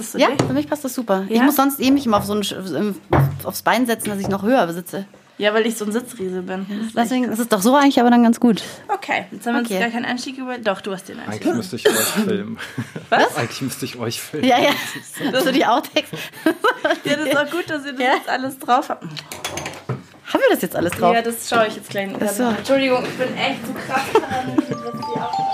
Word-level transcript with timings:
das 0.00 0.10
für 0.10 0.18
Ja, 0.18 0.28
für 0.46 0.52
mich 0.52 0.68
passt 0.68 0.84
das 0.84 0.94
super. 0.94 1.24
Ich 1.28 1.36
Ja? 1.36 1.42
muss 1.44 1.56
sonst 1.56 1.80
eh 1.80 1.90
mich 1.90 2.06
immer 2.06 2.16
auf 2.18 2.24
so 2.24 2.34
ein, 2.34 2.94
aufs 3.44 3.62
Bein 3.62 3.86
setzen, 3.86 4.10
dass 4.10 4.18
ich 4.18 4.28
noch 4.28 4.42
höher 4.42 4.72
sitze. 4.72 5.04
Ja, 5.38 5.54
weil 5.54 5.64
ich 5.66 5.74
so 5.78 5.86
ein 5.86 5.92
Sitzriese 5.92 6.42
bin. 6.42 6.66
Das 6.68 6.86
ist 6.88 6.96
Deswegen 6.96 7.24
ist 7.24 7.38
es 7.38 7.48
doch 7.48 7.62
so 7.62 7.74
eigentlich 7.74 7.98
aber 7.98 8.10
dann 8.10 8.22
ganz 8.22 8.38
gut. 8.40 8.62
Okay, 8.88 9.24
jetzt 9.30 9.46
haben 9.46 9.54
wir 9.54 9.62
Okay. 9.62 9.74
uns 9.76 9.82
gar 9.84 9.90
keinen 9.90 10.04
Einstieg 10.04 10.36
über. 10.36 10.58
Doch, 10.58 10.82
du 10.82 10.92
hast 10.92 11.08
den 11.08 11.18
Einstieg. 11.18 11.46
Eigentlich 11.46 11.54
müsste 11.56 11.76
ich 11.76 11.88
euch 11.88 11.94
filmen. 12.26 12.58
Was? 13.08 13.36
Eigentlich 13.38 13.62
müsste 13.62 13.84
ich 13.86 13.98
euch 13.98 14.20
filmen. 14.20 14.46
Ja, 14.46 14.58
ja. 14.58 14.70
Das 15.32 15.44
so 15.44 15.52
die 15.52 15.64
Outtakes. 15.64 16.10
Ja, 17.04 17.16
das 17.16 17.26
ist 17.26 17.36
auch 17.38 17.50
gut, 17.50 17.70
dass 17.70 17.86
ihr 17.86 17.92
das 17.92 18.00
Ja. 18.02 18.14
jetzt 18.16 18.28
alles 18.28 18.58
drauf 18.58 18.88
habt. 18.90 19.02
Haben 19.04 20.40
wir 20.42 20.50
das 20.50 20.60
jetzt 20.62 20.76
alles 20.76 20.92
drauf? 20.92 21.14
Ja, 21.14 21.22
das 21.22 21.48
schaue 21.48 21.66
ich 21.68 21.76
jetzt 21.76 21.88
gleich. 21.88 22.10
Ach 22.22 22.28
so. 22.28 22.42
Entschuldigung, 22.44 23.02
ich 23.04 23.16
bin 23.18 23.34
echt 23.36 23.66
so 23.66 23.72
krass 23.72 24.02
paranoid, 24.12 24.58
was 24.70 24.92
die 24.92 25.20
Aufnahme 25.20 25.50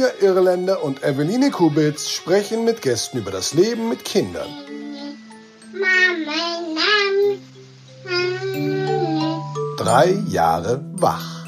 Julia 0.00 0.14
Irländer 0.22 0.82
und 0.82 1.02
Eveline 1.02 1.50
Kubitz 1.50 2.08
sprechen 2.08 2.64
mit 2.64 2.80
Gästen 2.80 3.18
über 3.18 3.30
das 3.30 3.52
Leben 3.52 3.90
mit 3.90 4.02
Kindern. 4.02 4.48
Drei 9.76 10.12
Jahre 10.26 10.82
wach. 10.92 11.44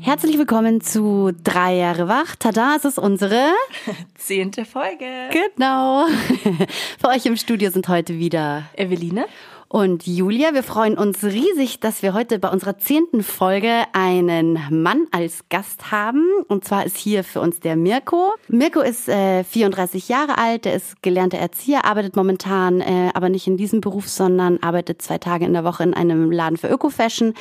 Herzlich 0.00 0.38
willkommen 0.38 0.80
zu 0.80 1.32
Drei 1.44 1.76
Jahre 1.76 2.08
wach. 2.08 2.36
Tada, 2.36 2.74
es 2.74 2.86
ist 2.86 2.98
unsere. 2.98 3.50
Zehnte 4.14 4.64
Folge. 4.64 5.06
Genau. 5.30 6.06
Für 7.00 7.08
euch 7.08 7.26
im 7.26 7.36
Studio 7.36 7.70
sind 7.70 7.86
heute 7.88 8.18
wieder 8.18 8.64
Eveline? 8.76 9.26
Und 9.72 10.06
Julia. 10.06 10.52
Wir 10.52 10.62
freuen 10.62 10.98
uns 10.98 11.24
riesig, 11.24 11.80
dass 11.80 12.02
wir 12.02 12.12
heute 12.12 12.38
bei 12.38 12.50
unserer 12.50 12.76
zehnten 12.76 13.22
Folge 13.22 13.84
einen 13.94 14.58
Mann 14.70 15.06
als 15.12 15.48
Gast 15.48 15.90
haben. 15.90 16.28
Und 16.46 16.66
zwar 16.66 16.84
ist 16.84 16.98
hier 16.98 17.24
für 17.24 17.40
uns 17.40 17.58
der 17.58 17.74
Mirko. 17.76 18.34
Mirko 18.48 18.80
ist 18.80 19.08
äh, 19.08 19.44
34 19.44 20.10
Jahre 20.10 20.36
alt, 20.36 20.66
der 20.66 20.74
ist 20.74 21.00
gelernter 21.00 21.38
Erzieher, 21.38 21.86
arbeitet 21.86 22.16
momentan 22.16 22.82
äh, 22.82 23.10
aber 23.14 23.30
nicht 23.30 23.46
in 23.46 23.56
diesem 23.56 23.80
Beruf, 23.80 24.08
sondern 24.08 24.58
arbeitet 24.58 25.00
zwei 25.00 25.16
Tage 25.16 25.46
in 25.46 25.54
der 25.54 25.64
Woche 25.64 25.84
in 25.84 25.94
einem 25.94 26.30
Laden 26.30 26.58
für 26.58 26.68
Öko-Fashion. 26.68 27.32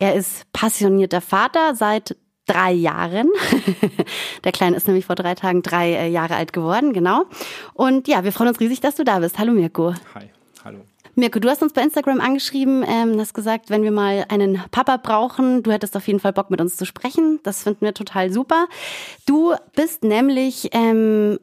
Er 0.00 0.16
ist 0.16 0.52
passionierter 0.52 1.20
Vater 1.20 1.76
seit 1.76 2.16
drei 2.46 2.72
Jahren. 2.72 3.28
Der 4.44 4.50
Kleine 4.50 4.76
ist 4.76 4.88
nämlich 4.88 5.06
vor 5.06 5.14
drei 5.14 5.36
Tagen 5.36 5.62
drei 5.62 5.92
äh, 5.92 6.08
Jahre 6.08 6.34
alt 6.34 6.52
geworden, 6.52 6.92
genau. 6.92 7.26
Und 7.74 8.08
ja, 8.08 8.24
wir 8.24 8.32
freuen 8.32 8.48
uns 8.48 8.58
riesig, 8.58 8.80
dass 8.80 8.96
du 8.96 9.04
da 9.04 9.20
bist. 9.20 9.38
Hallo 9.38 9.52
Mirko. 9.52 9.94
Hi, 10.14 10.30
hallo. 10.64 10.80
Mirko, 11.18 11.38
du 11.38 11.48
hast 11.48 11.62
uns 11.62 11.72
bei 11.72 11.80
Instagram 11.80 12.20
angeschrieben, 12.20 12.84
ähm, 12.86 13.18
hast 13.18 13.32
gesagt, 13.32 13.70
wenn 13.70 13.82
wir 13.82 13.90
mal 13.90 14.26
einen 14.28 14.62
Papa 14.70 14.98
brauchen, 14.98 15.62
du 15.62 15.72
hättest 15.72 15.96
auf 15.96 16.06
jeden 16.06 16.20
Fall 16.20 16.34
Bock 16.34 16.50
mit 16.50 16.60
uns 16.60 16.76
zu 16.76 16.84
sprechen. 16.84 17.40
Das 17.42 17.62
finden 17.62 17.86
wir 17.86 17.94
total 17.94 18.30
super. 18.30 18.66
Du 19.24 19.54
bist 19.74 20.04
nämlich 20.04 20.68
ähm, 20.72 21.38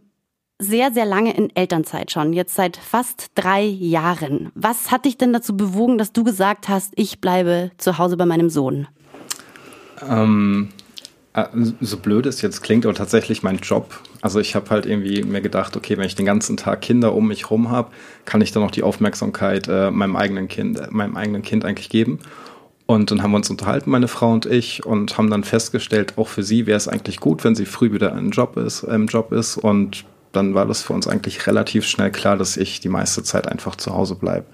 sehr, 0.59 0.93
sehr 0.93 1.05
lange 1.05 1.35
in 1.35 1.49
Elternzeit 1.55 2.11
schon, 2.11 2.33
jetzt 2.33 2.53
seit 2.53 2.77
fast 2.77 3.31
drei 3.33 3.63
Jahren. 3.63 4.51
Was 4.53 4.91
hat 4.91 5.05
dich 5.05 5.17
denn 5.17 5.33
dazu 5.33 5.57
bewogen, 5.57 5.97
dass 5.97 6.13
du 6.13 6.23
gesagt 6.23 6.69
hast, 6.69 6.93
ich 6.95 7.19
bleibe 7.19 7.71
zu 7.79 7.97
Hause 7.97 8.15
bei 8.15 8.27
meinem 8.27 8.51
Sohn? 8.51 8.87
Ähm, 10.07 10.69
äh, 10.69 10.82
so 11.81 11.97
blöd 11.97 12.27
es 12.27 12.41
jetzt 12.41 12.61
klingt, 12.61 12.85
aber 12.85 12.93
tatsächlich 12.93 13.41
mein 13.41 13.57
Job. 13.57 13.99
Also 14.21 14.39
ich 14.39 14.55
habe 14.55 14.69
halt 14.69 14.85
irgendwie 14.85 15.23
mir 15.23 15.41
gedacht, 15.41 15.75
okay, 15.75 15.97
wenn 15.97 16.05
ich 16.05 16.15
den 16.15 16.27
ganzen 16.27 16.57
Tag 16.57 16.81
Kinder 16.81 17.15
um 17.15 17.27
mich 17.27 17.49
rum 17.49 17.71
habe, 17.71 17.89
kann 18.25 18.41
ich 18.41 18.51
dann 18.51 18.61
auch 18.61 18.71
die 18.71 18.83
Aufmerksamkeit 18.83 19.67
äh, 19.67 19.89
meinem 19.89 20.15
eigenen 20.15 20.47
Kind, 20.47 20.79
äh, 20.79 20.87
meinem 20.91 21.17
eigenen 21.17 21.41
Kind 21.41 21.65
eigentlich 21.65 21.89
geben. 21.89 22.19
Und 22.85 23.09
dann 23.09 23.23
haben 23.23 23.31
wir 23.31 23.37
uns 23.37 23.49
unterhalten, 23.49 23.89
meine 23.89 24.07
Frau 24.07 24.31
und 24.31 24.45
ich, 24.45 24.85
und 24.85 25.17
haben 25.17 25.29
dann 25.29 25.43
festgestellt, 25.43 26.13
auch 26.17 26.27
für 26.27 26.43
sie 26.43 26.67
wäre 26.67 26.77
es 26.77 26.87
eigentlich 26.87 27.19
gut, 27.19 27.43
wenn 27.43 27.55
sie 27.55 27.65
früh 27.65 27.91
wieder 27.93 28.11
im 28.11 28.29
Job 28.29 28.57
ist, 28.57 28.83
im 28.83 29.07
Job 29.07 29.31
ist. 29.31 29.57
Und 29.57 30.05
dann 30.33 30.53
war 30.53 30.67
das 30.67 30.83
für 30.83 30.93
uns 30.93 31.07
eigentlich 31.07 31.47
relativ 31.47 31.85
schnell 31.85 32.11
klar, 32.11 32.37
dass 32.37 32.57
ich 32.57 32.79
die 32.81 32.89
meiste 32.89 33.23
Zeit 33.23 33.47
einfach 33.47 33.75
zu 33.75 33.95
Hause 33.95 34.15
bleibe. 34.15 34.45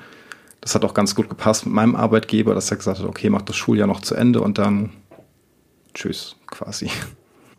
Das 0.61 0.75
hat 0.75 0.85
auch 0.85 0.93
ganz 0.93 1.15
gut 1.15 1.27
gepasst 1.27 1.65
mit 1.65 1.73
meinem 1.73 1.95
Arbeitgeber, 1.95 2.53
dass 2.53 2.71
er 2.71 2.77
gesagt 2.77 2.99
hat, 2.99 3.05
okay, 3.05 3.29
mach 3.29 3.41
das 3.41 3.55
Schuljahr 3.55 3.87
noch 3.87 4.01
zu 4.01 4.15
Ende 4.15 4.41
und 4.41 4.57
dann 4.57 4.91
tschüss, 5.93 6.35
quasi. 6.47 6.89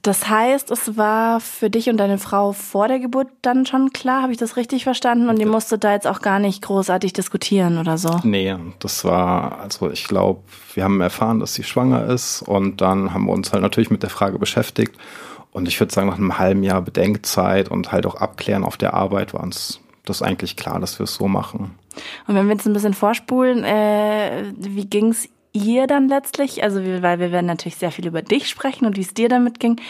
Das 0.03 0.31
heißt, 0.31 0.71
es 0.71 0.97
war 0.97 1.41
für 1.41 1.69
dich 1.69 1.91
und 1.91 1.99
deine 1.99 2.17
Frau 2.17 2.53
vor 2.53 2.89
der 2.89 3.01
Geburt 3.01 3.29
dann 3.43 3.67
schon 3.67 3.93
klar, 3.93 4.23
habe 4.23 4.33
ich 4.33 4.39
das 4.39 4.57
richtig 4.57 4.85
verstanden? 4.85 5.29
Und 5.29 5.39
ihr 5.39 5.47
musstet 5.47 5.85
da 5.85 5.93
jetzt 5.93 6.07
auch 6.07 6.23
gar 6.23 6.39
nicht 6.39 6.63
großartig 6.63 7.13
diskutieren 7.13 7.77
oder 7.77 7.99
so? 7.99 8.19
Nee, 8.23 8.57
das 8.79 9.05
war, 9.05 9.61
also 9.61 9.91
ich 9.91 10.05
glaube, 10.05 10.41
wir 10.73 10.85
haben 10.85 11.01
erfahren, 11.03 11.39
dass 11.39 11.53
sie 11.53 11.65
schwanger 11.65 12.07
ist 12.07 12.41
und 12.41 12.81
dann 12.81 13.13
haben 13.13 13.27
wir 13.27 13.33
uns 13.33 13.53
halt 13.53 13.63
natürlich 13.63 13.91
mit 13.91 14.03
der 14.03 14.11
Frage 14.11 14.39
beschäftigt. 14.39 14.97
Und 15.53 15.69
ich 15.69 15.79
würde 15.81 15.93
sagen, 15.93 16.09
nach 16.09 16.17
einem 16.17 16.39
halben 16.39 16.63
Jahr 16.63 16.81
Bedenkzeit 16.81 17.71
und 17.71 17.93
halt 17.93 18.07
auch 18.07 18.15
Abklären 18.15 18.65
auf 18.65 18.79
der 18.79 18.95
Arbeit 18.95 19.35
war 19.35 19.43
uns 19.43 19.81
das 20.07 20.23
eigentlich 20.23 20.57
klar, 20.57 20.81
dass 20.81 20.99
wir 20.99 21.05
es 21.05 21.15
so 21.15 21.29
machen. 21.29 21.75
Und 22.27 22.35
wenn 22.37 22.47
wir 22.47 22.55
jetzt 22.55 22.67
ein 22.67 22.73
bisschen 22.73 22.95
vorspulen, 22.95 23.65
äh, 23.65 24.45
wie 24.57 24.87
ging's 24.87 25.29
ihr 25.53 25.87
dann 25.87 26.09
letztlich? 26.09 26.63
Also, 26.63 26.85
wir, 26.85 27.03
weil 27.03 27.19
wir 27.19 27.33
werden 27.33 27.47
natürlich 27.47 27.77
sehr 27.77 27.93
viel 27.93 28.07
über 28.07 28.23
dich 28.23 28.49
sprechen 28.49 28.87
und 28.87 28.97
wie 28.97 29.03
es 29.03 29.15
dir 29.15 29.29
damit 29.29 29.61
ging. 29.61 29.81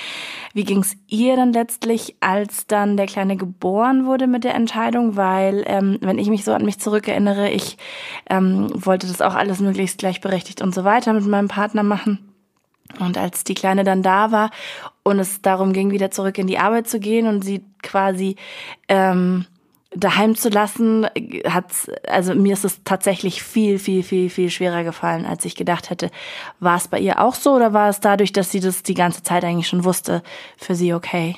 Wie 0.55 0.65
ging's 0.65 0.97
ihr 1.07 1.37
dann 1.37 1.53
letztlich, 1.53 2.17
als 2.21 2.67
dann 2.67 2.97
der 2.97 3.07
Kleine 3.07 3.37
geboren 3.37 4.07
wurde 4.07 4.27
mit 4.27 4.45
der 4.45 4.55
Entscheidung? 4.55 5.17
Weil, 5.17 5.65
ähm, 5.67 5.99
wenn 6.01 6.19
ich 6.19 6.29
mich 6.29 6.45
so 6.45 6.53
an 6.53 6.65
mich 6.65 6.79
zurückerinnere, 6.79 7.51
ich 7.51 7.77
ähm, 8.29 8.71
wollte 8.75 9.07
das 9.07 9.23
auch 9.23 9.35
alles 9.35 9.61
möglichst 9.61 9.99
gleichberechtigt 9.99 10.63
und 10.63 10.75
so 10.75 10.85
weiter 10.85 11.13
mit 11.13 11.27
meinem 11.27 11.49
Partner 11.49 11.83
machen. 11.83 12.31
Und 12.99 13.17
als 13.19 13.45
die 13.45 13.55
Kleine 13.55 13.85
dann 13.85 14.03
da 14.03 14.33
war 14.33 14.51
und 15.03 15.19
es 15.19 15.43
darum 15.43 15.73
ging, 15.73 15.91
wieder 15.91 16.11
zurück 16.11 16.39
in 16.39 16.47
die 16.47 16.59
Arbeit 16.59 16.89
zu 16.89 16.99
gehen 16.99 17.27
und 17.27 17.43
sie 17.45 17.63
quasi 17.83 18.37
ähm, 18.89 19.47
daheim 19.93 20.37
zu 20.37 20.49
lassen, 20.51 21.07
hat's, 21.45 21.91
also 22.09 22.35
mir 22.35 22.53
ist 22.53 22.65
es 22.65 22.81
tatsächlich 22.85 23.43
viel, 23.43 23.79
viel, 23.79 24.03
viel, 24.03 24.31
viel 24.31 24.51
schwerer 24.51 24.85
gefallen, 24.85 25.27
als 25.27 25.45
ich 25.45 25.57
gedacht 25.57 25.91
hätte. 25.91 26.11
War 26.61 26.77
es 26.77 26.89
bei 26.89 27.01
ihr 27.01 27.21
auch 27.21 27.35
so 27.35 27.53
oder 27.55 27.73
war 27.73 27.89
es 27.89 28.01
dadurch, 28.01 28.33
dass 28.33 28.53
sie 28.53 28.61
das 28.61 28.83
die 28.83 28.95
ganze 28.95 29.23
Zeit 29.23 29.45
eigentlich 29.45 29.69
schon 29.69 29.85
wusste, 29.85 30.23
für 30.57 30.75
sie 30.75 30.95
okay? 30.95 31.37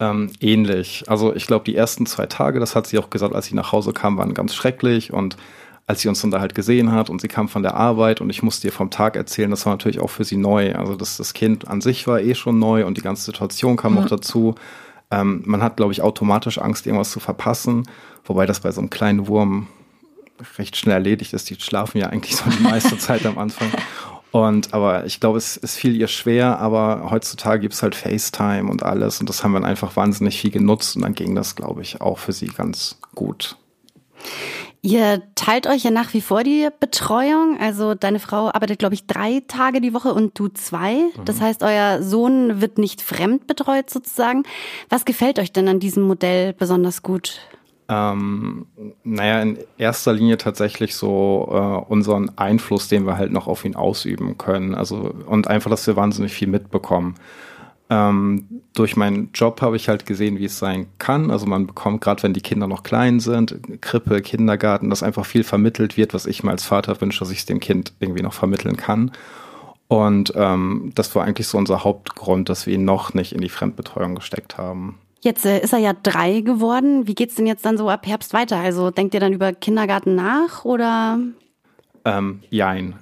Ähm, 0.00 0.32
ähnlich. 0.40 1.04
Also 1.06 1.34
ich 1.34 1.46
glaube, 1.46 1.64
die 1.64 1.76
ersten 1.76 2.04
zwei 2.06 2.26
Tage, 2.26 2.58
das 2.58 2.74
hat 2.74 2.88
sie 2.88 2.98
auch 2.98 3.10
gesagt, 3.10 3.34
als 3.34 3.46
sie 3.46 3.54
nach 3.54 3.70
Hause 3.70 3.92
kam, 3.92 4.18
waren 4.18 4.34
ganz 4.34 4.54
schrecklich 4.54 5.12
und 5.12 5.36
als 5.86 6.00
sie 6.00 6.08
uns 6.08 6.20
dann 6.20 6.30
da 6.30 6.40
halt 6.40 6.54
gesehen 6.54 6.92
hat 6.92 7.10
und 7.10 7.20
sie 7.20 7.28
kam 7.28 7.48
von 7.48 7.62
der 7.62 7.74
Arbeit 7.74 8.20
und 8.20 8.30
ich 8.30 8.42
musste 8.42 8.66
ihr 8.66 8.72
vom 8.72 8.90
Tag 8.90 9.16
erzählen, 9.16 9.50
das 9.50 9.66
war 9.66 9.74
natürlich 9.74 10.00
auch 10.00 10.10
für 10.10 10.24
sie 10.24 10.36
neu. 10.36 10.74
Also 10.74 10.96
das, 10.96 11.18
das 11.18 11.34
Kind 11.34 11.68
an 11.68 11.80
sich 11.80 12.06
war 12.06 12.20
eh 12.20 12.34
schon 12.34 12.58
neu 12.58 12.86
und 12.86 12.96
die 12.96 13.02
ganze 13.02 13.24
Situation 13.24 13.76
kam 13.76 13.94
noch 13.94 14.06
dazu. 14.06 14.54
Ähm, 15.14 15.42
man 15.44 15.62
hat, 15.62 15.76
glaube 15.76 15.92
ich, 15.92 16.02
automatisch 16.02 16.58
Angst, 16.58 16.86
irgendwas 16.86 17.10
zu 17.10 17.20
verpassen, 17.20 17.88
wobei 18.24 18.46
das 18.46 18.60
bei 18.60 18.72
so 18.72 18.80
einem 18.80 18.90
kleinen 18.90 19.28
Wurm 19.28 19.68
recht 20.58 20.76
schnell 20.76 20.94
erledigt 20.94 21.32
ist. 21.32 21.48
Die 21.50 21.56
schlafen 21.60 21.98
ja 21.98 22.08
eigentlich 22.08 22.36
so 22.36 22.50
die 22.50 22.62
meiste 22.62 22.98
Zeit 22.98 23.24
am 23.24 23.38
Anfang. 23.38 23.70
Und 24.32 24.74
aber 24.74 25.06
ich 25.06 25.20
glaube, 25.20 25.38
es, 25.38 25.56
es 25.56 25.76
fiel 25.76 25.94
ihr 25.94 26.08
schwer, 26.08 26.58
aber 26.58 27.08
heutzutage 27.10 27.60
gibt's 27.60 27.84
halt 27.84 27.94
FaceTime 27.94 28.68
und 28.68 28.82
alles 28.82 29.20
und 29.20 29.28
das 29.28 29.44
haben 29.44 29.52
wir 29.52 29.60
dann 29.60 29.70
einfach 29.70 29.94
wahnsinnig 29.94 30.40
viel 30.40 30.50
genutzt 30.50 30.96
und 30.96 31.02
dann 31.02 31.14
ging 31.14 31.36
das, 31.36 31.54
glaube 31.54 31.82
ich, 31.82 32.00
auch 32.00 32.18
für 32.18 32.32
sie 32.32 32.48
ganz 32.48 32.98
gut. 33.14 33.56
Ihr 34.84 35.22
teilt 35.34 35.66
euch 35.66 35.82
ja 35.82 35.90
nach 35.90 36.12
wie 36.12 36.20
vor 36.20 36.42
die 36.42 36.68
Betreuung. 36.78 37.56
Also 37.58 37.94
deine 37.94 38.18
Frau 38.18 38.48
arbeitet, 38.48 38.78
glaube 38.78 38.92
ich, 38.92 39.06
drei 39.06 39.42
Tage 39.48 39.80
die 39.80 39.94
Woche 39.94 40.12
und 40.12 40.38
du 40.38 40.48
zwei. 40.48 40.96
Das 41.24 41.40
heißt, 41.40 41.62
euer 41.62 42.02
Sohn 42.02 42.60
wird 42.60 42.76
nicht 42.76 43.00
fremd 43.00 43.46
betreut 43.46 43.88
sozusagen. 43.88 44.42
Was 44.90 45.06
gefällt 45.06 45.38
euch 45.38 45.52
denn 45.52 45.68
an 45.68 45.80
diesem 45.80 46.02
Modell 46.02 46.52
besonders 46.52 47.02
gut? 47.02 47.40
Ähm, 47.88 48.66
naja, 49.04 49.40
in 49.40 49.58
erster 49.78 50.12
Linie 50.12 50.36
tatsächlich 50.36 50.94
so 50.96 51.48
äh, 51.50 51.90
unseren 51.90 52.36
Einfluss, 52.36 52.86
den 52.86 53.06
wir 53.06 53.16
halt 53.16 53.32
noch 53.32 53.46
auf 53.46 53.64
ihn 53.64 53.76
ausüben 53.76 54.36
können. 54.36 54.74
Also 54.74 55.14
und 55.24 55.48
einfach, 55.48 55.70
dass 55.70 55.86
wir 55.86 55.96
wahnsinnig 55.96 56.34
viel 56.34 56.48
mitbekommen. 56.48 57.14
Ähm, 57.90 58.62
durch 58.74 58.96
meinen 58.96 59.30
Job 59.34 59.60
habe 59.60 59.76
ich 59.76 59.88
halt 59.88 60.06
gesehen, 60.06 60.38
wie 60.38 60.46
es 60.46 60.58
sein 60.58 60.86
kann. 60.98 61.30
Also 61.30 61.46
man 61.46 61.66
bekommt, 61.66 62.00
gerade 62.00 62.22
wenn 62.22 62.32
die 62.32 62.40
Kinder 62.40 62.66
noch 62.66 62.82
klein 62.82 63.20
sind, 63.20 63.58
Krippe, 63.82 64.22
Kindergarten, 64.22 64.90
dass 64.90 65.02
einfach 65.02 65.26
viel 65.26 65.44
vermittelt 65.44 65.96
wird, 65.96 66.14
was 66.14 66.26
ich 66.26 66.42
mir 66.42 66.50
als 66.50 66.64
Vater 66.64 66.98
wünsche, 67.00 67.20
dass 67.20 67.30
ich 67.30 67.38
es 67.38 67.46
dem 67.46 67.60
Kind 67.60 67.92
irgendwie 68.00 68.22
noch 68.22 68.32
vermitteln 68.32 68.76
kann. 68.76 69.12
Und 69.86 70.32
ähm, 70.34 70.92
das 70.94 71.14
war 71.14 71.24
eigentlich 71.24 71.46
so 71.46 71.58
unser 71.58 71.84
Hauptgrund, 71.84 72.48
dass 72.48 72.66
wir 72.66 72.74
ihn 72.74 72.84
noch 72.84 73.12
nicht 73.12 73.32
in 73.32 73.42
die 73.42 73.50
Fremdbetreuung 73.50 74.14
gesteckt 74.14 74.56
haben. 74.56 74.98
Jetzt 75.20 75.44
äh, 75.44 75.60
ist 75.60 75.72
er 75.72 75.78
ja 75.78 75.92
drei 76.02 76.40
geworden. 76.40 77.06
Wie 77.06 77.14
geht's 77.14 77.34
denn 77.34 77.46
jetzt 77.46 77.64
dann 77.64 77.76
so 77.76 77.88
ab 77.90 78.06
Herbst 78.06 78.32
weiter? 78.32 78.56
Also 78.56 78.90
denkt 78.90 79.14
ihr 79.14 79.20
dann 79.20 79.32
über 79.32 79.52
Kindergarten 79.52 80.14
nach 80.14 80.64
oder? 80.64 81.18
Ähm, 82.04 82.42
jein. 82.50 82.96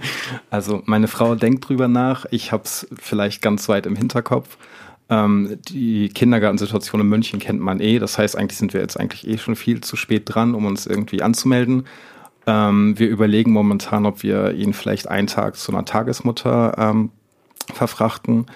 also 0.50 0.82
meine 0.84 1.08
Frau 1.08 1.34
denkt 1.36 1.68
drüber 1.68 1.86
nach. 1.86 2.26
Ich 2.30 2.50
habe 2.50 2.64
es 2.64 2.88
vielleicht 2.98 3.40
ganz 3.40 3.68
weit 3.68 3.86
im 3.86 3.94
Hinterkopf. 3.94 4.58
Ähm, 5.08 5.58
die 5.68 6.08
Kindergartensituation 6.08 7.00
in 7.00 7.08
München 7.08 7.38
kennt 7.38 7.60
man 7.60 7.80
eh. 7.80 7.98
Das 7.98 8.18
heißt, 8.18 8.36
eigentlich 8.36 8.58
sind 8.58 8.74
wir 8.74 8.80
jetzt 8.80 8.98
eigentlich 8.98 9.26
eh 9.26 9.38
schon 9.38 9.56
viel 9.56 9.80
zu 9.80 9.96
spät 9.96 10.24
dran, 10.26 10.54
um 10.54 10.66
uns 10.66 10.86
irgendwie 10.86 11.22
anzumelden. 11.22 11.86
Ähm, 12.46 12.98
wir 12.98 13.08
überlegen 13.08 13.52
momentan, 13.52 14.06
ob 14.06 14.22
wir 14.22 14.52
ihn 14.54 14.72
vielleicht 14.72 15.08
einen 15.08 15.28
Tag 15.28 15.56
zu 15.56 15.72
einer 15.72 15.84
Tagesmutter 15.84 16.74
ähm, 16.78 17.10
verfrachten. 17.72 18.46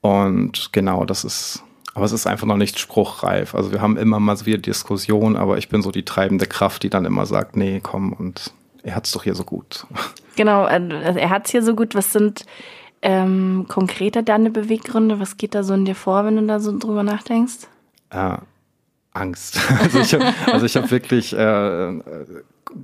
Und 0.00 0.72
genau, 0.72 1.04
das 1.04 1.24
ist, 1.24 1.62
aber 1.94 2.06
es 2.06 2.12
ist 2.12 2.26
einfach 2.26 2.46
noch 2.46 2.56
nicht 2.56 2.78
spruchreif. 2.78 3.54
Also 3.54 3.72
wir 3.72 3.82
haben 3.82 3.98
immer 3.98 4.20
mal 4.20 4.36
so 4.36 4.46
wieder 4.46 4.58
Diskussionen, 4.58 5.36
aber 5.36 5.58
ich 5.58 5.68
bin 5.68 5.82
so 5.82 5.90
die 5.90 6.04
treibende 6.04 6.46
Kraft, 6.46 6.82
die 6.82 6.90
dann 6.90 7.04
immer 7.04 7.26
sagt, 7.26 7.56
nee, 7.56 7.80
komm, 7.82 8.12
und 8.14 8.52
er 8.82 8.94
hat 8.94 9.06
es 9.06 9.12
doch 9.12 9.24
hier 9.24 9.34
so 9.34 9.44
gut. 9.44 9.86
Genau, 10.36 10.62
also 10.64 11.18
er 11.18 11.30
hat 11.30 11.46
es 11.46 11.52
hier 11.52 11.62
so 11.62 11.74
gut. 11.74 11.94
Was 11.94 12.12
sind 12.12 12.46
ähm, 13.02 13.66
konkreter 13.68 14.22
deine 14.22 14.50
Beweggründe? 14.50 15.20
Was 15.20 15.36
geht 15.36 15.54
da 15.54 15.62
so 15.62 15.74
in 15.74 15.84
dir 15.84 15.94
vor, 15.94 16.24
wenn 16.24 16.36
du 16.36 16.46
da 16.46 16.60
so 16.60 16.76
drüber 16.78 17.02
nachdenkst? 17.02 17.68
Äh, 18.10 18.38
Angst. 19.12 19.60
Also 19.80 20.00
ich 20.00 20.14
habe 20.14 20.32
also 20.46 20.66
hab 20.66 20.90
wirklich 20.90 21.32
äh, 21.36 22.00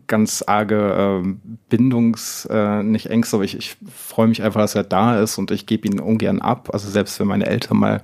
ganz 0.06 0.42
arge 0.46 1.22
äh, 1.24 1.34
Bindungs, 1.68 2.46
äh, 2.50 2.82
nicht 2.82 3.06
Ängste, 3.06 3.36
aber 3.36 3.44
ich, 3.44 3.56
ich 3.56 3.76
freue 3.94 4.26
mich 4.26 4.42
einfach, 4.42 4.60
dass 4.60 4.74
er 4.74 4.84
da 4.84 5.20
ist 5.20 5.38
und 5.38 5.50
ich 5.50 5.66
gebe 5.66 5.86
ihn 5.86 6.00
ungern 6.00 6.40
ab. 6.40 6.70
Also 6.72 6.90
selbst 6.90 7.20
wenn 7.20 7.28
meine 7.28 7.46
Eltern 7.46 7.78
mal 7.78 8.02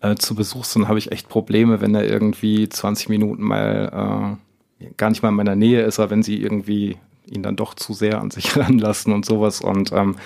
äh, 0.00 0.14
zu 0.16 0.34
Besuch 0.34 0.64
sind, 0.64 0.88
habe 0.88 0.98
ich 0.98 1.12
echt 1.12 1.28
Probleme, 1.28 1.80
wenn 1.80 1.94
er 1.94 2.04
irgendwie 2.04 2.68
20 2.68 3.08
Minuten 3.08 3.42
mal 3.42 4.38
äh, 4.80 4.86
gar 4.96 5.10
nicht 5.10 5.22
mal 5.22 5.30
in 5.30 5.36
meiner 5.36 5.56
Nähe 5.56 5.82
ist, 5.82 5.98
aber 5.98 6.10
wenn 6.10 6.22
sie 6.22 6.40
irgendwie 6.42 6.98
ihn 7.26 7.42
dann 7.42 7.56
doch 7.56 7.74
zu 7.74 7.92
sehr 7.92 8.20
an 8.20 8.30
sich 8.30 8.56
ranlassen 8.56 9.12
und 9.12 9.24
sowas. 9.24 9.60
Und 9.60 9.92
ähm, 9.92 10.16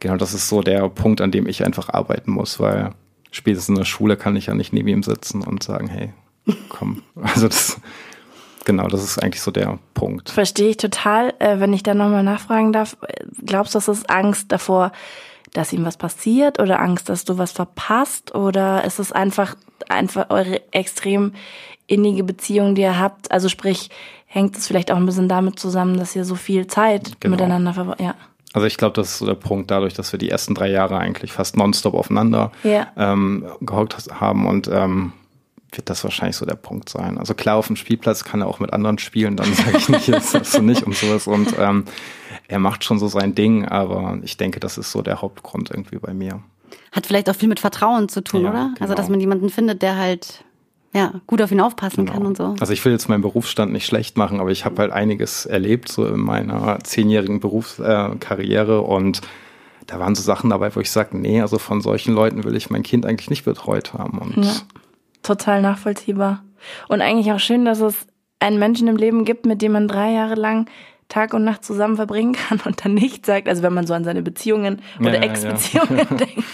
genau, 0.00 0.16
das 0.16 0.34
ist 0.34 0.48
so 0.48 0.62
der 0.62 0.88
Punkt, 0.88 1.20
an 1.20 1.30
dem 1.30 1.46
ich 1.46 1.64
einfach 1.64 1.88
arbeiten 1.88 2.32
muss, 2.32 2.60
weil 2.60 2.92
spätestens 3.30 3.70
in 3.70 3.74
der 3.76 3.84
Schule 3.84 4.16
kann 4.16 4.36
ich 4.36 4.46
ja 4.46 4.54
nicht 4.54 4.72
neben 4.72 4.88
ihm 4.88 5.02
sitzen 5.02 5.42
und 5.42 5.62
sagen, 5.62 5.88
hey, 5.88 6.12
komm. 6.68 7.02
Also 7.22 7.48
das 7.48 7.80
genau, 8.64 8.88
das 8.88 9.02
ist 9.02 9.22
eigentlich 9.22 9.42
so 9.42 9.50
der 9.50 9.78
Punkt. 9.94 10.30
Verstehe 10.30 10.70
ich 10.70 10.76
total. 10.76 11.34
Äh, 11.38 11.60
wenn 11.60 11.72
ich 11.72 11.82
da 11.82 11.94
nochmal 11.94 12.22
nachfragen 12.22 12.72
darf, 12.72 12.96
glaubst 13.44 13.74
du, 13.74 13.78
das 13.78 13.88
ist 13.88 14.10
Angst 14.10 14.52
davor, 14.52 14.92
dass 15.52 15.72
ihm 15.72 15.84
was 15.84 15.96
passiert 15.96 16.60
oder 16.60 16.80
Angst, 16.80 17.08
dass 17.08 17.24
du 17.24 17.38
was 17.38 17.52
verpasst? 17.52 18.34
Oder 18.34 18.84
ist 18.84 18.98
es 18.98 19.12
einfach, 19.12 19.56
einfach 19.88 20.30
eure 20.30 20.62
extrem 20.72 21.32
innige 21.86 22.22
Beziehung, 22.22 22.74
die 22.74 22.82
ihr 22.82 22.98
habt? 22.98 23.30
Also 23.32 23.48
sprich, 23.48 23.90
hängt 24.32 24.56
es 24.56 24.68
vielleicht 24.68 24.92
auch 24.92 24.96
ein 24.96 25.06
bisschen 25.06 25.28
damit 25.28 25.58
zusammen, 25.58 25.98
dass 25.98 26.14
ihr 26.14 26.24
so 26.24 26.36
viel 26.36 26.68
Zeit 26.68 27.20
genau. 27.20 27.32
miteinander 27.32 27.74
verbracht? 27.74 28.00
Ja. 28.00 28.14
Also 28.52 28.66
ich 28.68 28.76
glaube, 28.76 28.94
das 28.94 29.10
ist 29.10 29.18
so 29.18 29.26
der 29.26 29.34
Punkt, 29.34 29.72
dadurch, 29.72 29.92
dass 29.94 30.12
wir 30.12 30.18
die 30.18 30.30
ersten 30.30 30.54
drei 30.54 30.70
Jahre 30.70 30.98
eigentlich 30.98 31.32
fast 31.32 31.56
nonstop 31.56 31.94
aufeinander 31.94 32.52
ja. 32.62 32.86
ähm, 32.96 33.44
gehockt 33.60 33.96
haben 34.12 34.46
und 34.46 34.68
ähm, 34.68 35.12
wird 35.72 35.90
das 35.90 36.04
wahrscheinlich 36.04 36.36
so 36.36 36.46
der 36.46 36.54
Punkt 36.54 36.88
sein. 36.88 37.18
Also 37.18 37.34
klar, 37.34 37.56
auf 37.56 37.66
dem 37.66 37.74
Spielplatz 37.74 38.22
kann 38.22 38.40
er 38.40 38.46
auch 38.46 38.60
mit 38.60 38.72
anderen 38.72 38.98
spielen, 38.98 39.36
dann 39.36 39.52
sage 39.52 39.78
ich 39.78 39.88
nicht, 39.88 40.08
jetzt 40.08 40.32
darfst 40.32 40.56
du 40.56 40.62
nicht 40.62 40.84
und 40.84 40.94
sowas. 40.94 41.26
Und 41.26 41.54
ähm, 41.58 41.84
er 42.46 42.60
macht 42.60 42.84
schon 42.84 43.00
so 43.00 43.08
sein 43.08 43.34
Ding, 43.34 43.66
aber 43.66 44.18
ich 44.22 44.36
denke, 44.36 44.60
das 44.60 44.78
ist 44.78 44.92
so 44.92 45.02
der 45.02 45.22
Hauptgrund 45.22 45.70
irgendwie 45.70 45.98
bei 45.98 46.14
mir. 46.14 46.40
Hat 46.92 47.06
vielleicht 47.06 47.28
auch 47.28 47.36
viel 47.36 47.48
mit 47.48 47.58
Vertrauen 47.58 48.08
zu 48.08 48.22
tun, 48.22 48.44
ja, 48.44 48.50
oder? 48.50 48.64
Genau. 48.74 48.80
Also, 48.80 48.94
dass 48.94 49.08
man 49.08 49.18
jemanden 49.18 49.48
findet, 49.48 49.82
der 49.82 49.96
halt 49.96 50.44
ja, 50.92 51.20
gut 51.26 51.40
auf 51.40 51.52
ihn 51.52 51.60
aufpassen 51.60 52.04
genau. 52.04 52.18
kann 52.18 52.26
und 52.26 52.36
so. 52.36 52.56
Also 52.58 52.72
ich 52.72 52.84
will 52.84 52.92
jetzt 52.92 53.08
meinen 53.08 53.22
Berufsstand 53.22 53.72
nicht 53.72 53.86
schlecht 53.86 54.16
machen, 54.16 54.40
aber 54.40 54.50
ich 54.50 54.64
habe 54.64 54.78
halt 54.78 54.92
einiges 54.92 55.46
erlebt 55.46 55.90
so 55.90 56.04
in 56.06 56.20
meiner 56.20 56.78
zehnjährigen 56.82 57.40
Berufskarriere 57.40 58.76
äh, 58.76 58.80
und 58.80 59.20
da 59.86 59.98
waren 59.98 60.14
so 60.14 60.22
Sachen 60.22 60.50
dabei, 60.50 60.74
wo 60.74 60.80
ich 60.80 60.90
sage, 60.90 61.16
nee, 61.16 61.40
also 61.40 61.58
von 61.58 61.80
solchen 61.80 62.14
Leuten 62.14 62.44
will 62.44 62.56
ich 62.56 62.70
mein 62.70 62.82
Kind 62.82 63.06
eigentlich 63.06 63.30
nicht 63.30 63.44
betreut 63.44 63.94
haben. 63.94 64.18
Und 64.18 64.44
ja 64.44 64.52
total 65.22 65.62
nachvollziehbar. 65.62 66.42
Und 66.88 67.00
eigentlich 67.00 67.32
auch 67.32 67.40
schön, 67.40 67.64
dass 67.64 67.80
es 67.80 68.06
einen 68.38 68.58
Menschen 68.58 68.88
im 68.88 68.96
Leben 68.96 69.24
gibt, 69.24 69.46
mit 69.46 69.62
dem 69.62 69.72
man 69.72 69.88
drei 69.88 70.12
Jahre 70.12 70.34
lang 70.34 70.68
Tag 71.10 71.34
und 71.34 71.44
Nacht 71.44 71.64
zusammen 71.64 71.96
verbringen 71.96 72.32
kann 72.32 72.60
und 72.64 72.82
dann 72.84 72.94
nicht 72.94 73.26
sagt, 73.26 73.48
also 73.48 73.62
wenn 73.62 73.74
man 73.74 73.86
so 73.86 73.92
an 73.92 74.04
seine 74.04 74.22
Beziehungen 74.22 74.80
oder 74.98 75.16
ja, 75.16 75.22
Ex-Beziehungen 75.22 75.98
ja. 75.98 76.04
denkt, 76.16 76.44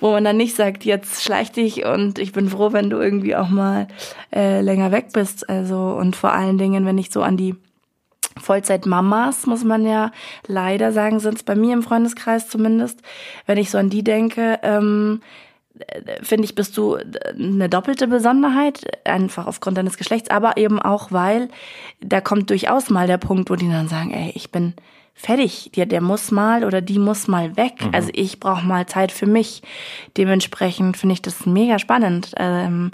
wo 0.00 0.12
man 0.12 0.24
dann 0.24 0.38
nicht 0.38 0.56
sagt, 0.56 0.86
jetzt 0.86 1.22
schleich 1.22 1.52
dich 1.52 1.84
und 1.84 2.18
ich 2.18 2.32
bin 2.32 2.48
froh, 2.48 2.72
wenn 2.72 2.88
du 2.88 2.98
irgendwie 2.98 3.36
auch 3.36 3.50
mal 3.50 3.88
äh, 4.34 4.62
länger 4.62 4.90
weg 4.92 5.08
bist. 5.12 5.48
Also 5.50 5.76
und 5.76 6.16
vor 6.16 6.32
allen 6.32 6.56
Dingen, 6.56 6.86
wenn 6.86 6.96
ich 6.96 7.10
so 7.10 7.22
an 7.22 7.36
die 7.36 7.56
Vollzeit-Mamas, 8.40 9.46
muss 9.46 9.64
man 9.64 9.86
ja 9.86 10.10
leider 10.46 10.92
sagen, 10.92 11.20
sind 11.20 11.36
es 11.36 11.42
bei 11.42 11.54
mir 11.54 11.74
im 11.74 11.82
Freundeskreis 11.82 12.48
zumindest, 12.48 13.00
wenn 13.46 13.58
ich 13.58 13.70
so 13.70 13.78
an 13.78 13.90
die 13.90 14.02
denke, 14.02 14.58
ähm, 14.62 15.20
finde 16.22 16.44
ich, 16.44 16.54
bist 16.54 16.76
du 16.76 16.96
eine 17.38 17.68
doppelte 17.68 18.06
Besonderheit, 18.06 18.80
einfach 19.04 19.46
aufgrund 19.46 19.76
deines 19.76 19.96
Geschlechts, 19.96 20.30
aber 20.30 20.56
eben 20.56 20.80
auch, 20.80 21.10
weil 21.10 21.48
da 22.00 22.20
kommt 22.20 22.50
durchaus 22.50 22.90
mal 22.90 23.06
der 23.06 23.18
Punkt, 23.18 23.50
wo 23.50 23.56
die 23.56 23.68
dann 23.68 23.88
sagen, 23.88 24.12
ey, 24.12 24.32
ich 24.34 24.50
bin 24.50 24.74
fertig, 25.14 25.70
der, 25.74 25.86
der 25.86 26.00
muss 26.00 26.30
mal 26.30 26.64
oder 26.64 26.80
die 26.80 26.98
muss 26.98 27.28
mal 27.28 27.56
weg. 27.56 27.74
Mhm. 27.80 27.94
Also 27.94 28.10
ich 28.12 28.40
brauche 28.40 28.66
mal 28.66 28.86
Zeit 28.86 29.12
für 29.12 29.26
mich. 29.26 29.62
Dementsprechend 30.16 30.96
finde 30.96 31.14
ich 31.14 31.22
das 31.22 31.46
mega 31.46 31.78
spannend, 31.78 32.32
ähm, 32.36 32.90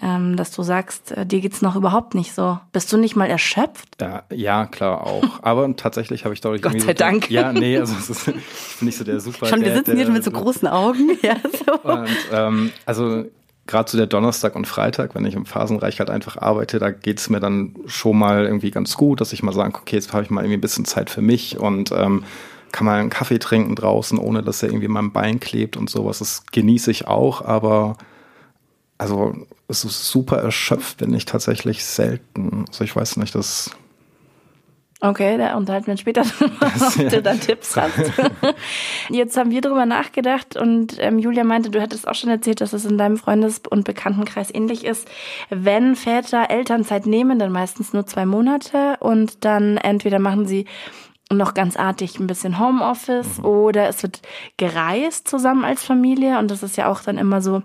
ähm, 0.00 0.36
dass 0.36 0.52
du 0.52 0.62
sagst, 0.62 1.12
äh, 1.12 1.26
dir 1.26 1.40
geht's 1.40 1.62
noch 1.62 1.76
überhaupt 1.76 2.14
nicht 2.14 2.32
so. 2.32 2.58
Bist 2.72 2.92
du 2.92 2.96
nicht 2.96 3.16
mal 3.16 3.26
erschöpft? 3.26 4.00
Ja, 4.00 4.22
ja 4.32 4.66
klar 4.66 5.06
auch. 5.06 5.24
Aber 5.42 5.76
tatsächlich 5.76 6.24
habe 6.24 6.34
ich 6.34 6.40
dadurch 6.40 6.62
Gott 6.62 6.80
sei 6.80 6.88
so 6.88 6.92
Dank. 6.92 7.30
Ja, 7.30 7.52
nee, 7.52 7.76
also 7.76 7.94
es 7.98 8.08
ist, 8.08 8.28
ich 8.28 8.78
bin 8.78 8.86
nicht 8.86 8.96
so 8.96 9.04
der 9.04 9.20
super. 9.20 9.46
Schon, 9.46 9.62
wir 9.62 9.74
sitzen 9.74 9.96
der, 9.96 10.04
hier 10.04 10.12
mit 10.12 10.24
so 10.24 10.30
großen 10.30 10.68
Augen. 10.68 11.10
Ja, 11.22 11.36
so. 11.42 11.72
Und 11.88 12.08
ähm, 12.32 12.70
also 12.84 13.24
gerade 13.66 13.90
zu 13.90 13.96
der 13.96 14.06
Donnerstag 14.06 14.56
und 14.56 14.66
Freitag, 14.66 15.14
wenn 15.14 15.24
ich 15.24 15.34
im 15.34 15.46
Phasenreich 15.46 15.98
halt 15.98 16.10
einfach 16.10 16.36
arbeite, 16.36 16.78
da 16.78 16.90
geht's 16.90 17.30
mir 17.30 17.40
dann 17.40 17.74
schon 17.86 18.18
mal 18.18 18.44
irgendwie 18.44 18.70
ganz 18.70 18.96
gut, 18.96 19.20
dass 19.20 19.32
ich 19.32 19.42
mal 19.42 19.52
sage, 19.52 19.74
okay, 19.74 19.96
jetzt 19.96 20.12
habe 20.12 20.22
ich 20.22 20.30
mal 20.30 20.42
irgendwie 20.42 20.58
ein 20.58 20.62
bisschen 20.62 20.84
Zeit 20.84 21.10
für 21.10 21.22
mich 21.22 21.58
und 21.58 21.90
ähm, 21.92 22.24
kann 22.72 22.86
mal 22.86 23.00
einen 23.00 23.10
Kaffee 23.10 23.38
trinken 23.38 23.76
draußen, 23.76 24.18
ohne 24.18 24.42
dass 24.42 24.62
er 24.62 24.68
irgendwie 24.68 24.86
in 24.86 24.92
meinem 24.92 25.12
Bein 25.12 25.40
klebt 25.40 25.76
und 25.76 25.88
sowas. 25.88 26.18
Das 26.18 26.44
genieße 26.50 26.90
ich 26.90 27.06
auch, 27.06 27.42
aber 27.42 27.96
also 28.98 29.34
es 29.68 29.84
ist 29.84 30.08
super 30.08 30.38
erschöpft, 30.38 30.98
bin 30.98 31.14
ich 31.14 31.24
tatsächlich 31.24 31.84
selten. 31.84 32.64
Also 32.68 32.84
ich 32.84 32.94
weiß 32.94 33.16
nicht, 33.16 33.34
das 33.34 33.70
Okay, 35.04 35.36
da 35.36 35.54
unterhalten 35.56 35.88
wir 35.88 35.92
uns 35.92 36.00
später 36.00 36.22
drüber, 36.38 36.72
ob 36.74 37.10
du 37.10 37.20
da 37.20 37.34
Tipps 37.34 37.76
hast. 37.76 38.12
Jetzt 39.10 39.36
haben 39.36 39.50
wir 39.50 39.60
drüber 39.60 39.84
nachgedacht 39.84 40.56
und 40.56 40.96
ähm, 40.98 41.18
Julia 41.18 41.44
meinte, 41.44 41.68
du 41.68 41.78
hättest 41.78 42.08
auch 42.08 42.14
schon 42.14 42.30
erzählt, 42.30 42.62
dass 42.62 42.72
es 42.72 42.86
in 42.86 42.96
deinem 42.96 43.18
Freundes- 43.18 43.60
und 43.68 43.84
Bekanntenkreis 43.84 44.48
ähnlich 44.52 44.82
ist. 44.82 45.06
Wenn 45.50 45.94
Väter 45.94 46.48
Elternzeit 46.48 47.04
nehmen, 47.04 47.38
dann 47.38 47.52
meistens 47.52 47.92
nur 47.92 48.06
zwei 48.06 48.24
Monate 48.24 48.96
und 49.00 49.44
dann 49.44 49.76
entweder 49.76 50.18
machen 50.18 50.46
sie 50.46 50.64
noch 51.30 51.52
ganz 51.52 51.76
artig 51.76 52.18
ein 52.18 52.26
bisschen 52.26 52.58
Homeoffice 52.58 53.38
mhm. 53.38 53.44
oder 53.44 53.88
es 53.88 54.02
wird 54.02 54.22
gereist 54.56 55.28
zusammen 55.28 55.66
als 55.66 55.84
Familie 55.84 56.38
und 56.38 56.50
das 56.50 56.62
ist 56.62 56.78
ja 56.78 56.90
auch 56.90 57.02
dann 57.02 57.18
immer 57.18 57.42
so 57.42 57.62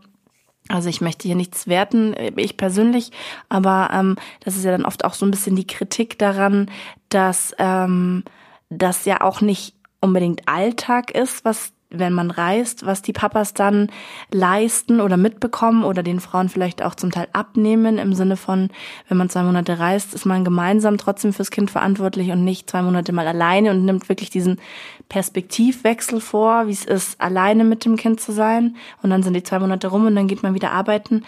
also 0.70 0.88
ich 0.88 1.02
möchte 1.02 1.28
hier 1.28 1.36
nichts 1.36 1.68
werten, 1.68 2.16
ich 2.36 2.56
persönlich, 2.56 3.12
aber 3.50 3.90
ähm, 3.92 4.16
das 4.42 4.56
ist 4.56 4.64
ja 4.64 4.72
dann 4.72 4.86
oft 4.86 5.04
auch 5.04 5.16
so 5.16 5.26
ein 5.26 5.32
bisschen 5.32 5.56
die 5.56 5.68
Kritik 5.68 6.18
daran, 6.20 6.70
dass 7.10 7.56
ähm, 7.58 8.24
das 8.70 9.06
ja 9.06 9.22
auch 9.22 9.42
nicht 9.42 9.76
unbedingt 10.00 10.48
Alltag 10.48 11.12
ist, 11.12 11.44
was 11.44 11.74
wenn 11.92 12.14
man 12.14 12.30
reist, 12.30 12.86
was 12.86 13.02
die 13.02 13.14
Papas 13.14 13.54
dann 13.54 13.90
leisten 14.32 15.02
oder 15.02 15.18
mitbekommen 15.18 15.84
oder 15.84 16.04
den 16.04 16.20
Frauen 16.20 16.50
vielleicht 16.50 16.84
auch 16.84 16.94
zum 16.94 17.12
Teil 17.12 17.28
abnehmen, 17.34 17.98
im 17.98 18.14
Sinne 18.14 18.38
von, 18.38 18.70
wenn 19.08 19.18
man 19.18 19.30
zwei 19.30 19.42
Monate 19.42 19.80
reist, 19.80 20.14
ist 20.14 20.26
man 20.26 20.44
gemeinsam 20.44 20.98
trotzdem 20.98 21.34
fürs 21.34 21.50
Kind 21.50 21.72
verantwortlich 21.72 22.30
und 22.32 22.44
nicht 22.44 22.70
zwei 22.70 22.84
Monate 22.84 23.12
mal 23.12 23.28
alleine 23.28 23.72
und 23.72 23.86
nimmt 23.86 24.08
wirklich 24.08 24.30
diesen 24.30 24.60
Perspektivwechsel 25.10 26.22
vor, 26.22 26.68
wie 26.68 26.74
es 26.74 26.86
ist, 26.86 27.20
alleine 27.20 27.64
mit 27.64 27.86
dem 27.86 27.96
Kind 27.96 28.22
zu 28.22 28.32
sein. 28.32 28.76
Und 29.02 29.10
dann 29.10 29.24
sind 29.24 29.34
die 29.34 29.44
zwei 29.44 29.58
Monate 29.58 29.88
rum 29.88 30.06
und 30.06 30.16
dann 30.16 30.28
geht 30.28 30.44
man 30.44 30.54
wieder 30.54 30.72
arbeiten. 30.72 31.24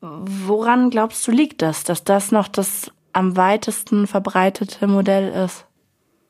Woran 0.00 0.88
glaubst 0.88 1.26
du 1.28 1.30
liegt 1.30 1.60
das, 1.60 1.84
dass 1.84 2.04
das 2.04 2.32
noch 2.32 2.48
das 2.48 2.90
am 3.12 3.36
weitesten 3.36 4.06
verbreitete 4.06 4.86
Modell 4.86 5.28
ist? 5.44 5.66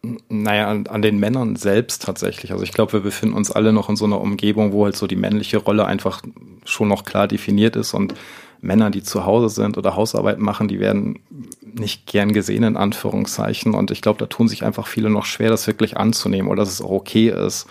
Naja, 0.03 0.69
an, 0.69 0.87
an 0.87 1.03
den 1.03 1.19
Männern 1.19 1.57
selbst 1.57 2.03
tatsächlich. 2.03 2.53
Also 2.53 2.65
ich 2.65 2.73
glaube, 2.73 2.95
wir 2.95 3.01
befinden 3.01 3.35
uns 3.37 3.51
alle 3.51 3.73
noch 3.73 3.91
in 3.91 3.97
so 3.97 4.07
einer 4.07 4.21
Umgebung, 4.21 4.73
wo 4.73 4.85
halt 4.85 4.97
so 4.97 5.07
die 5.07 5.17
männliche 5.17 5.59
Rolle 5.59 5.85
einfach 5.85 6.23
schon 6.65 6.89
noch 6.89 7.05
klar 7.05 7.29
definiert 7.29 7.77
ist 7.77 7.93
und 7.93 8.15
Männer, 8.63 8.91
die 8.91 9.03
zu 9.03 9.25
Hause 9.25 9.49
sind 9.49 9.79
oder 9.79 9.97
Hausarbeit 9.97 10.39
machen, 10.39 10.69
die 10.69 10.81
werden 10.81 11.19
nicht 11.61 12.07
gern 12.07 12.33
gesehen 12.33 12.63
in 12.63 12.77
Anführungszeichen. 12.77 13.75
Und 13.75 13.91
ich 13.91 14.03
glaube, 14.03 14.19
da 14.19 14.27
tun 14.27 14.49
sich 14.49 14.65
einfach 14.65 14.87
viele 14.87 15.11
noch 15.11 15.25
schwer, 15.25 15.51
das 15.51 15.67
wirklich 15.67 15.97
anzunehmen 15.97 16.51
oder 16.51 16.63
dass 16.63 16.73
es 16.73 16.83
auch 16.83 16.91
okay 16.91 17.29
ist. 17.29 17.67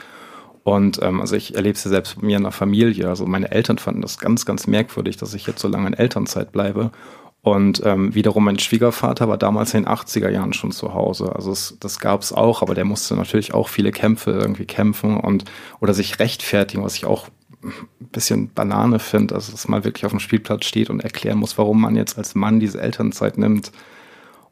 Und 0.64 1.02
ähm, 1.02 1.22
also 1.22 1.36
ich 1.36 1.56
erlebe 1.56 1.76
es 1.76 1.84
ja 1.84 1.90
selbst 1.90 2.20
bei 2.20 2.26
mir 2.26 2.38
in 2.38 2.44
der 2.44 2.52
Familie. 2.52 3.08
Also 3.08 3.26
meine 3.26 3.52
Eltern 3.52 3.78
fanden 3.78 4.02
das 4.02 4.18
ganz, 4.18 4.46
ganz 4.46 4.68
merkwürdig, 4.68 5.18
dass 5.18 5.34
ich 5.34 5.48
jetzt 5.48 5.62
so 5.62 5.68
lange 5.68 5.88
in 5.88 5.94
Elternzeit 5.94 6.52
bleibe. 6.52 6.92
Und 7.42 7.82
ähm, 7.86 8.14
wiederum 8.14 8.44
mein 8.44 8.60
Schwiegervater 8.60 9.30
war 9.30 9.38
damals 9.38 9.74
in 9.74 9.84
den 9.84 9.92
80er 9.92 10.30
Jahren 10.30 10.52
schon 10.54 10.72
zu 10.72 10.94
Hause. 10.94 11.34
Also 11.36 11.52
es, 11.52 11.78
das 11.80 12.00
gab 12.00 12.22
es 12.22 12.34
auch, 12.34 12.62
aber 12.62 12.76
der 12.76 12.84
musste 12.84 13.16
natürlich 13.16 13.54
auch 13.54 13.70
viele 13.70 13.92
Kämpfe 13.92 14.32
irgendwie 14.32 14.66
kämpfen 14.66 15.18
und 15.18 15.46
oder 15.80 15.94
sich 15.94 16.20
rechtfertigen, 16.20 16.84
was 16.84 16.96
ich 16.96 17.06
auch 17.06 17.30
ein 17.64 17.74
bisschen 18.12 18.54
Banane 18.54 19.00
finde, 19.00 19.36
also 19.36 19.52
dass 19.52 19.68
man 19.68 19.84
wirklich 19.84 20.06
auf 20.06 20.12
dem 20.12 20.20
Spielplatz 20.20 20.66
steht 20.66 20.90
und 20.90 21.02
erklären 21.02 21.38
muss, 21.38 21.58
warum 21.58 21.82
man 21.82 21.96
jetzt 21.96 22.18
als 22.18 22.36
Mann 22.36 22.60
diese 22.60 22.82
Elternzeit 22.82 23.38
nimmt. 23.38 23.72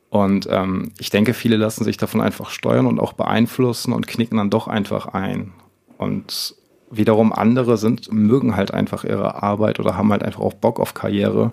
Und 0.10 0.48
ähm, 0.50 0.92
ich 1.00 1.10
denke, 1.10 1.34
viele 1.34 1.58
lassen 1.58 1.84
sich 1.84 1.98
davon 1.98 2.22
einfach 2.22 2.50
steuern 2.50 2.86
und 2.86 3.00
auch 3.00 3.14
beeinflussen 3.14 3.94
und 3.94 4.08
knicken 4.08 4.38
dann 4.38 4.50
doch 4.50 4.68
einfach 4.68 5.08
ein. 5.08 5.54
Und 5.98 6.56
wiederum 6.90 7.34
andere 7.34 7.78
sind, 7.78 8.12
mögen 8.12 8.56
halt 8.56 8.74
einfach 8.74 9.04
ihre 9.04 9.44
Arbeit 9.44 9.80
oder 9.80 9.98
haben 9.98 10.12
halt 10.12 10.24
einfach 10.24 10.42
auch 10.42 10.54
Bock 10.54 10.80
auf 10.80 10.94
Karriere. 10.94 11.52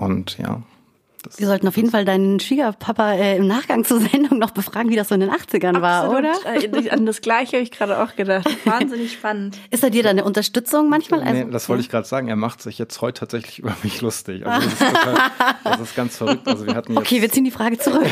Und 0.00 0.38
ja. 0.38 0.62
Wir 1.36 1.46
sollten 1.46 1.68
auf 1.68 1.76
jeden 1.76 1.90
Fall 1.90 2.06
deinen 2.06 2.40
Schwiegerpapa 2.40 3.12
äh, 3.12 3.36
im 3.36 3.46
Nachgang 3.46 3.84
zur 3.84 4.00
Sendung 4.00 4.38
noch 4.38 4.52
befragen, 4.52 4.90
wie 4.90 4.96
das 4.96 5.08
so 5.08 5.14
in 5.14 5.20
den 5.20 5.30
80ern 5.30 5.82
war, 5.82 6.10
oder? 6.10 6.32
Äh, 6.46 6.88
an 6.88 7.04
das 7.04 7.20
Gleiche 7.20 7.56
habe 7.56 7.62
ich 7.62 7.70
gerade 7.70 8.02
auch 8.02 8.16
gedacht. 8.16 8.48
Wahnsinnig 8.64 9.12
spannend. 9.12 9.58
Ist 9.70 9.84
er 9.84 9.90
dir 9.90 10.02
da 10.02 10.10
eine 10.10 10.24
Unterstützung 10.24 10.88
manchmal? 10.88 11.20
Also, 11.20 11.44
nee, 11.44 11.50
das 11.50 11.68
wollte 11.68 11.82
ich 11.82 11.90
gerade 11.90 12.06
sagen. 12.06 12.28
Er 12.28 12.36
macht 12.36 12.62
sich 12.62 12.78
jetzt 12.78 13.02
heute 13.02 13.20
tatsächlich 13.20 13.58
über 13.58 13.76
mich 13.82 14.00
lustig. 14.00 14.46
Also 14.46 14.66
das, 14.66 14.72
ist 14.72 14.80
total, 14.80 15.14
das 15.64 15.80
ist 15.80 15.96
ganz 15.96 16.16
verrückt. 16.16 16.48
Also 16.48 16.66
wir 16.66 16.74
hatten 16.74 16.92
jetzt, 16.94 17.00
okay, 17.00 17.20
wir 17.20 17.30
ziehen 17.30 17.44
die 17.44 17.50
Frage 17.50 17.76
zurück. 17.76 18.06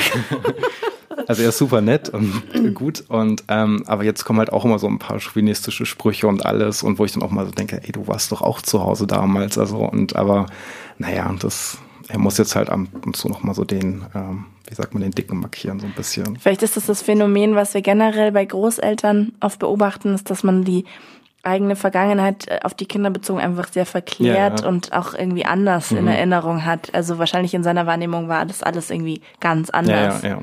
Also 1.27 1.43
er 1.43 1.49
ist 1.49 1.59
super 1.59 1.81
nett 1.81 2.09
und 2.11 2.75
gut 2.75 3.05
und 3.09 3.45
ähm, 3.49 3.83
aber 3.87 4.05
jetzt 4.05 4.25
kommen 4.25 4.39
halt 4.39 4.53
auch 4.53 4.65
immer 4.65 4.79
so 4.79 4.87
ein 4.87 4.99
paar 4.99 5.19
chauvinistische 5.19 5.85
Sprüche 5.85 6.27
und 6.27 6.47
alles 6.47 6.83
und 6.83 6.99
wo 6.99 7.05
ich 7.05 7.13
dann 7.13 7.23
auch 7.23 7.31
mal 7.31 7.45
so 7.45 7.53
denke, 7.53 7.81
ey, 7.83 7.93
du 7.93 8.07
warst 8.07 8.33
doch 8.33 8.41
auch 8.41 8.63
zu 8.63 8.83
Hause 8.83 9.07
damals, 9.07 9.59
also 9.59 9.79
und 9.79 10.17
aber 10.17 10.47
naja, 10.99 11.35
das 11.41 11.79
er 12.09 12.19
muss 12.19 12.39
jetzt 12.39 12.57
halt 12.57 12.71
ab 12.71 12.81
und 13.05 13.17
zu 13.17 13.29
noch 13.29 13.43
mal 13.43 13.55
so 13.55 13.65
den, 13.65 14.05
ähm, 14.15 14.47
wie 14.67 14.75
sagt 14.75 14.95
man, 14.95 15.03
den 15.03 15.13
Dicken 15.13 15.41
markieren, 15.41 15.79
so 15.79 15.87
ein 15.87 15.93
bisschen. 15.93 16.39
Vielleicht 16.39 16.63
ist 16.63 16.77
das 16.77 16.87
das 16.87 17.03
Phänomen, 17.03 17.55
was 17.55 17.75
wir 17.75 17.83
generell 17.83 18.33
bei 18.33 18.45
Großeltern 18.45 19.33
oft 19.41 19.59
beobachten, 19.59 20.15
ist, 20.15 20.31
dass 20.31 20.43
man 20.43 20.65
die 20.65 20.85
eigene 21.43 21.77
Vergangenheit 21.77 22.49
äh, 22.49 22.61
auf 22.63 22.75
die 22.75 22.87
Kinder 22.87 23.11
bezogen 23.11 23.41
einfach 23.41 23.69
sehr 23.71 23.87
verklärt 23.87 24.61
ja, 24.61 24.65
ja. 24.65 24.69
und 24.69 24.93
auch 24.93 25.15
irgendwie 25.15 25.45
anders 25.45 25.91
mhm. 25.91 25.99
in 25.99 26.09
Erinnerung 26.09 26.65
hat. 26.65 26.95
Also 26.95 27.19
wahrscheinlich 27.19 27.55
in 27.55 27.63
seiner 27.63 27.87
Wahrnehmung 27.87 28.29
war 28.29 28.47
das 28.47 28.63
alles 28.63 28.91
irgendwie 28.91 29.21
ganz 29.41 29.71
anders. 29.71 30.23
Ja, 30.23 30.29
ja, 30.29 30.37
ja 30.37 30.43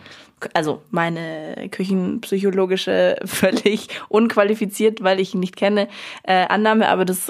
also 0.54 0.82
meine 0.92 1.68
küchenpsychologische, 1.72 3.18
völlig 3.25 3.88
unqualifiziert, 4.10 5.04
weil 5.04 5.20
ich 5.20 5.34
ihn 5.34 5.40
nicht 5.40 5.56
kenne, 5.56 5.88
äh, 6.24 6.46
Annahme, 6.48 6.88
aber 6.90 7.06
das 7.06 7.30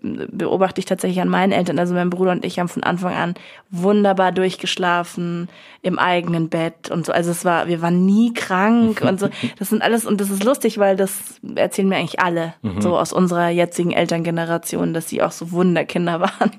beobachte 0.00 0.80
ich 0.80 0.84
tatsächlich 0.84 1.20
an 1.20 1.28
meinen 1.28 1.52
Eltern. 1.52 1.78
Also 1.78 1.94
mein 1.94 2.10
Bruder 2.10 2.32
und 2.32 2.44
ich 2.44 2.58
haben 2.58 2.68
von 2.68 2.82
Anfang 2.82 3.14
an 3.14 3.34
wunderbar 3.70 4.32
durchgeschlafen, 4.32 5.48
im 5.82 5.98
eigenen 5.98 6.48
Bett 6.48 6.90
und 6.90 7.06
so. 7.06 7.12
Also 7.12 7.30
es 7.30 7.44
war, 7.44 7.66
wir 7.66 7.82
waren 7.82 8.06
nie 8.06 8.32
krank 8.32 9.00
und 9.00 9.18
so. 9.18 9.28
Das 9.58 9.68
sind 9.68 9.82
alles, 9.82 10.06
und 10.06 10.20
das 10.20 10.30
ist 10.30 10.44
lustig, 10.44 10.78
weil 10.78 10.96
das 10.96 11.40
erzählen 11.54 11.88
mir 11.88 11.96
eigentlich 11.96 12.20
alle, 12.20 12.54
mhm. 12.62 12.80
so 12.80 12.96
aus 12.96 13.12
unserer 13.12 13.48
jetzigen 13.48 13.92
Elterngeneration, 13.92 14.94
dass 14.94 15.08
sie 15.08 15.22
auch 15.22 15.32
so 15.32 15.50
Wunderkinder 15.52 16.20
waren. 16.20 16.52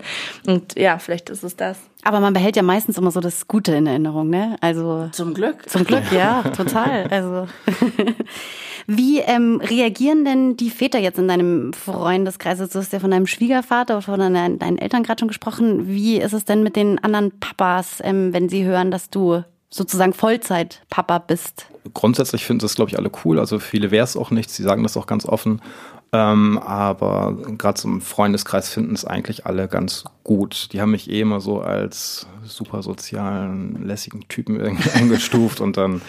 Und 0.46 0.78
ja, 0.78 1.00
vielleicht 1.00 1.30
ist 1.30 1.44
es 1.44 1.56
das. 1.56 1.78
Aber 2.04 2.20
man 2.20 2.34
behält 2.34 2.56
ja 2.56 2.64
meistens 2.64 2.98
immer 2.98 3.12
so 3.12 3.20
das 3.20 3.48
Gute 3.48 3.74
in 3.74 3.88
Erinnerung, 3.88 4.30
ne? 4.30 4.58
Also 4.62 5.10
zum 5.12 5.34
Glück. 5.34 5.70
Zum 5.70 5.86
Glück, 5.86 6.12
ja, 6.12 6.44
total. 6.56 7.08
Also 7.10 7.48
wie 8.88 9.20
ähm, 9.20 9.62
reagieren 9.64 10.26
denn 10.26 10.58
die 10.58 10.70
Väter 10.70 11.00
jetzt 11.00 11.18
in 11.18 11.28
deinem 11.28 11.74
Freundeskreis? 11.74 12.58
Du 12.58 12.80
hast 12.80 12.94
ja 12.94 13.00
von 13.00 13.12
deinem 13.12 13.28
Schwiegervater 13.28 13.96
oder 13.96 14.02
von 14.02 14.20
deinen, 14.20 14.60
deinen 14.60 14.78
Eltern 14.78 15.04
gerade 15.04 15.20
schon 15.22 15.30
gesprochen. 15.30 15.88
Wie 15.88 16.18
ist 16.18 16.34
es 16.34 16.46
denn 16.46 16.64
mit 16.64 16.76
den 16.76 17.00
anderen 17.00 17.32
Papas, 17.40 18.00
ähm, 18.04 18.34
wenn 18.34 18.50
sie 18.50 18.66
hören, 18.66 18.92
dass 18.92 19.10
du 19.10 19.44
sozusagen 19.70 20.14
Vollzeit-Papa 20.14 21.20
bist? 21.20 21.68
Grundsätzlich 21.94 22.46
finden 22.46 22.62
das, 22.62 22.76
glaube 22.76 22.92
ich, 22.92 22.98
alle 22.98 23.12
cool. 23.24 23.40
Also 23.40 23.60
viele 23.60 23.92
wäre 23.92 24.04
es 24.04 24.18
auch 24.18 24.32
nicht. 24.32 24.50
Sie 24.50 24.64
sagen 24.64 24.84
das 24.84 24.98
auch 24.98 25.08
ganz 25.08 25.26
offen. 25.26 25.62
Ähm, 26.16 26.60
aber 26.60 27.36
gerade 27.58 27.74
zum 27.74 28.00
Freundeskreis 28.00 28.70
finden 28.70 28.94
es 28.94 29.04
eigentlich 29.04 29.48
alle 29.48 29.68
ganz 29.68 30.04
gut. 30.24 30.72
Die 30.72 30.80
haben 30.80 30.92
mich 30.92 31.10
eh 31.10 31.22
immer 31.22 31.42
so 31.42 31.60
als 31.60 32.28
super 32.44 32.84
sozialen, 32.84 33.84
lässigen 33.84 34.28
Typen 34.28 34.60
irgendwie 34.60 34.90
eingestuft 34.94 35.60
und 35.60 35.76
dann 35.76 36.02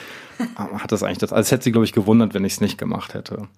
hat 0.57 0.93
das 0.93 1.03
eigentlich 1.03 1.19
das, 1.19 1.33
also 1.33 1.41
es 1.41 1.53
hätte 1.53 1.65
sie, 1.65 1.73
glaube 1.73 1.87
ich, 1.87 1.93
gewundert, 1.93 2.35
wenn 2.35 2.45
ich 2.45 2.55
es 2.55 2.61
nicht 2.61 2.77
gemacht 2.77 3.15
hätte. 3.15 3.49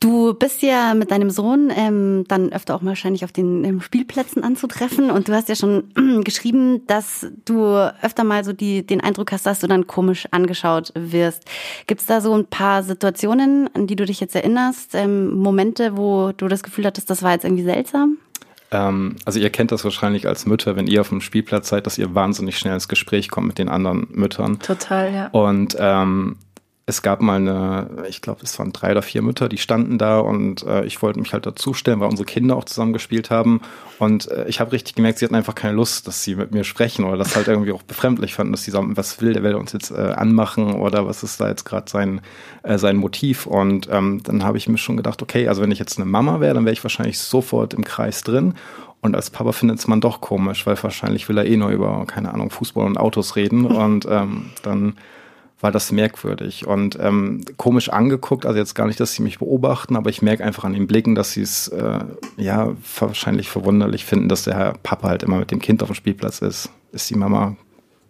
Du 0.00 0.34
bist 0.34 0.60
ja 0.60 0.92
mit 0.92 1.10
deinem 1.10 1.30
Sohn 1.30 1.72
ähm, 1.74 2.24
dann 2.28 2.52
öfter 2.52 2.74
auch 2.74 2.84
wahrscheinlich 2.84 3.24
auf 3.24 3.32
den 3.32 3.64
ähm, 3.64 3.80
Spielplätzen 3.80 4.44
anzutreffen 4.44 5.10
und 5.10 5.28
du 5.28 5.32
hast 5.32 5.48
ja 5.48 5.54
schon 5.54 5.84
äh, 5.96 6.20
geschrieben, 6.24 6.86
dass 6.86 7.26
du 7.46 7.74
öfter 8.02 8.22
mal 8.22 8.44
so 8.44 8.52
die, 8.52 8.86
den 8.86 9.00
Eindruck 9.00 9.32
hast, 9.32 9.46
dass 9.46 9.60
du 9.60 9.66
dann 9.66 9.86
komisch 9.86 10.28
angeschaut 10.32 10.92
wirst. 10.94 11.44
Gibt 11.86 12.02
es 12.02 12.06
da 12.06 12.20
so 12.20 12.34
ein 12.34 12.44
paar 12.44 12.82
Situationen, 12.82 13.70
an 13.74 13.86
die 13.86 13.96
du 13.96 14.04
dich 14.04 14.20
jetzt 14.20 14.34
erinnerst, 14.34 14.94
ähm, 14.94 15.34
Momente, 15.34 15.96
wo 15.96 16.32
du 16.36 16.46
das 16.46 16.62
Gefühl 16.62 16.84
hattest, 16.84 17.08
das 17.08 17.22
war 17.22 17.32
jetzt 17.32 17.44
irgendwie 17.44 17.64
seltsam? 17.64 18.18
Ähm, 18.72 19.16
also 19.24 19.38
ihr 19.38 19.48
kennt 19.48 19.72
das 19.72 19.82
wahrscheinlich 19.82 20.26
als 20.26 20.44
Mütter, 20.44 20.76
wenn 20.76 20.88
ihr 20.88 21.00
auf 21.00 21.08
dem 21.08 21.22
Spielplatz 21.22 21.68
seid, 21.68 21.86
dass 21.86 21.96
ihr 21.96 22.14
wahnsinnig 22.14 22.58
schnell 22.58 22.74
ins 22.74 22.88
Gespräch 22.88 23.30
kommt 23.30 23.46
mit 23.46 23.58
den 23.58 23.70
anderen 23.70 24.08
Müttern. 24.10 24.58
Total, 24.58 25.12
ja. 25.14 25.28
Und 25.28 25.74
ähm, 25.78 26.36
es 26.88 27.02
gab 27.02 27.20
mal 27.20 27.40
eine, 27.40 28.04
ich 28.08 28.22
glaube, 28.22 28.42
es 28.44 28.56
waren 28.60 28.72
drei 28.72 28.92
oder 28.92 29.02
vier 29.02 29.20
Mütter, 29.20 29.48
die 29.48 29.58
standen 29.58 29.98
da 29.98 30.20
und 30.20 30.62
äh, 30.62 30.84
ich 30.84 31.02
wollte 31.02 31.18
mich 31.18 31.32
halt 31.32 31.44
dazustellen, 31.44 31.98
weil 31.98 32.08
unsere 32.08 32.26
Kinder 32.26 32.56
auch 32.56 32.64
zusammen 32.64 32.92
gespielt 32.92 33.28
haben. 33.28 33.60
Und 33.98 34.30
äh, 34.30 34.46
ich 34.46 34.60
habe 34.60 34.70
richtig 34.70 34.94
gemerkt, 34.94 35.18
sie 35.18 35.24
hatten 35.24 35.34
einfach 35.34 35.56
keine 35.56 35.74
Lust, 35.74 36.06
dass 36.06 36.22
sie 36.22 36.36
mit 36.36 36.52
mir 36.52 36.62
sprechen 36.62 37.04
oder 37.04 37.16
das 37.16 37.34
halt 37.34 37.48
irgendwie 37.48 37.72
auch 37.72 37.82
befremdlich 37.82 38.34
fanden, 38.34 38.52
dass 38.52 38.62
sie 38.62 38.70
sagen, 38.70 38.96
was 38.96 39.20
will 39.20 39.32
der, 39.32 39.42
will 39.42 39.56
uns 39.56 39.72
jetzt 39.72 39.90
äh, 39.90 39.96
anmachen 39.96 40.74
oder 40.74 41.08
was 41.08 41.24
ist 41.24 41.40
da 41.40 41.48
jetzt 41.48 41.64
gerade 41.64 41.90
sein, 41.90 42.20
äh, 42.62 42.78
sein 42.78 42.96
Motiv. 42.96 43.46
Und 43.46 43.88
ähm, 43.90 44.20
dann 44.22 44.44
habe 44.44 44.56
ich 44.56 44.68
mir 44.68 44.78
schon 44.78 44.96
gedacht, 44.96 45.20
okay, 45.22 45.48
also 45.48 45.62
wenn 45.62 45.72
ich 45.72 45.80
jetzt 45.80 45.98
eine 45.98 46.06
Mama 46.06 46.38
wäre, 46.38 46.54
dann 46.54 46.66
wäre 46.66 46.72
ich 46.72 46.84
wahrscheinlich 46.84 47.18
sofort 47.18 47.74
im 47.74 47.82
Kreis 47.82 48.22
drin. 48.22 48.54
Und 49.00 49.16
als 49.16 49.30
Papa 49.30 49.50
findet 49.50 49.80
es 49.80 49.88
man 49.88 50.00
doch 50.00 50.20
komisch, 50.20 50.66
weil 50.66 50.80
wahrscheinlich 50.80 51.28
will 51.28 51.38
er 51.38 51.46
eh 51.46 51.56
nur 51.56 51.70
über, 51.70 52.04
keine 52.06 52.32
Ahnung, 52.32 52.50
Fußball 52.50 52.86
und 52.86 52.96
Autos 52.96 53.34
reden. 53.34 53.66
Und 53.66 54.06
ähm, 54.08 54.50
dann 54.62 54.94
war 55.60 55.72
das 55.72 55.90
merkwürdig 55.90 56.66
und 56.66 56.98
ähm, 57.00 57.42
komisch 57.56 57.88
angeguckt. 57.88 58.44
Also 58.44 58.58
jetzt 58.58 58.74
gar 58.74 58.86
nicht, 58.86 59.00
dass 59.00 59.12
sie 59.12 59.22
mich 59.22 59.38
beobachten, 59.38 59.96
aber 59.96 60.10
ich 60.10 60.20
merke 60.20 60.44
einfach 60.44 60.64
an 60.64 60.74
den 60.74 60.86
Blicken, 60.86 61.14
dass 61.14 61.32
sie 61.32 61.42
es 61.42 61.68
äh, 61.68 62.04
ja 62.36 62.76
wahrscheinlich 62.98 63.48
verwunderlich 63.48 64.04
finden, 64.04 64.28
dass 64.28 64.44
der 64.44 64.74
Papa 64.82 65.08
halt 65.08 65.22
immer 65.22 65.38
mit 65.38 65.50
dem 65.50 65.60
Kind 65.60 65.82
auf 65.82 65.88
dem 65.88 65.94
Spielplatz 65.94 66.40
ist. 66.40 66.70
Ist 66.92 67.08
die 67.08 67.16
Mama 67.16 67.56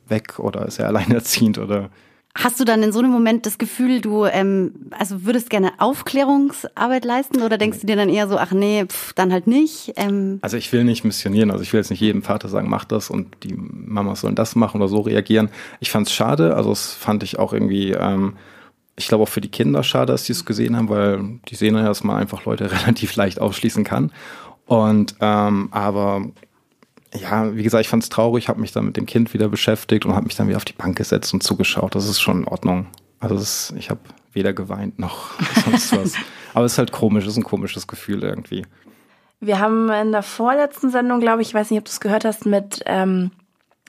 weg 0.09 0.39
oder 0.39 0.67
ist 0.67 0.79
er 0.79 0.87
alleinerziehend 0.89 1.59
oder 1.59 1.91
Hast 2.39 2.61
du 2.61 2.65
dann 2.65 2.83
in 2.83 2.93
so 2.93 2.99
einem 2.99 3.11
Moment 3.11 3.47
das 3.47 3.57
Gefühl, 3.57 4.03
du 4.03 4.27
ähm, 4.27 4.73
also 4.91 5.25
würdest 5.25 5.49
gerne 5.49 5.73
Aufklärungsarbeit 5.79 7.07
leisten 7.07 7.41
oder 7.41 7.57
denkst 7.57 7.81
du 7.81 7.87
dir 7.87 7.97
dann 7.97 8.11
eher 8.11 8.29
so, 8.29 8.37
ach 8.37 8.53
nee, 8.53 8.85
pff, 8.85 9.15
dann 9.15 9.33
halt 9.33 9.47
nicht? 9.47 9.95
Ähm 9.97 10.39
also 10.43 10.59
ich 10.59 10.71
will 10.71 10.85
nicht 10.85 11.03
missionieren, 11.03 11.51
also 11.51 11.63
ich 11.63 11.73
will 11.73 11.81
jetzt 11.81 11.89
nicht 11.89 12.01
jedem 12.01 12.23
Vater 12.23 12.49
sagen, 12.49 12.69
mach 12.69 12.85
das 12.85 13.09
und 13.09 13.29
die 13.43 13.55
Mamas 13.57 14.21
sollen 14.21 14.35
das 14.35 14.55
machen 14.55 14.83
oder 14.83 14.89
so 14.89 15.01
reagieren. 15.01 15.49
Ich 15.81 15.91
fand 15.91 16.09
es 16.09 16.13
schade, 16.13 16.55
also 16.57 16.73
es 16.73 16.93
fand 16.93 17.23
ich 17.23 17.39
auch 17.39 17.55
irgendwie, 17.55 17.93
ähm, 17.93 18.37
ich 18.97 19.09
glaube 19.09 19.23
auch 19.23 19.29
für 19.31 19.41
die 19.41 19.51
Kinder 19.51 19.83
schade, 19.83 20.13
dass 20.13 20.25
die 20.25 20.33
es 20.33 20.45
gesehen 20.45 20.77
haben, 20.77 20.91
weil 20.91 21.41
die 21.49 21.55
sehen 21.55 21.75
ja, 21.75 21.85
dass 21.85 22.05
man 22.05 22.17
einfach 22.17 22.45
Leute 22.45 22.71
relativ 22.81 23.17
leicht 23.17 23.41
ausschließen 23.41 23.83
kann. 23.83 24.13
Und 24.67 25.15
ähm, 25.21 25.69
aber 25.71 26.27
ja, 27.15 27.55
wie 27.55 27.63
gesagt, 27.63 27.83
ich 27.83 27.89
fand 27.89 28.03
es 28.03 28.09
traurig, 28.09 28.49
habe 28.49 28.61
mich 28.61 28.73
dann 28.73 28.85
mit 28.85 28.97
dem 28.97 29.07
Kind 29.07 29.33
wieder 29.33 29.49
beschäftigt 29.49 30.05
und 30.05 30.15
habe 30.15 30.27
mich 30.27 30.37
dann 30.37 30.49
wieder 30.49 30.57
auf 30.57 30.65
die 30.65 30.73
Bank 30.73 30.97
gesetzt 30.97 31.33
und 31.33 31.43
zugeschaut. 31.43 31.95
Das 31.95 32.09
ist 32.09 32.21
schon 32.21 32.43
in 32.43 32.49
Ordnung. 32.49 32.87
Also 33.21 33.37
ist, 33.37 33.75
ich 33.77 33.91
habe 33.91 34.01
weder 34.33 34.53
geweint 34.53 34.99
noch 34.99 35.31
sonst 35.65 35.97
was. 35.97 36.15
Aber 36.55 36.65
es 36.65 36.73
ist 36.73 36.79
halt 36.79 36.93
komisch, 36.93 37.25
es 37.25 37.33
ist 37.33 37.39
ein 37.39 37.45
komisches 37.45 37.87
Gefühl 37.87 38.23
irgendwie. 38.23 38.67
Wir 39.41 39.59
haben 39.59 39.91
in 39.91 40.13
der 40.13 40.23
vorletzten 40.23 40.91
Sendung, 40.91 41.21
glaube 41.21 41.43
ich, 41.43 41.49
ich 41.49 41.55
weiß 41.55 41.71
nicht, 41.71 41.79
ob 41.79 41.85
du 41.85 41.91
es 41.91 42.01
gehört 42.01 42.25
hast, 42.25 42.47
mit 42.47 42.83
ähm, 42.87 43.31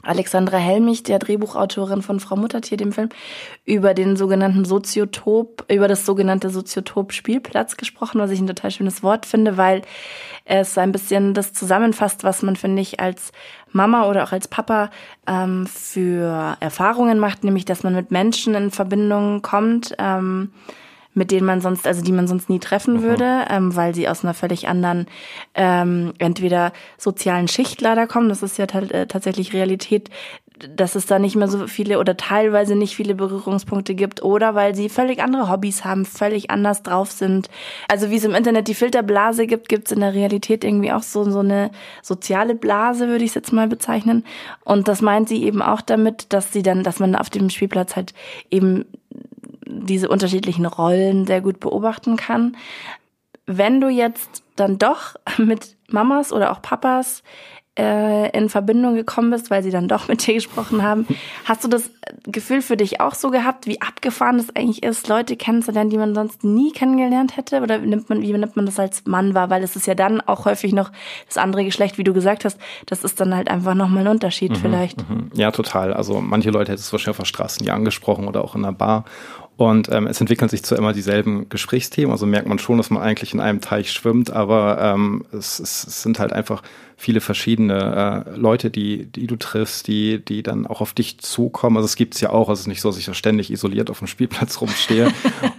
Alexandra 0.03 0.57
Helmich, 0.57 1.03
der 1.03 1.19
Drehbuchautorin 1.19 2.01
von 2.01 2.19
Frau 2.19 2.35
Muttertier, 2.35 2.77
dem 2.77 2.91
Film, 2.91 3.09
über 3.65 3.93
den 3.93 4.15
sogenannten 4.15 4.63
Soziotop, 4.63 5.65
über 5.71 5.87
das 5.87 6.05
sogenannte 6.05 6.49
Soziotop 6.49 7.13
Spielplatz 7.13 7.77
gesprochen, 7.77 8.19
was 8.21 8.31
ich 8.31 8.39
ein 8.39 8.47
total 8.47 8.71
schönes 8.71 9.03
Wort 9.03 9.25
finde, 9.25 9.57
weil 9.57 9.81
es 10.45 10.77
ein 10.77 10.91
bisschen 10.91 11.33
das 11.33 11.51
zusammenfasst, 11.51 12.23
was 12.23 12.41
man, 12.41 12.55
finde 12.55 12.81
ich, 12.81 12.99
als 12.99 13.31
Mama 13.71 14.07
oder 14.07 14.23
auch 14.23 14.31
als 14.31 14.47
Papa 14.47 14.91
ähm, 15.27 15.67
für 15.67 16.55
Erfahrungen 16.59 17.19
macht, 17.19 17.43
nämlich, 17.43 17.65
dass 17.65 17.83
man 17.83 17.95
mit 17.95 18.11
Menschen 18.11 18.55
in 18.55 18.71
Verbindung 18.71 19.41
kommt, 19.41 19.95
ähm, 19.97 20.51
mit 21.17 21.31
denen 21.31 21.45
man 21.45 21.61
sonst, 21.61 21.87
also 21.87 22.03
die 22.03 22.11
man 22.11 22.27
sonst 22.27 22.47
nie 22.47 22.59
treffen 22.59 22.97
mhm. 22.97 23.01
würde, 23.01 23.45
ähm, 23.49 23.75
weil 23.75 23.95
sie 23.95 24.07
aus 24.07 24.23
einer 24.23 24.35
völlig 24.35 24.67
anderen, 24.67 25.07
ähm, 25.55 26.13
entweder 26.19 26.71
sozialen 26.97 27.47
Schicht 27.47 27.81
leider 27.81 28.07
kommen, 28.07 28.29
das 28.29 28.43
ist 28.43 28.57
ja 28.57 28.65
äh, 28.65 29.07
tatsächlich 29.07 29.53
Realität, 29.53 30.09
dass 30.75 30.95
es 30.95 31.05
da 31.05 31.19
nicht 31.19 31.35
mehr 31.35 31.47
so 31.47 31.67
viele 31.67 31.99
oder 31.99 32.17
teilweise 32.17 32.75
nicht 32.75 32.95
viele 32.95 33.15
Berührungspunkte 33.15 33.95
gibt 33.95 34.23
oder 34.23 34.55
weil 34.55 34.73
sie 34.73 34.89
völlig 34.89 35.21
andere 35.21 35.51
Hobbys 35.51 35.85
haben, 35.85 36.05
völlig 36.05 36.49
anders 36.49 36.83
drauf 36.83 37.11
sind. 37.11 37.49
Also 37.87 38.09
wie 38.09 38.17
es 38.17 38.23
im 38.23 38.33
Internet 38.33 38.67
die 38.67 38.73
Filterblase 38.73 39.45
gibt, 39.45 39.69
gibt 39.69 39.87
es 39.87 39.91
in 39.91 39.99
der 39.99 40.13
Realität 40.13 40.63
irgendwie 40.63 40.91
auch 40.91 41.03
so, 41.03 41.29
so 41.29 41.39
eine 41.39 41.69
soziale 42.01 42.55
Blase, 42.55 43.07
würde 43.07 43.23
ich 43.23 43.31
es 43.31 43.35
jetzt 43.35 43.53
mal 43.53 43.67
bezeichnen. 43.67 44.23
Und 44.63 44.87
das 44.87 45.01
meint 45.01 45.29
sie 45.29 45.43
eben 45.43 45.61
auch 45.61 45.81
damit, 45.81 46.33
dass 46.33 46.51
sie 46.51 46.63
dann, 46.63 46.83
dass 46.83 46.99
man 46.99 47.15
auf 47.15 47.29
dem 47.29 47.49
Spielplatz 47.49 47.95
halt 47.95 48.13
eben 48.49 48.85
diese 49.67 50.09
unterschiedlichen 50.09 50.65
Rollen 50.65 51.25
sehr 51.25 51.41
gut 51.41 51.59
beobachten 51.59 52.15
kann. 52.15 52.55
Wenn 53.45 53.79
du 53.79 53.89
jetzt 53.89 54.43
dann 54.55 54.77
doch 54.77 55.15
mit 55.37 55.75
Mamas 55.89 56.33
oder 56.33 56.51
auch 56.51 56.61
Papas 56.61 57.23
äh, 57.77 58.35
in 58.35 58.49
Verbindung 58.49 58.95
gekommen 58.95 59.29
bist, 59.29 59.51
weil 59.51 59.63
sie 59.63 59.69
dann 59.69 59.87
doch 59.87 60.07
mit 60.07 60.25
dir 60.25 60.33
gesprochen 60.33 60.81
haben. 60.81 61.07
Hast 61.45 61.63
du 61.63 61.67
das 61.67 61.89
Gefühl 62.23 62.61
für 62.61 62.77
dich 62.77 62.99
auch 62.99 63.13
so 63.13 63.29
gehabt, 63.29 63.67
wie 63.67 63.81
abgefahren 63.81 64.37
das 64.37 64.55
eigentlich 64.55 64.83
ist, 64.83 65.07
Leute 65.07 65.35
kennenzulernen, 65.37 65.89
die 65.89 65.97
man 65.97 66.15
sonst 66.15 66.43
nie 66.43 66.71
kennengelernt 66.71 67.37
hätte? 67.37 67.61
Oder 67.61 67.77
nimmt 67.77 68.09
man, 68.09 68.21
wie 68.21 68.33
nimmt 68.33 68.55
man 68.55 68.65
das 68.65 68.79
als 68.79 69.05
Mann 69.05 69.33
wahr? 69.33 69.49
Weil 69.49 69.63
es 69.63 69.75
ist 69.75 69.87
ja 69.87 69.95
dann 69.95 70.21
auch 70.21 70.45
häufig 70.45 70.73
noch 70.73 70.91
das 71.27 71.37
andere 71.37 71.63
Geschlecht, 71.63 71.97
wie 71.97 72.03
du 72.03 72.13
gesagt 72.13 72.45
hast. 72.45 72.59
Das 72.87 73.03
ist 73.03 73.19
dann 73.19 73.35
halt 73.35 73.49
einfach 73.49 73.75
nochmal 73.75 74.03
ein 74.03 74.11
Unterschied 74.11 74.51
mhm, 74.51 74.55
vielleicht. 74.55 75.09
Mhm. 75.09 75.29
Ja, 75.33 75.51
total. 75.51 75.93
Also 75.93 76.19
manche 76.19 76.49
Leute 76.49 76.71
hätten 76.71 76.81
es 76.81 76.91
wahrscheinlich 76.91 77.11
auf 77.11 77.17
der 77.17 77.25
Straße 77.25 77.63
nie 77.63 77.69
angesprochen 77.69 78.27
oder 78.27 78.43
auch 78.43 78.55
in 78.55 78.65
einer 78.65 78.73
Bar. 78.73 79.05
Und 79.57 79.91
ähm, 79.91 80.05
es 80.05 80.21
entwickeln 80.21 80.49
sich 80.49 80.61
zwar 80.61 80.77
immer 80.77 80.93
dieselben 80.93 81.49
Gesprächsthemen, 81.49 82.11
also 82.11 82.27
merkt 82.27 82.47
man 82.47 82.59
schon, 82.59 82.77
dass 82.77 82.91
man 82.91 83.01
eigentlich 83.01 83.33
in 83.33 83.39
einem 83.39 83.59
Teich 83.59 83.91
schwimmt, 83.91 84.29
aber 84.29 84.79
ähm, 84.79 85.25
es, 85.31 85.59
es, 85.59 85.83
es 85.87 86.03
sind 86.03 86.19
halt 86.19 86.31
einfach 86.31 86.61
viele 86.95 87.21
verschiedene 87.21 88.25
äh, 88.27 88.35
Leute, 88.37 88.71
die, 88.71 89.05
die 89.05 89.27
du 89.27 89.35
triffst, 89.35 89.87
die, 89.87 90.23
die 90.23 90.41
dann 90.41 90.65
auch 90.65 90.81
auf 90.81 90.93
dich 90.93 91.19
zukommen. 91.19 91.77
Also 91.77 91.85
es 91.85 91.95
gibt's 91.95 92.21
ja 92.21 92.31
auch, 92.31 92.49
also 92.49 92.53
es 92.53 92.59
ist 92.61 92.67
nicht 92.67 92.81
so, 92.81 92.89
dass 92.89 92.97
ich 92.97 93.05
da 93.05 93.13
ständig 93.13 93.51
isoliert 93.51 93.91
auf 93.91 93.99
dem 93.99 94.07
Spielplatz 94.07 94.61
rumstehe. 94.61 95.11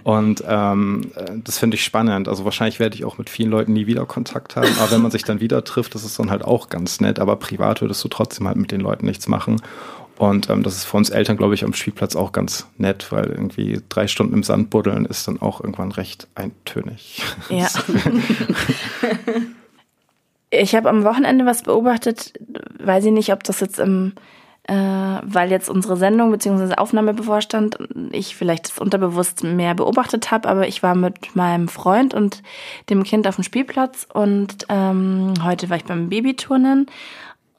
und 0.03 0.43
ähm, 0.47 1.11
äh, 1.15 1.31
das 1.43 1.57
finde 1.57 1.75
ich 1.75 1.83
spannend. 1.83 2.27
Also 2.27 2.43
wahrscheinlich 2.43 2.79
werde 2.79 2.95
ich 2.95 3.05
auch 3.05 3.17
mit 3.17 3.29
vielen 3.29 3.51
Leuten 3.51 3.71
nie 3.73 3.85
wieder 3.85 4.05
Kontakt 4.05 4.57
haben, 4.57 4.69
aber 4.79 4.91
wenn 4.91 5.01
man 5.01 5.11
sich 5.11 5.23
dann 5.23 5.39
wieder 5.39 5.63
trifft, 5.63 5.95
das 5.95 6.03
ist 6.03 6.19
dann 6.19 6.29
halt 6.29 6.43
auch 6.43 6.69
ganz 6.69 6.99
nett. 7.01 7.19
Aber 7.19 7.37
privat 7.37 7.81
würdest 7.81 8.03
du 8.03 8.09
trotzdem 8.09 8.47
halt 8.47 8.57
mit 8.57 8.71
den 8.71 8.81
Leuten 8.81 9.05
nichts 9.05 9.27
machen. 9.27 9.61
Und 10.19 10.49
ähm, 10.49 10.63
das 10.63 10.75
ist 10.75 10.83
für 10.83 10.97
uns 10.97 11.09
Eltern, 11.09 11.37
glaube 11.37 11.53
ich, 11.53 11.63
am 11.63 11.73
Spielplatz 11.73 12.17
auch 12.17 12.33
ganz 12.33 12.67
nett, 12.77 13.09
weil 13.09 13.27
irgendwie 13.27 13.81
drei 13.87 14.05
Stunden 14.05 14.33
im 14.33 14.43
Sand 14.43 14.69
buddeln 14.69 15.05
ist 15.05 15.29
dann 15.29 15.41
auch 15.41 15.61
irgendwann 15.61 15.93
recht 15.93 16.27
eintönig. 16.35 17.23
Ja. 17.47 17.69
ich 20.49 20.75
habe 20.75 20.89
am 20.89 21.05
Wochenende 21.05 21.45
was 21.45 21.63
beobachtet, 21.63 22.33
weiß 22.83 23.05
ich 23.05 23.13
nicht, 23.13 23.31
ob 23.31 23.45
das 23.45 23.61
jetzt 23.61 23.79
im, 23.79 24.11
äh, 24.63 24.73
weil 24.73 25.51
jetzt 25.51 25.69
unsere 25.69 25.95
Sendung 25.95 26.31
bzw. 26.31 26.75
Aufnahme 26.75 27.13
bevorstand, 27.13 27.77
ich 28.11 28.35
vielleicht 28.35 28.65
das 28.65 28.77
unterbewusst 28.77 29.45
mehr 29.45 29.73
beobachtet 29.73 30.31
habe, 30.31 30.49
aber 30.49 30.67
ich 30.67 30.83
war 30.83 30.95
mit 30.95 31.33
meinem 31.33 31.69
Freund 31.69 32.13
und 32.13 32.43
dem 32.89 33.03
Kind 33.03 33.25
auf 33.25 33.35
dem 33.35 33.45
Spielplatz 33.45 34.05
und 34.13 34.65
ähm, 34.67 35.35
heute 35.45 35.69
war 35.69 35.77
ich 35.77 35.85
beim 35.85 36.09
Babyturnen 36.09 36.87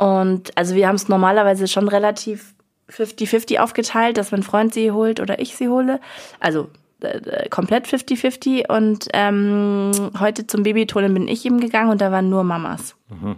und 0.00 0.56
also 0.56 0.74
wir 0.74 0.88
haben 0.88 0.94
es 0.94 1.10
normalerweise 1.10 1.68
schon 1.68 1.86
relativ 1.86 2.54
50-50 2.88 3.58
aufgeteilt, 3.58 4.16
dass 4.16 4.32
mein 4.32 4.42
Freund 4.42 4.72
sie 4.72 4.92
holt 4.92 5.20
oder 5.20 5.40
ich 5.40 5.56
sie 5.56 5.68
hole. 5.68 6.00
Also 6.40 6.70
äh, 7.02 7.50
komplett 7.50 7.86
50-50. 7.86 8.74
Und 8.74 9.08
ähm, 9.12 9.92
heute 10.18 10.46
zum 10.46 10.62
Babyturnen 10.62 11.12
bin 11.12 11.28
ich 11.28 11.44
eben 11.44 11.60
gegangen 11.60 11.90
und 11.90 12.00
da 12.00 12.10
waren 12.10 12.30
nur 12.30 12.44
Mamas. 12.44 12.96
Mhm. 13.10 13.36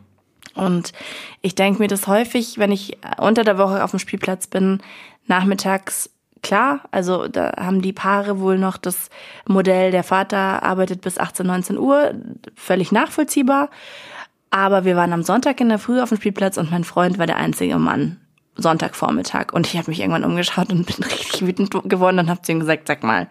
Und 0.55 0.93
ich 1.41 1.57
denke 1.57 1.83
mir 1.83 1.89
das 1.89 2.07
häufig, 2.07 2.59
wenn 2.59 2.71
ich 2.71 2.97
unter 3.19 3.43
der 3.43 3.59
Woche 3.59 3.83
auf 3.83 3.91
dem 3.91 3.99
Spielplatz 3.99 4.47
bin, 4.47 4.81
nachmittags 5.27 6.11
klar, 6.43 6.83
also 6.93 7.27
da 7.27 7.55
haben 7.57 7.83
die 7.83 7.93
Paare 7.93 8.39
wohl 8.39 8.57
noch 8.57 8.77
das 8.77 9.11
Modell, 9.49 9.91
der 9.91 10.05
Vater 10.05 10.63
arbeitet 10.63 11.01
bis 11.01 11.19
18, 11.19 11.45
19 11.45 11.79
Uhr, 11.79 12.13
völlig 12.55 12.93
nachvollziehbar. 12.93 13.69
Aber 14.53 14.85
wir 14.85 14.97
waren 14.97 15.15
am 15.15 15.23
Sonntag 15.23 15.61
in 15.63 15.71
der 15.71 15.79
Früh 15.79 16.01
auf 16.03 16.11
dem 16.11 16.19
Spielplatz 16.19 16.59
und 16.59 16.71
mein 16.71 16.85
Freund 16.85 17.19
war 17.19 17.27
der 17.27 17.39
einzige 17.39 17.79
Mann. 17.79 18.21
Sonntagvormittag. 18.55 19.55
Und 19.55 19.67
ich 19.67 19.79
habe 19.79 19.91
mich 19.91 20.01
irgendwann 20.01 20.25
umgeschaut 20.25 20.71
und 20.71 20.87
bin 20.95 21.03
richtig 21.05 21.47
wütend 21.47 21.71
geworden 21.89 22.19
und 22.19 22.29
habe 22.29 22.43
zu 22.43 22.53
ihm 22.53 22.61
gesagt, 22.61 22.87
sag 22.87 23.03
mal, 23.03 23.29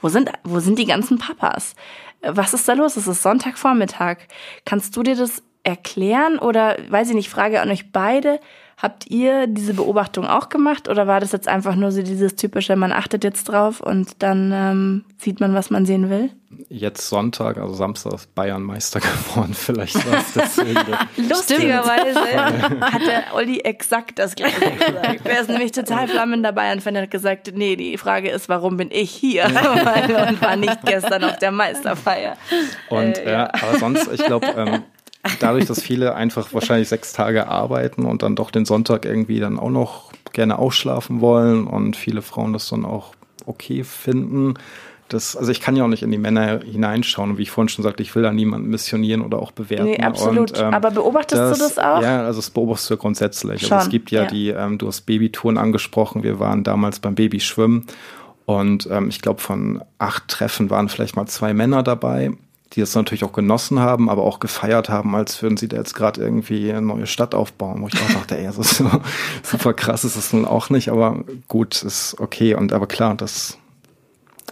wo 0.00 0.08
sind, 0.08 0.30
wo 0.42 0.60
sind 0.60 0.78
die 0.78 0.86
ganzen 0.86 1.18
Papas? 1.18 1.74
Was 2.22 2.54
ist 2.54 2.66
da 2.66 2.72
los? 2.72 2.96
Es 2.96 3.06
ist 3.06 3.22
Sonntagvormittag. 3.22 4.16
Kannst 4.64 4.96
du 4.96 5.02
dir 5.02 5.16
das 5.16 5.42
erklären 5.64 6.38
oder, 6.38 6.76
weiß 6.88 7.08
ich 7.08 7.14
nicht, 7.14 7.30
frage 7.30 7.60
an 7.60 7.70
euch 7.70 7.90
beide, 7.90 8.38
Habt 8.76 9.06
ihr 9.08 9.46
diese 9.46 9.72
Beobachtung 9.72 10.26
auch 10.26 10.48
gemacht 10.48 10.88
oder 10.88 11.06
war 11.06 11.20
das 11.20 11.30
jetzt 11.30 11.46
einfach 11.46 11.76
nur 11.76 11.92
so 11.92 12.02
dieses 12.02 12.34
typische, 12.34 12.74
man 12.74 12.92
achtet 12.92 13.22
jetzt 13.22 13.44
drauf 13.44 13.80
und 13.80 14.22
dann 14.22 14.50
ähm, 14.52 15.04
sieht 15.16 15.38
man, 15.38 15.54
was 15.54 15.70
man 15.70 15.86
sehen 15.86 16.10
will? 16.10 16.30
Jetzt 16.68 17.08
Sonntag, 17.08 17.56
also 17.56 17.72
Samstag 17.72 18.14
ist 18.14 18.34
Bayern 18.34 18.62
Meister 18.62 18.98
geworden, 19.26 19.54
vielleicht 19.54 19.94
war 20.10 20.18
es 20.18 20.32
deswegen. 20.32 20.80
Lustigerweise 21.28 22.20
hat 22.80 23.02
der 23.06 23.34
Olli 23.34 23.60
exakt 23.60 24.18
das 24.18 24.34
gleiche 24.34 24.60
gesagt. 24.72 25.20
Er 25.24 25.40
ist 25.40 25.48
nämlich 25.48 25.70
total 25.70 26.08
flammender 26.08 26.52
Bayern-Fan, 26.52 26.96
hat 26.96 27.10
gesagt, 27.12 27.52
nee, 27.54 27.76
die 27.76 27.96
Frage 27.96 28.28
ist, 28.30 28.48
warum 28.48 28.76
bin 28.76 28.90
ich 28.90 29.10
hier? 29.12 29.44
und 29.46 30.42
war 30.42 30.56
nicht 30.56 30.82
gestern 30.84 31.22
auf 31.22 31.38
der 31.38 31.52
Meisterfeier. 31.52 32.36
Und 32.90 33.18
äh, 33.18 33.32
ja. 33.32 33.44
aber 33.54 33.78
sonst, 33.78 34.12
ich 34.12 34.24
glaube, 34.24 34.48
ähm, 34.48 34.82
dadurch, 35.40 35.66
dass 35.66 35.80
viele 35.80 36.14
einfach 36.14 36.52
wahrscheinlich 36.52 36.88
sechs 36.88 37.12
Tage 37.12 37.48
arbeiten 37.48 38.04
und 38.04 38.22
dann 38.22 38.36
doch 38.36 38.50
den 38.50 38.64
Sonntag 38.64 39.04
irgendwie 39.04 39.40
dann 39.40 39.58
auch 39.58 39.70
noch 39.70 40.12
gerne 40.32 40.58
ausschlafen 40.58 41.20
wollen 41.20 41.66
und 41.66 41.96
viele 41.96 42.22
Frauen 42.22 42.52
das 42.52 42.68
dann 42.68 42.84
auch 42.84 43.14
okay 43.46 43.84
finden. 43.84 44.54
Das, 45.08 45.36
also 45.36 45.52
ich 45.52 45.60
kann 45.60 45.76
ja 45.76 45.84
auch 45.84 45.88
nicht 45.88 46.02
in 46.02 46.10
die 46.10 46.18
Männer 46.18 46.60
hineinschauen 46.64 47.30
und 47.30 47.38
wie 47.38 47.42
ich 47.42 47.50
vorhin 47.50 47.68
schon 47.68 47.82
sagte, 47.82 48.02
ich 48.02 48.14
will 48.14 48.22
da 48.22 48.32
niemanden 48.32 48.68
missionieren 48.68 49.20
oder 49.20 49.38
auch 49.38 49.52
bewerten. 49.52 49.84
Nee, 49.84 50.00
absolut. 50.00 50.52
Und, 50.52 50.60
ähm, 50.60 50.74
Aber 50.74 50.90
beobachtest 50.90 51.40
das, 51.40 51.58
du 51.58 51.64
das 51.64 51.78
auch? 51.78 52.02
Ja, 52.02 52.24
also 52.24 52.38
das 52.38 52.50
beobachtest 52.50 52.90
du 52.90 52.96
grundsätzlich. 52.96 53.62
Schon, 53.62 53.72
also 53.72 53.84
es 53.86 53.90
gibt 53.90 54.10
ja, 54.10 54.22
ja. 54.22 54.28
die, 54.28 54.48
ähm, 54.48 54.78
du 54.78 54.88
hast 54.88 55.02
Babytouren 55.02 55.58
angesprochen, 55.58 56.22
wir 56.22 56.40
waren 56.40 56.64
damals 56.64 57.00
beim 57.00 57.14
Babyschwimmen 57.14 57.86
und 58.46 58.88
ähm, 58.90 59.08
ich 59.08 59.20
glaube 59.20 59.40
von 59.40 59.82
acht 59.98 60.26
Treffen 60.28 60.70
waren 60.70 60.88
vielleicht 60.88 61.16
mal 61.16 61.26
zwei 61.26 61.52
Männer 61.52 61.82
dabei 61.82 62.32
die 62.74 62.80
das 62.80 62.94
natürlich 62.94 63.24
auch 63.24 63.32
genossen 63.32 63.78
haben, 63.78 64.10
aber 64.10 64.22
auch 64.22 64.40
gefeiert 64.40 64.88
haben, 64.88 65.14
als 65.14 65.42
würden 65.42 65.56
sie 65.56 65.68
da 65.68 65.76
jetzt 65.76 65.94
gerade 65.94 66.20
irgendwie 66.20 66.70
eine 66.70 66.82
neue 66.82 67.06
Stadt 67.06 67.34
aufbauen, 67.34 67.82
wo 67.82 67.88
ich 67.88 67.94
auch 67.94 68.12
dachte, 68.14 68.36
ey, 68.36 68.44
das 68.44 68.58
ist 68.58 68.76
so 68.76 68.90
super 69.42 69.74
krass, 69.74 70.04
ist 70.04 70.16
es 70.16 70.32
nun 70.32 70.44
auch 70.44 70.70
nicht, 70.70 70.88
aber 70.88 71.24
gut, 71.48 71.82
ist 71.82 72.16
okay. 72.18 72.54
Und 72.54 72.72
aber 72.72 72.86
klar, 72.86 73.14
das 73.14 73.58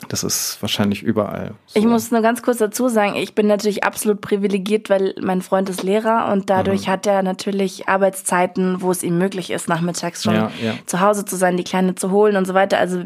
das 0.09 0.25
ist 0.25 0.59
wahrscheinlich 0.61 1.03
überall. 1.03 1.55
So. 1.67 1.79
Ich 1.79 1.87
muss 1.87 2.11
nur 2.11 2.23
ganz 2.23 2.43
kurz 2.43 2.59
dazu 2.59 2.89
sagen, 2.89 3.17
ich 3.17 3.35
bin 3.35 3.47
natürlich 3.47 3.85
absolut 3.85 4.21
privilegiert, 4.21 4.91
weil 4.91 5.15
mein 5.21 5.43
Freund 5.43 5.69
ist 5.69 5.83
Lehrer 5.83 6.31
und 6.33 6.51
dadurch 6.51 6.87
mhm. 6.87 6.93
hat 6.93 7.07
er 7.07 7.23
natürlich 7.23 7.89
Arbeitszeiten, 7.89 8.83
wo 8.83 8.91
es 8.91 9.03
ihm 9.03 9.19
möglich 9.19 9.51
ist, 9.51 9.69
nachmittags 9.69 10.23
schon 10.23 10.35
ja, 10.35 10.51
ja. 10.63 10.75
zu 10.87 11.01
Hause 11.01 11.25
zu 11.25 11.37
sein, 11.37 11.57
die 11.57 11.65
Kleine 11.65 11.95
zu 11.95 12.11
holen 12.11 12.37
und 12.37 12.47
so 12.47 12.55
weiter. 12.55 12.79
Also 12.79 13.03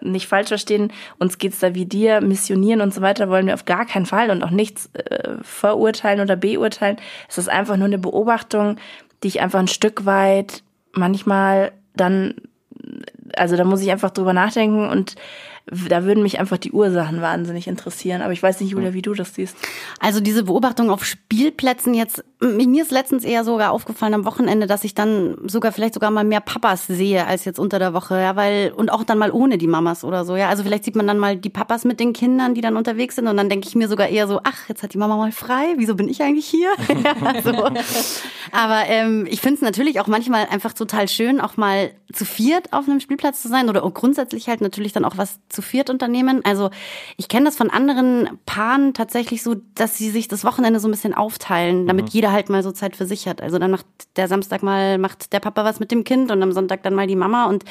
nicht 0.00 0.28
falsch 0.28 0.48
verstehen, 0.48 0.92
uns 1.18 1.38
geht's 1.38 1.60
da 1.60 1.74
wie 1.74 1.86
dir, 1.86 2.20
missionieren 2.20 2.80
und 2.80 2.92
so 2.92 3.00
weiter 3.00 3.28
wollen 3.28 3.46
wir 3.46 3.54
auf 3.54 3.64
gar 3.64 3.86
keinen 3.86 4.06
Fall 4.06 4.30
und 4.30 4.42
auch 4.42 4.50
nichts 4.50 4.90
äh, 4.94 5.36
verurteilen 5.42 6.20
oder 6.20 6.36
beurteilen. 6.36 6.96
Es 7.28 7.38
ist 7.38 7.48
einfach 7.48 7.76
nur 7.76 7.86
eine 7.86 7.98
Beobachtung, 7.98 8.76
die 9.22 9.28
ich 9.28 9.40
einfach 9.40 9.58
ein 9.58 9.68
Stück 9.68 10.04
weit 10.04 10.62
manchmal 10.92 11.72
dann, 11.96 12.34
also 13.36 13.56
da 13.56 13.64
muss 13.64 13.82
ich 13.82 13.90
einfach 13.90 14.10
drüber 14.10 14.32
nachdenken 14.32 14.88
und 14.88 15.16
da 15.66 16.04
würden 16.04 16.22
mich 16.22 16.38
einfach 16.38 16.58
die 16.58 16.72
Ursachen 16.72 17.22
wahnsinnig 17.22 17.66
interessieren. 17.68 18.20
Aber 18.20 18.32
ich 18.32 18.42
weiß 18.42 18.60
nicht, 18.60 18.70
Julia, 18.70 18.92
wie 18.92 19.00
du 19.00 19.14
das 19.14 19.34
siehst. 19.34 19.56
Also 19.98 20.20
diese 20.20 20.44
Beobachtung 20.44 20.90
auf 20.90 21.04
Spielplätzen 21.04 21.94
jetzt, 21.94 22.22
mir 22.40 22.82
ist 22.82 22.90
letztens 22.90 23.24
eher 23.24 23.44
sogar 23.44 23.72
aufgefallen 23.72 24.12
am 24.12 24.26
Wochenende, 24.26 24.66
dass 24.66 24.84
ich 24.84 24.94
dann 24.94 25.36
sogar 25.46 25.72
vielleicht 25.72 25.94
sogar 25.94 26.10
mal 26.10 26.24
mehr 26.24 26.40
Papas 26.40 26.86
sehe 26.86 27.26
als 27.26 27.46
jetzt 27.46 27.58
unter 27.58 27.78
der 27.78 27.94
Woche, 27.94 28.20
ja, 28.20 28.36
weil 28.36 28.72
und 28.76 28.92
auch 28.92 29.04
dann 29.04 29.16
mal 29.16 29.30
ohne 29.30 29.56
die 29.56 29.66
Mamas 29.66 30.04
oder 30.04 30.26
so, 30.26 30.36
ja. 30.36 30.48
Also 30.48 30.64
vielleicht 30.64 30.84
sieht 30.84 30.96
man 30.96 31.06
dann 31.06 31.18
mal 31.18 31.36
die 31.36 31.50
Papas 31.50 31.84
mit 31.84 31.98
den 31.98 32.12
Kindern, 32.12 32.54
die 32.54 32.60
dann 32.60 32.76
unterwegs 32.76 33.16
sind 33.16 33.26
und 33.26 33.36
dann 33.36 33.48
denke 33.48 33.66
ich 33.66 33.74
mir 33.74 33.88
sogar 33.88 34.08
eher 34.08 34.28
so, 34.28 34.40
ach, 34.44 34.68
jetzt 34.68 34.82
hat 34.82 34.92
die 34.92 34.98
Mama 34.98 35.16
mal 35.16 35.32
frei, 35.32 35.74
wieso 35.76 35.94
bin 35.94 36.08
ich 36.08 36.22
eigentlich 36.22 36.46
hier? 36.46 36.70
ja, 37.04 37.42
so. 37.42 37.70
Aber 38.52 38.82
ähm, 38.88 39.26
ich 39.30 39.40
finde 39.40 39.56
es 39.56 39.62
natürlich 39.62 40.00
auch 40.00 40.08
manchmal 40.08 40.46
einfach 40.50 40.74
total 40.74 41.08
schön, 41.08 41.40
auch 41.40 41.56
mal 41.56 41.90
zu 42.12 42.24
viert 42.24 42.72
auf 42.72 42.86
einem 42.86 43.00
Spielplatz 43.00 43.42
zu 43.42 43.48
sein 43.48 43.68
oder 43.68 43.80
grundsätzlich 43.90 44.48
halt 44.48 44.60
natürlich 44.60 44.92
dann 44.92 45.04
auch 45.04 45.16
was 45.16 45.40
zu 45.54 45.62
viert 45.62 45.90
unternehmen. 45.90 46.40
Also 46.44 46.70
ich 47.16 47.28
kenne 47.28 47.46
das 47.46 47.56
von 47.56 47.70
anderen 47.70 48.38
Paaren 48.46 48.94
tatsächlich 48.94 49.42
so, 49.42 49.56
dass 49.74 49.96
sie 49.96 50.10
sich 50.10 50.28
das 50.28 50.44
Wochenende 50.44 50.80
so 50.80 50.88
ein 50.88 50.90
bisschen 50.90 51.14
aufteilen, 51.14 51.86
damit 51.86 52.06
mhm. 52.06 52.10
jeder 52.10 52.32
halt 52.32 52.50
mal 52.50 52.62
so 52.62 52.72
Zeit 52.72 52.96
für 52.96 53.06
sich 53.06 53.28
hat. 53.28 53.40
Also 53.40 53.58
dann 53.58 53.70
macht 53.70 53.86
der 54.16 54.28
Samstag 54.28 54.62
mal, 54.62 54.98
macht 54.98 55.32
der 55.32 55.40
Papa 55.40 55.64
was 55.64 55.80
mit 55.80 55.90
dem 55.90 56.04
Kind 56.04 56.30
und 56.30 56.42
am 56.42 56.52
Sonntag 56.52 56.82
dann 56.82 56.94
mal 56.94 57.06
die 57.06 57.16
Mama 57.16 57.46
und 57.46 57.64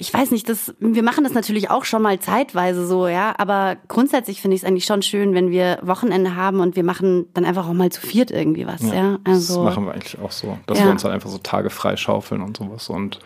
ich 0.00 0.12
weiß 0.14 0.30
nicht, 0.30 0.48
das, 0.48 0.74
wir 0.80 1.02
machen 1.02 1.24
das 1.24 1.34
natürlich 1.34 1.68
auch 1.68 1.84
schon 1.84 2.00
mal 2.00 2.18
zeitweise 2.18 2.86
so, 2.86 3.06
ja, 3.06 3.34
aber 3.36 3.76
grundsätzlich 3.86 4.40
finde 4.40 4.54
ich 4.54 4.62
es 4.62 4.66
eigentlich 4.66 4.86
schon 4.86 5.02
schön, 5.02 5.34
wenn 5.34 5.50
wir 5.50 5.78
Wochenende 5.82 6.36
haben 6.36 6.60
und 6.60 6.74
wir 6.74 6.84
machen 6.84 7.26
dann 7.34 7.44
einfach 7.44 7.68
auch 7.68 7.74
mal 7.74 7.92
zu 7.92 8.00
viert 8.00 8.30
irgendwie 8.30 8.66
was, 8.66 8.80
ja. 8.80 8.94
ja? 8.94 9.18
Also, 9.24 9.56
das 9.56 9.74
machen 9.74 9.84
wir 9.84 9.92
eigentlich 9.92 10.18
auch 10.18 10.32
so, 10.32 10.58
dass 10.66 10.78
ja. 10.78 10.84
wir 10.84 10.90
uns 10.90 11.04
halt 11.04 11.12
einfach 11.12 11.28
so 11.28 11.36
Tage 11.36 11.68
frei 11.68 11.96
schaufeln 11.96 12.40
und 12.40 12.56
sowas 12.56 12.88
und 12.88 13.20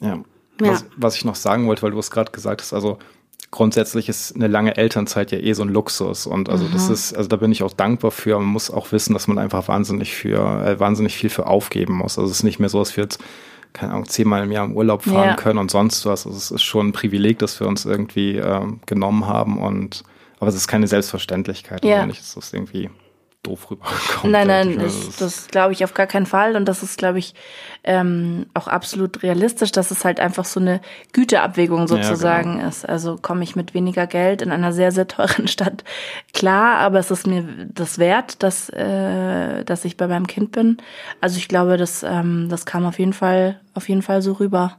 ja. 0.00 0.20
Ja. 0.60 0.72
Was, 0.72 0.84
was 0.96 1.16
ich 1.16 1.24
noch 1.24 1.34
sagen 1.34 1.66
wollte, 1.66 1.82
weil 1.82 1.92
du 1.92 1.98
es 1.98 2.10
gerade 2.10 2.32
gesagt 2.32 2.62
hast, 2.62 2.72
also 2.72 2.98
grundsätzlich 3.50 4.08
ist 4.08 4.34
eine 4.34 4.48
lange 4.48 4.76
Elternzeit 4.76 5.30
ja 5.30 5.38
eh 5.38 5.52
so 5.52 5.62
ein 5.62 5.68
Luxus 5.68 6.26
und 6.26 6.48
also 6.48 6.64
Aha. 6.64 6.72
das 6.72 6.90
ist, 6.90 7.14
also 7.14 7.28
da 7.28 7.36
bin 7.36 7.52
ich 7.52 7.62
auch 7.62 7.72
dankbar 7.72 8.10
für. 8.10 8.38
Man 8.38 8.48
muss 8.48 8.70
auch 8.70 8.92
wissen, 8.92 9.14
dass 9.14 9.26
man 9.28 9.38
einfach 9.38 9.68
wahnsinnig 9.68 10.14
für, 10.14 10.64
äh, 10.64 10.78
wahnsinnig 10.80 11.16
viel 11.16 11.30
für 11.30 11.46
aufgeben 11.46 11.94
muss. 11.94 12.18
Also 12.18 12.30
es 12.30 12.38
ist 12.38 12.44
nicht 12.44 12.58
mehr 12.58 12.68
so, 12.68 12.78
dass 12.78 12.96
wir 12.96 13.04
jetzt 13.04 13.20
keine 13.72 13.92
Ahnung, 13.92 14.06
zehnmal 14.06 14.42
im 14.42 14.50
Jahr 14.50 14.64
im 14.64 14.74
Urlaub 14.74 15.02
fahren 15.02 15.30
ja. 15.30 15.36
können 15.36 15.58
und 15.58 15.70
sonst 15.70 16.04
was. 16.06 16.26
Also 16.26 16.36
es 16.36 16.50
ist 16.50 16.62
schon 16.62 16.88
ein 16.88 16.92
Privileg, 16.92 17.38
dass 17.38 17.60
wir 17.60 17.66
uns 17.68 17.84
irgendwie 17.84 18.36
äh, 18.36 18.66
genommen 18.86 19.26
haben 19.26 19.58
und 19.58 20.04
aber 20.40 20.48
es 20.48 20.54
ist 20.54 20.68
keine 20.68 20.86
Selbstverständlichlich. 20.86 21.84
Ja. 21.84 21.96
Also 21.96 22.06
nicht, 22.06 22.20
es 22.20 22.36
ist 22.36 22.54
irgendwie 22.54 22.90
doof 23.48 23.70
rüberkommt. 23.70 24.32
Nein, 24.32 24.46
nein, 24.46 24.70
ich. 24.70 24.76
das, 24.78 25.16
das 25.16 25.48
glaube 25.48 25.72
ich 25.72 25.84
auf 25.84 25.94
gar 25.94 26.06
keinen 26.06 26.26
Fall. 26.26 26.56
Und 26.56 26.66
das 26.66 26.82
ist, 26.82 26.98
glaube 26.98 27.18
ich, 27.18 27.34
ähm, 27.84 28.46
auch 28.54 28.68
absolut 28.68 29.22
realistisch, 29.22 29.72
dass 29.72 29.90
es 29.90 30.04
halt 30.04 30.20
einfach 30.20 30.44
so 30.44 30.60
eine 30.60 30.80
Güteabwägung 31.12 31.88
sozusagen 31.88 32.56
genau. 32.56 32.68
ist. 32.68 32.88
Also 32.88 33.16
komme 33.20 33.42
ich 33.44 33.56
mit 33.56 33.74
weniger 33.74 34.06
Geld 34.06 34.42
in 34.42 34.52
einer 34.52 34.72
sehr, 34.72 34.92
sehr 34.92 35.08
teuren 35.08 35.48
Stadt 35.48 35.84
klar, 36.32 36.78
aber 36.78 36.98
es 36.98 37.10
ist 37.10 37.26
mir 37.26 37.44
das 37.72 37.98
wert, 37.98 38.42
dass, 38.42 38.68
äh, 38.70 39.64
dass 39.64 39.84
ich 39.84 39.96
bei 39.96 40.06
meinem 40.06 40.26
Kind 40.26 40.52
bin. 40.52 40.78
Also 41.20 41.38
ich 41.38 41.48
glaube, 41.48 41.76
das, 41.76 42.02
ähm, 42.02 42.48
das 42.50 42.66
kam 42.66 42.84
auf 42.84 42.98
jeden 42.98 43.14
Fall, 43.14 43.60
auf 43.74 43.88
jeden 43.88 44.02
Fall 44.02 44.22
so 44.22 44.32
rüber. 44.32 44.78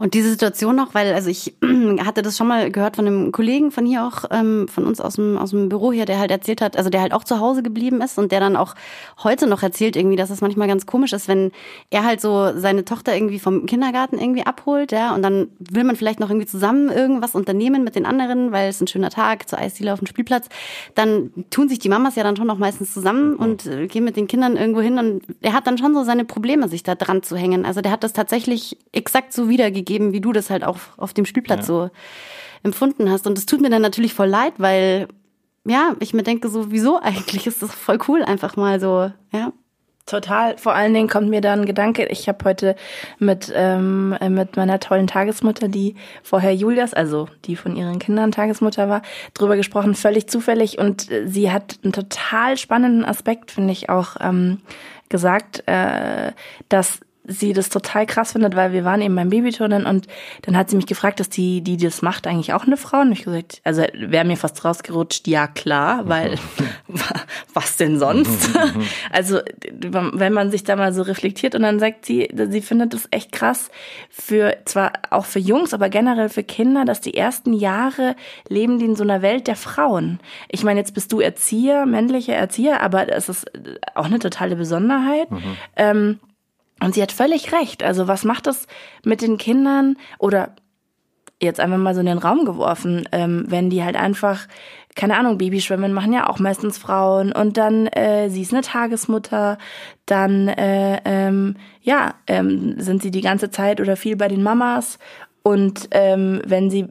Und 0.00 0.14
diese 0.14 0.30
Situation 0.30 0.76
noch, 0.76 0.94
weil 0.94 1.12
also 1.12 1.28
ich 1.28 1.54
hatte 2.06 2.22
das 2.22 2.34
schon 2.38 2.48
mal 2.48 2.70
gehört 2.70 2.96
von 2.96 3.06
einem 3.06 3.32
Kollegen 3.32 3.70
von 3.70 3.84
hier 3.84 4.06
auch, 4.06 4.24
ähm, 4.30 4.66
von 4.66 4.86
uns 4.86 4.98
aus 4.98 5.16
dem, 5.16 5.36
aus 5.36 5.50
dem 5.50 5.68
Büro 5.68 5.92
hier, 5.92 6.06
der 6.06 6.18
halt 6.18 6.30
erzählt 6.30 6.62
hat, 6.62 6.78
also 6.78 6.88
der 6.88 7.02
halt 7.02 7.12
auch 7.12 7.22
zu 7.22 7.38
Hause 7.38 7.62
geblieben 7.62 8.00
ist 8.00 8.16
und 8.16 8.32
der 8.32 8.40
dann 8.40 8.56
auch 8.56 8.74
heute 9.22 9.46
noch 9.46 9.62
erzählt 9.62 9.96
irgendwie, 9.96 10.16
dass 10.16 10.30
es 10.30 10.40
manchmal 10.40 10.68
ganz 10.68 10.86
komisch 10.86 11.12
ist, 11.12 11.28
wenn 11.28 11.52
er 11.90 12.02
halt 12.02 12.22
so 12.22 12.58
seine 12.58 12.86
Tochter 12.86 13.14
irgendwie 13.14 13.38
vom 13.38 13.66
Kindergarten 13.66 14.18
irgendwie 14.18 14.46
abholt, 14.46 14.90
ja, 14.90 15.14
und 15.14 15.20
dann 15.20 15.48
will 15.58 15.84
man 15.84 15.96
vielleicht 15.96 16.18
noch 16.18 16.30
irgendwie 16.30 16.46
zusammen 16.46 16.88
irgendwas 16.88 17.34
unternehmen 17.34 17.84
mit 17.84 17.94
den 17.94 18.06
anderen, 18.06 18.52
weil 18.52 18.70
es 18.70 18.80
ein 18.80 18.86
schöner 18.86 19.10
Tag 19.10 19.50
zur 19.50 19.58
Eisdiele 19.58 19.92
auf 19.92 19.98
dem 19.98 20.06
Spielplatz, 20.06 20.48
dann 20.94 21.30
tun 21.50 21.68
sich 21.68 21.78
die 21.78 21.90
Mamas 21.90 22.16
ja 22.16 22.22
dann 22.22 22.36
schon 22.36 22.46
noch 22.46 22.56
meistens 22.56 22.94
zusammen 22.94 23.36
und 23.36 23.66
äh, 23.66 23.86
gehen 23.86 24.04
mit 24.04 24.16
den 24.16 24.28
Kindern 24.28 24.56
irgendwo 24.56 24.80
hin 24.80 24.98
und 24.98 25.24
er 25.42 25.52
hat 25.52 25.66
dann 25.66 25.76
schon 25.76 25.92
so 25.92 26.04
seine 26.04 26.24
Probleme, 26.24 26.68
sich 26.68 26.84
da 26.84 26.94
dran 26.94 27.22
zu 27.22 27.36
hängen. 27.36 27.66
Also 27.66 27.82
der 27.82 27.92
hat 27.92 28.02
das 28.02 28.14
tatsächlich 28.14 28.78
exakt 28.92 29.34
so 29.34 29.50
wiedergegeben, 29.50 29.89
wie 29.98 30.20
du 30.20 30.32
das 30.32 30.50
halt 30.50 30.64
auch 30.64 30.78
auf 30.96 31.12
dem 31.14 31.24
Spielplatz 31.26 31.60
Ja. 31.60 31.66
so 31.66 31.90
empfunden 32.62 33.10
hast. 33.10 33.26
Und 33.26 33.36
es 33.38 33.46
tut 33.46 33.60
mir 33.60 33.70
dann 33.70 33.82
natürlich 33.82 34.14
voll 34.14 34.28
leid, 34.28 34.54
weil, 34.58 35.08
ja, 35.66 35.94
ich 36.00 36.14
mir 36.14 36.22
denke 36.22 36.48
so, 36.48 36.70
wieso 36.70 37.00
eigentlich? 37.00 37.46
Ist 37.46 37.62
das 37.62 37.74
voll 37.74 37.98
cool, 38.08 38.22
einfach 38.22 38.56
mal 38.56 38.80
so, 38.80 39.10
ja. 39.32 39.52
Total. 40.06 40.56
Vor 40.58 40.74
allen 40.74 40.92
Dingen 40.92 41.08
kommt 41.08 41.28
mir 41.28 41.40
da 41.40 41.52
ein 41.52 41.66
Gedanke. 41.66 42.06
Ich 42.06 42.26
habe 42.28 42.44
heute 42.44 42.74
mit 43.20 43.52
ähm, 43.54 44.16
äh, 44.20 44.28
mit 44.28 44.56
meiner 44.56 44.80
tollen 44.80 45.06
Tagesmutter, 45.06 45.68
die 45.68 45.94
vorher 46.24 46.52
Julias, 46.52 46.94
also 46.94 47.28
die 47.44 47.54
von 47.54 47.76
ihren 47.76 48.00
Kindern 48.00 48.32
Tagesmutter 48.32 48.88
war, 48.88 49.02
drüber 49.34 49.56
gesprochen, 49.56 49.94
völlig 49.94 50.26
zufällig. 50.28 50.78
Und 50.78 51.08
äh, 51.12 51.28
sie 51.28 51.52
hat 51.52 51.78
einen 51.84 51.92
total 51.92 52.56
spannenden 52.56 53.04
Aspekt, 53.04 53.52
finde 53.52 53.72
ich, 53.72 53.88
auch 53.88 54.16
ähm, 54.20 54.60
gesagt, 55.10 55.62
äh, 55.68 56.32
dass 56.68 57.00
sie 57.24 57.52
das 57.52 57.68
total 57.68 58.06
krass 58.06 58.32
findet, 58.32 58.56
weil 58.56 58.72
wir 58.72 58.84
waren 58.84 59.02
eben 59.02 59.14
beim 59.14 59.28
Babyturnen 59.28 59.86
und 59.86 60.06
dann 60.42 60.56
hat 60.56 60.70
sie 60.70 60.76
mich 60.76 60.86
gefragt, 60.86 61.20
dass 61.20 61.28
die, 61.28 61.60
die 61.60 61.76
das 61.76 62.02
macht, 62.02 62.26
eigentlich 62.26 62.52
auch 62.52 62.66
eine 62.66 62.76
Frau. 62.76 63.00
Und 63.00 63.12
ich 63.12 63.24
gesagt, 63.24 63.60
also 63.62 63.82
wäre 63.94 64.24
mir 64.24 64.36
fast 64.36 64.64
rausgerutscht, 64.64 65.28
ja 65.28 65.46
klar, 65.46 66.08
weil 66.08 66.38
was 67.54 67.76
denn 67.76 67.98
sonst? 67.98 68.50
also 69.12 69.40
wenn 69.70 70.32
man 70.32 70.50
sich 70.50 70.64
da 70.64 70.76
mal 70.76 70.92
so 70.92 71.02
reflektiert 71.02 71.54
und 71.54 71.62
dann 71.62 71.78
sagt 71.78 72.06
sie, 72.06 72.28
sie 72.50 72.62
findet 72.62 72.94
das 72.94 73.06
echt 73.10 73.32
krass 73.32 73.70
für 74.08 74.56
zwar 74.64 74.92
auch 75.10 75.26
für 75.26 75.38
Jungs, 75.38 75.74
aber 75.74 75.88
generell 75.88 76.28
für 76.28 76.42
Kinder, 76.42 76.84
dass 76.84 77.00
die 77.00 77.14
ersten 77.14 77.52
Jahre 77.52 78.16
leben 78.48 78.78
die 78.78 78.86
in 78.86 78.96
so 78.96 79.04
einer 79.04 79.22
Welt 79.22 79.46
der 79.46 79.56
Frauen. 79.56 80.20
Ich 80.48 80.64
meine, 80.64 80.80
jetzt 80.80 80.94
bist 80.94 81.12
du 81.12 81.20
Erzieher, 81.20 81.86
männlicher 81.86 82.34
Erzieher, 82.34 82.82
aber 82.82 83.12
es 83.12 83.28
ist 83.28 83.50
auch 83.94 84.06
eine 84.06 84.18
totale 84.18 84.56
Besonderheit. 84.56 85.28
Ähm, 85.76 86.18
und 86.82 86.94
sie 86.94 87.02
hat 87.02 87.12
völlig 87.12 87.52
recht. 87.52 87.82
Also 87.82 88.08
was 88.08 88.24
macht 88.24 88.46
das 88.46 88.66
mit 89.04 89.22
den 89.22 89.38
Kindern? 89.38 89.96
Oder 90.18 90.54
jetzt 91.40 91.60
einfach 91.60 91.78
mal 91.78 91.94
so 91.94 92.00
in 92.00 92.06
den 92.06 92.18
Raum 92.18 92.44
geworfen, 92.44 93.08
ähm, 93.12 93.44
wenn 93.48 93.70
die 93.70 93.82
halt 93.82 93.96
einfach, 93.96 94.46
keine 94.94 95.16
Ahnung, 95.16 95.38
Babyschwimmen 95.38 95.92
machen 95.92 96.12
ja 96.12 96.28
auch 96.28 96.38
meistens 96.38 96.78
Frauen. 96.78 97.32
Und 97.32 97.56
dann 97.56 97.86
äh, 97.86 98.28
sie 98.28 98.42
ist 98.42 98.52
eine 98.52 98.62
Tagesmutter, 98.62 99.58
dann 100.06 100.48
äh, 100.48 101.00
ähm, 101.04 101.56
ja 101.82 102.14
ähm, 102.26 102.74
sind 102.78 103.02
sie 103.02 103.10
die 103.10 103.22
ganze 103.22 103.50
Zeit 103.50 103.80
oder 103.80 103.96
viel 103.96 104.16
bei 104.16 104.28
den 104.28 104.42
Mamas. 104.42 104.98
Und 105.42 105.88
ähm, 105.92 106.42
wenn 106.44 106.70
sie 106.70 106.88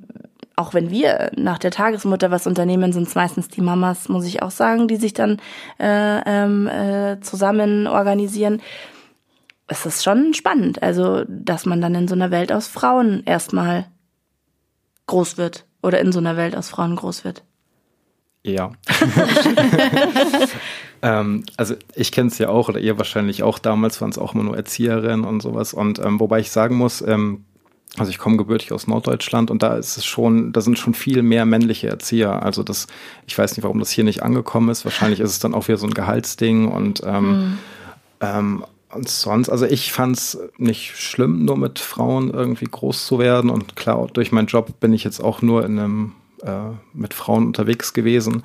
auch 0.55 0.73
wenn 0.73 0.89
wir 0.89 1.31
nach 1.37 1.57
der 1.57 1.71
Tagesmutter 1.71 2.31
was 2.31 2.45
unternehmen, 2.45 2.91
sind 2.91 3.07
es 3.07 3.15
meistens 3.15 3.47
die 3.47 3.61
Mamas, 3.61 4.09
muss 4.09 4.25
ich 4.25 4.41
auch 4.41 4.51
sagen, 4.51 4.89
die 4.89 4.97
sich 4.97 5.13
dann 5.13 5.37
äh, 5.79 6.19
ähm, 6.25 6.67
äh, 6.67 7.21
zusammen 7.21 7.87
organisieren 7.87 8.61
es 9.69 9.85
ist 9.85 10.03
schon 10.03 10.33
spannend, 10.33 10.83
also 10.83 11.23
dass 11.27 11.65
man 11.65 11.79
dann 11.79 11.95
in 11.95 12.07
so 12.07 12.15
einer 12.15 12.31
Welt 12.31 12.51
aus 12.51 12.67
Frauen 12.67 13.23
erstmal 13.25 13.87
groß 15.05 15.37
wird 15.37 15.65
oder 15.81 15.99
in 15.99 16.11
so 16.11 16.19
einer 16.19 16.37
Welt 16.37 16.55
aus 16.55 16.69
Frauen 16.69 16.95
groß 16.95 17.23
wird. 17.23 17.43
Ja. 18.43 18.71
ähm, 21.01 21.43
also 21.57 21.75
ich 21.95 22.11
kenne 22.11 22.29
es 22.29 22.37
ja 22.37 22.49
auch 22.49 22.69
oder 22.69 22.79
ihr 22.79 22.97
wahrscheinlich 22.97 23.43
auch. 23.43 23.59
Damals 23.59 23.99
waren 24.01 24.09
es 24.09 24.17
auch 24.17 24.33
immer 24.33 24.43
nur 24.43 24.55
Erzieherinnen 24.55 25.25
und 25.25 25.41
sowas. 25.41 25.73
Und 25.73 25.99
ähm, 25.99 26.19
wobei 26.19 26.39
ich 26.39 26.49
sagen 26.49 26.75
muss, 26.75 27.01
ähm, 27.01 27.45
also 27.97 28.11
ich 28.11 28.17
komme 28.17 28.37
gebürtig 28.37 28.71
aus 28.71 28.87
Norddeutschland 28.87 29.51
und 29.51 29.61
da 29.61 29.75
ist 29.75 29.97
es 29.97 30.05
schon, 30.05 30.53
da 30.53 30.61
sind 30.61 30.79
schon 30.79 30.93
viel 30.93 31.21
mehr 31.21 31.45
männliche 31.45 31.89
Erzieher. 31.89 32.43
Also 32.43 32.63
das, 32.63 32.87
ich 33.27 33.37
weiß 33.37 33.57
nicht, 33.57 33.63
warum 33.63 33.79
das 33.79 33.91
hier 33.91 34.03
nicht 34.03 34.23
angekommen 34.23 34.69
ist. 34.69 34.85
Wahrscheinlich 34.85 35.19
ist 35.19 35.31
es 35.31 35.39
dann 35.39 35.53
auch 35.53 35.67
wieder 35.67 35.77
so 35.77 35.87
ein 35.87 35.93
Gehaltsding 35.93 36.69
und 36.69 37.01
ähm, 37.05 37.57
ähm, 38.21 38.63
und 38.93 39.07
sonst, 39.07 39.49
also 39.49 39.65
ich 39.65 39.91
fand 39.91 40.17
es 40.17 40.39
nicht 40.57 40.97
schlimm, 40.97 41.45
nur 41.45 41.57
mit 41.57 41.79
Frauen 41.79 42.31
irgendwie 42.31 42.65
groß 42.65 43.05
zu 43.05 43.19
werden. 43.19 43.49
Und 43.49 43.75
klar, 43.75 44.07
durch 44.13 44.31
meinen 44.31 44.47
Job 44.47 44.79
bin 44.79 44.93
ich 44.93 45.03
jetzt 45.03 45.23
auch 45.23 45.41
nur 45.41 45.63
in 45.65 45.77
einem, 45.77 46.11
äh, 46.41 46.71
mit 46.93 47.13
Frauen 47.13 47.47
unterwegs 47.47 47.93
gewesen. 47.93 48.43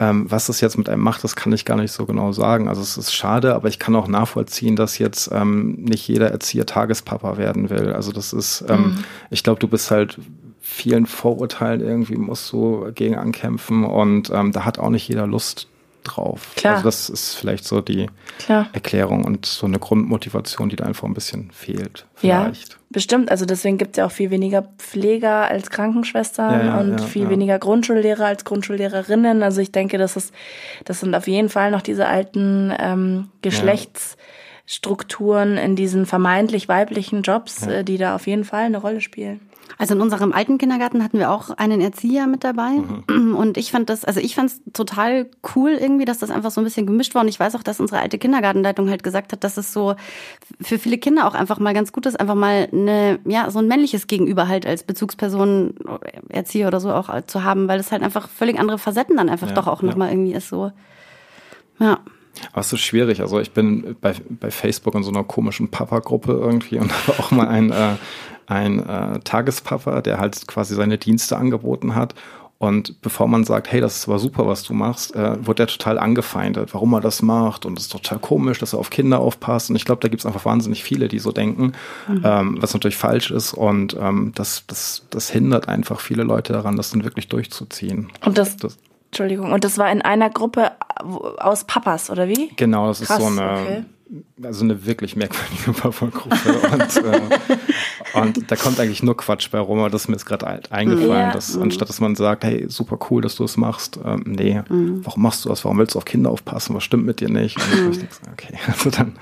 Ähm, 0.00 0.26
was 0.28 0.46
das 0.46 0.60
jetzt 0.60 0.76
mit 0.76 0.88
einem 0.88 1.02
macht, 1.02 1.22
das 1.22 1.36
kann 1.36 1.52
ich 1.52 1.64
gar 1.64 1.76
nicht 1.76 1.92
so 1.92 2.06
genau 2.06 2.32
sagen. 2.32 2.68
Also 2.68 2.80
es 2.80 2.96
ist 2.96 3.14
schade, 3.14 3.54
aber 3.54 3.68
ich 3.68 3.78
kann 3.78 3.94
auch 3.94 4.08
nachvollziehen, 4.08 4.74
dass 4.74 4.98
jetzt 4.98 5.30
ähm, 5.32 5.74
nicht 5.74 6.08
jeder 6.08 6.30
Erzieher 6.30 6.66
Tagespapa 6.66 7.36
werden 7.36 7.70
will. 7.70 7.92
Also 7.92 8.10
das 8.10 8.32
ist, 8.32 8.64
ähm, 8.68 9.04
ich 9.30 9.44
glaube, 9.44 9.60
du 9.60 9.68
bist 9.68 9.90
halt 9.90 10.18
vielen 10.60 11.06
Vorurteilen 11.06 11.80
irgendwie 11.80 12.16
musst 12.16 12.50
du 12.50 12.90
gegen 12.94 13.16
ankämpfen 13.16 13.84
und 13.84 14.30
ähm, 14.30 14.50
da 14.50 14.64
hat 14.64 14.78
auch 14.78 14.88
nicht 14.88 15.06
jeder 15.06 15.26
Lust 15.26 15.68
drauf. 16.04 16.52
Klar. 16.56 16.74
Also 16.74 16.84
das 16.84 17.08
ist 17.08 17.34
vielleicht 17.34 17.64
so 17.64 17.80
die 17.80 18.08
Klar. 18.38 18.68
Erklärung 18.72 19.24
und 19.24 19.46
so 19.46 19.66
eine 19.66 19.78
Grundmotivation, 19.78 20.68
die 20.68 20.76
da 20.76 20.84
einfach 20.84 21.08
ein 21.08 21.14
bisschen 21.14 21.50
fehlt. 21.50 22.06
Ja, 22.22 22.42
Vielleicht. 22.42 22.78
bestimmt. 22.90 23.30
Also 23.30 23.46
deswegen 23.46 23.78
gibt 23.78 23.92
es 23.92 23.96
ja 23.98 24.06
auch 24.06 24.12
viel 24.12 24.30
weniger 24.30 24.62
Pfleger 24.78 25.48
als 25.48 25.70
Krankenschwestern 25.70 26.52
Ja, 26.52 26.64
ja, 26.66 26.80
und 26.80 27.00
ja, 27.00 27.06
viel 27.06 27.24
ja. 27.24 27.30
weniger 27.30 27.58
Grundschullehrer 27.58 28.26
als 28.26 28.44
Grundschullehrerinnen. 28.44 29.42
Also 29.42 29.60
ich 29.60 29.72
denke, 29.72 29.98
das 29.98 30.16
ist, 30.16 30.32
das 30.84 31.00
sind 31.00 31.14
auf 31.14 31.26
jeden 31.26 31.48
Fall 31.48 31.70
noch 31.70 31.82
diese 31.82 32.06
alten 32.06 32.72
ähm, 32.78 33.28
Geschlechtsstrukturen 33.42 35.56
in 35.56 35.76
diesen 35.76 36.06
vermeintlich 36.06 36.68
weiblichen 36.68 37.22
Jobs, 37.22 37.66
äh, 37.66 37.84
die 37.84 37.98
da 37.98 38.14
auf 38.14 38.26
jeden 38.26 38.44
Fall 38.44 38.64
eine 38.64 38.78
Rolle 38.78 39.00
spielen. 39.00 39.40
Also 39.78 39.94
in 39.94 40.00
unserem 40.00 40.32
alten 40.32 40.58
Kindergarten 40.58 41.02
hatten 41.02 41.18
wir 41.18 41.30
auch 41.30 41.50
einen 41.50 41.80
Erzieher 41.80 42.26
mit 42.26 42.44
dabei. 42.44 42.80
Mhm. 43.08 43.34
Und 43.36 43.56
ich 43.56 43.70
fand 43.70 43.90
das, 43.90 44.04
also 44.04 44.20
ich 44.20 44.34
fand 44.34 44.50
es 44.50 44.60
total 44.72 45.26
cool 45.54 45.70
irgendwie, 45.70 46.04
dass 46.04 46.18
das 46.18 46.30
einfach 46.30 46.50
so 46.50 46.60
ein 46.60 46.64
bisschen 46.64 46.86
gemischt 46.86 47.14
war. 47.14 47.22
Und 47.22 47.28
ich 47.28 47.40
weiß 47.40 47.54
auch, 47.56 47.62
dass 47.62 47.80
unsere 47.80 48.00
alte 48.00 48.18
Kindergartenleitung 48.18 48.88
halt 48.88 49.02
gesagt 49.02 49.32
hat, 49.32 49.44
dass 49.44 49.56
es 49.56 49.72
so 49.72 49.94
für 50.60 50.78
viele 50.78 50.98
Kinder 50.98 51.26
auch 51.26 51.34
einfach 51.34 51.58
mal 51.58 51.74
ganz 51.74 51.92
gut 51.92 52.06
ist, 52.06 52.18
einfach 52.18 52.34
mal 52.34 52.68
eine, 52.72 53.18
ja, 53.24 53.50
so 53.50 53.58
ein 53.58 53.68
männliches 53.68 54.06
Gegenüber 54.06 54.48
halt 54.48 54.66
als 54.66 54.84
Bezugsperson, 54.84 55.74
Erzieher 56.28 56.68
oder 56.68 56.80
so 56.80 56.92
auch 56.92 57.10
zu 57.26 57.44
haben, 57.44 57.68
weil 57.68 57.80
es 57.80 57.92
halt 57.92 58.02
einfach 58.02 58.28
völlig 58.28 58.58
andere 58.58 58.78
Facetten 58.78 59.16
dann 59.16 59.28
einfach 59.28 59.48
Ja, 59.48 59.54
doch 59.54 59.66
auch 59.66 59.82
ja. 59.82 59.88
nochmal 59.88 60.10
irgendwie 60.10 60.34
ist 60.34 60.48
so. 60.48 60.72
Ja. 61.78 62.00
Aber 62.52 62.60
es 62.60 62.72
ist 62.72 62.80
schwierig. 62.80 63.20
Also 63.20 63.38
ich 63.40 63.52
bin 63.52 63.96
bei, 64.00 64.14
bei 64.28 64.50
Facebook 64.50 64.94
in 64.94 65.02
so 65.02 65.10
einer 65.10 65.24
komischen 65.24 65.68
Papa-Gruppe 65.70 66.32
irgendwie 66.32 66.78
und 66.78 66.92
habe 67.08 67.18
auch 67.18 67.30
mal 67.30 67.48
ein, 67.48 67.70
äh, 67.70 67.94
ein 68.46 68.86
äh, 68.86 69.20
Tagespapa, 69.20 70.00
der 70.02 70.18
halt 70.18 70.46
quasi 70.46 70.74
seine 70.74 70.98
Dienste 70.98 71.36
angeboten 71.36 71.94
hat. 71.94 72.14
Und 72.58 73.02
bevor 73.02 73.26
man 73.26 73.44
sagt, 73.44 73.70
hey, 73.72 73.80
das 73.80 73.96
ist 73.96 74.08
aber 74.08 74.18
super, 74.18 74.46
was 74.46 74.62
du 74.62 74.72
machst, 74.74 75.14
äh, 75.16 75.44
wird 75.46 75.58
der 75.58 75.66
total 75.66 75.98
angefeindet, 75.98 76.72
warum 76.72 76.94
er 76.94 77.00
das 77.00 77.20
macht. 77.20 77.66
Und 77.66 77.76
es 77.78 77.86
ist 77.86 77.92
total 77.92 78.18
komisch, 78.20 78.58
dass 78.58 78.72
er 78.72 78.78
auf 78.78 78.90
Kinder 78.90 79.18
aufpasst. 79.18 79.68
Und 79.70 79.76
ich 79.76 79.84
glaube, 79.84 80.00
da 80.00 80.08
gibt 80.08 80.20
es 80.20 80.26
einfach 80.26 80.44
wahnsinnig 80.44 80.82
viele, 80.82 81.08
die 81.08 81.18
so 81.18 81.32
denken, 81.32 81.72
ähm, 82.22 82.56
was 82.60 82.72
natürlich 82.72 82.96
falsch 82.96 83.30
ist. 83.30 83.52
Und 83.54 83.96
ähm, 84.00 84.32
das, 84.34 84.64
das, 84.66 85.02
das 85.10 85.28
hindert 85.28 85.68
einfach 85.68 86.00
viele 86.00 86.22
Leute 86.22 86.52
daran, 86.54 86.76
das 86.76 86.90
dann 86.90 87.04
wirklich 87.04 87.28
durchzuziehen. 87.28 88.08
Und 88.24 88.38
das, 88.38 88.56
Das, 88.56 88.78
Entschuldigung, 89.10 89.52
und 89.52 89.64
das 89.64 89.76
war 89.76 89.90
in 89.92 90.00
einer 90.00 90.30
Gruppe 90.30 90.70
wo- 91.04 91.34
aus 91.38 91.64
Papas, 91.64 92.08
oder 92.08 92.28
wie? 92.28 92.50
Genau, 92.56 92.86
das 92.88 93.00
Krass, 93.02 93.18
ist 93.18 93.24
so 93.24 93.40
eine, 93.40 93.52
okay. 93.60 93.84
Also 94.42 94.64
eine 94.64 94.84
wirklich 94.86 95.16
merkwürdige 95.16 95.72
Papa-Gruppe. 95.80 96.36
und, 96.72 96.96
äh, 97.04 98.18
und 98.20 98.50
da 98.50 98.56
kommt 98.56 98.78
eigentlich 98.78 99.02
nur 99.02 99.16
Quatsch 99.16 99.50
bei 99.50 99.58
aber 99.58 99.90
das 99.90 100.02
ist 100.02 100.08
mir 100.08 100.14
jetzt 100.14 100.26
gerade 100.26 100.46
ein- 100.46 100.60
eingefallen, 100.70 101.10
Ja. 101.10 101.32
dass 101.32 101.56
anstatt 101.56 101.88
dass 101.88 102.00
man 102.00 102.14
sagt, 102.14 102.44
hey, 102.44 102.66
super 102.68 102.98
cool, 103.10 103.22
dass 103.22 103.34
du 103.36 103.44
es 103.44 103.56
machst, 103.56 103.98
ähm, 104.04 104.22
nee, 104.26 104.60
warum 104.68 105.22
machst 105.22 105.44
du 105.44 105.48
das? 105.48 105.64
Warum 105.64 105.78
willst 105.78 105.94
du 105.94 105.98
auf 105.98 106.04
Kinder 106.04 106.30
aufpassen? 106.30 106.74
Was 106.74 106.84
stimmt 106.84 107.06
mit 107.06 107.20
dir 107.20 107.28
nicht? 107.30 107.56
Und 107.56 107.90
ich 107.92 107.98
denke, 107.98 108.14
okay, 108.32 108.58
also 108.66 108.90
dann, 108.90 109.14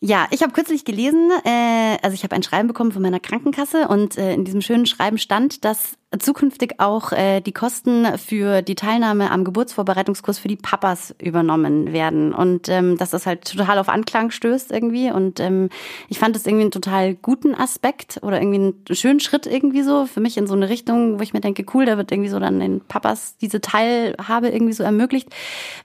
Ja, 0.00 0.26
ich 0.30 0.42
habe 0.42 0.52
kürzlich 0.52 0.84
gelesen, 0.84 1.30
äh, 1.44 1.96
also 2.02 2.14
ich 2.14 2.22
habe 2.24 2.34
ein 2.34 2.42
Schreiben 2.42 2.68
bekommen 2.68 2.92
von 2.92 3.02
meiner 3.02 3.20
Krankenkasse 3.20 3.88
und 3.88 4.18
äh, 4.18 4.34
in 4.34 4.44
diesem 4.44 4.60
schönen 4.60 4.86
Schreiben 4.86 5.16
stand, 5.18 5.64
dass 5.64 5.94
zukünftig 6.18 6.74
auch 6.78 7.12
äh, 7.12 7.40
die 7.40 7.52
Kosten 7.52 8.06
für 8.18 8.62
die 8.62 8.74
Teilnahme 8.74 9.30
am 9.30 9.44
Geburtsvorbereitungskurs 9.44 10.38
für 10.38 10.48
die 10.48 10.56
Papas 10.56 11.14
übernommen 11.20 11.92
werden 11.92 12.32
und 12.32 12.68
ähm, 12.68 12.96
dass 12.96 13.10
das 13.10 13.26
halt 13.26 13.50
total 13.50 13.78
auf 13.78 13.88
Anklang 13.88 14.30
stößt 14.30 14.70
irgendwie 14.70 15.10
und 15.10 15.40
ähm, 15.40 15.68
ich 16.08 16.18
fand 16.18 16.36
das 16.36 16.46
irgendwie 16.46 16.62
einen 16.62 16.70
total 16.70 17.14
guten 17.14 17.54
Aspekt 17.54 18.20
oder 18.22 18.40
irgendwie 18.40 18.58
einen 18.58 18.84
schönen 18.96 19.20
Schritt 19.20 19.46
irgendwie 19.46 19.82
so 19.82 20.06
für 20.06 20.20
mich 20.20 20.36
in 20.36 20.46
so 20.46 20.54
eine 20.54 20.68
Richtung, 20.68 21.18
wo 21.18 21.22
ich 21.22 21.32
mir 21.32 21.40
denke, 21.40 21.64
cool, 21.74 21.86
da 21.86 21.96
wird 21.96 22.12
irgendwie 22.12 22.30
so 22.30 22.38
dann 22.38 22.60
den 22.60 22.80
Papas 22.80 23.36
diese 23.38 23.60
Teilhabe 23.60 24.48
irgendwie 24.48 24.72
so 24.72 24.82
ermöglicht. 24.82 25.28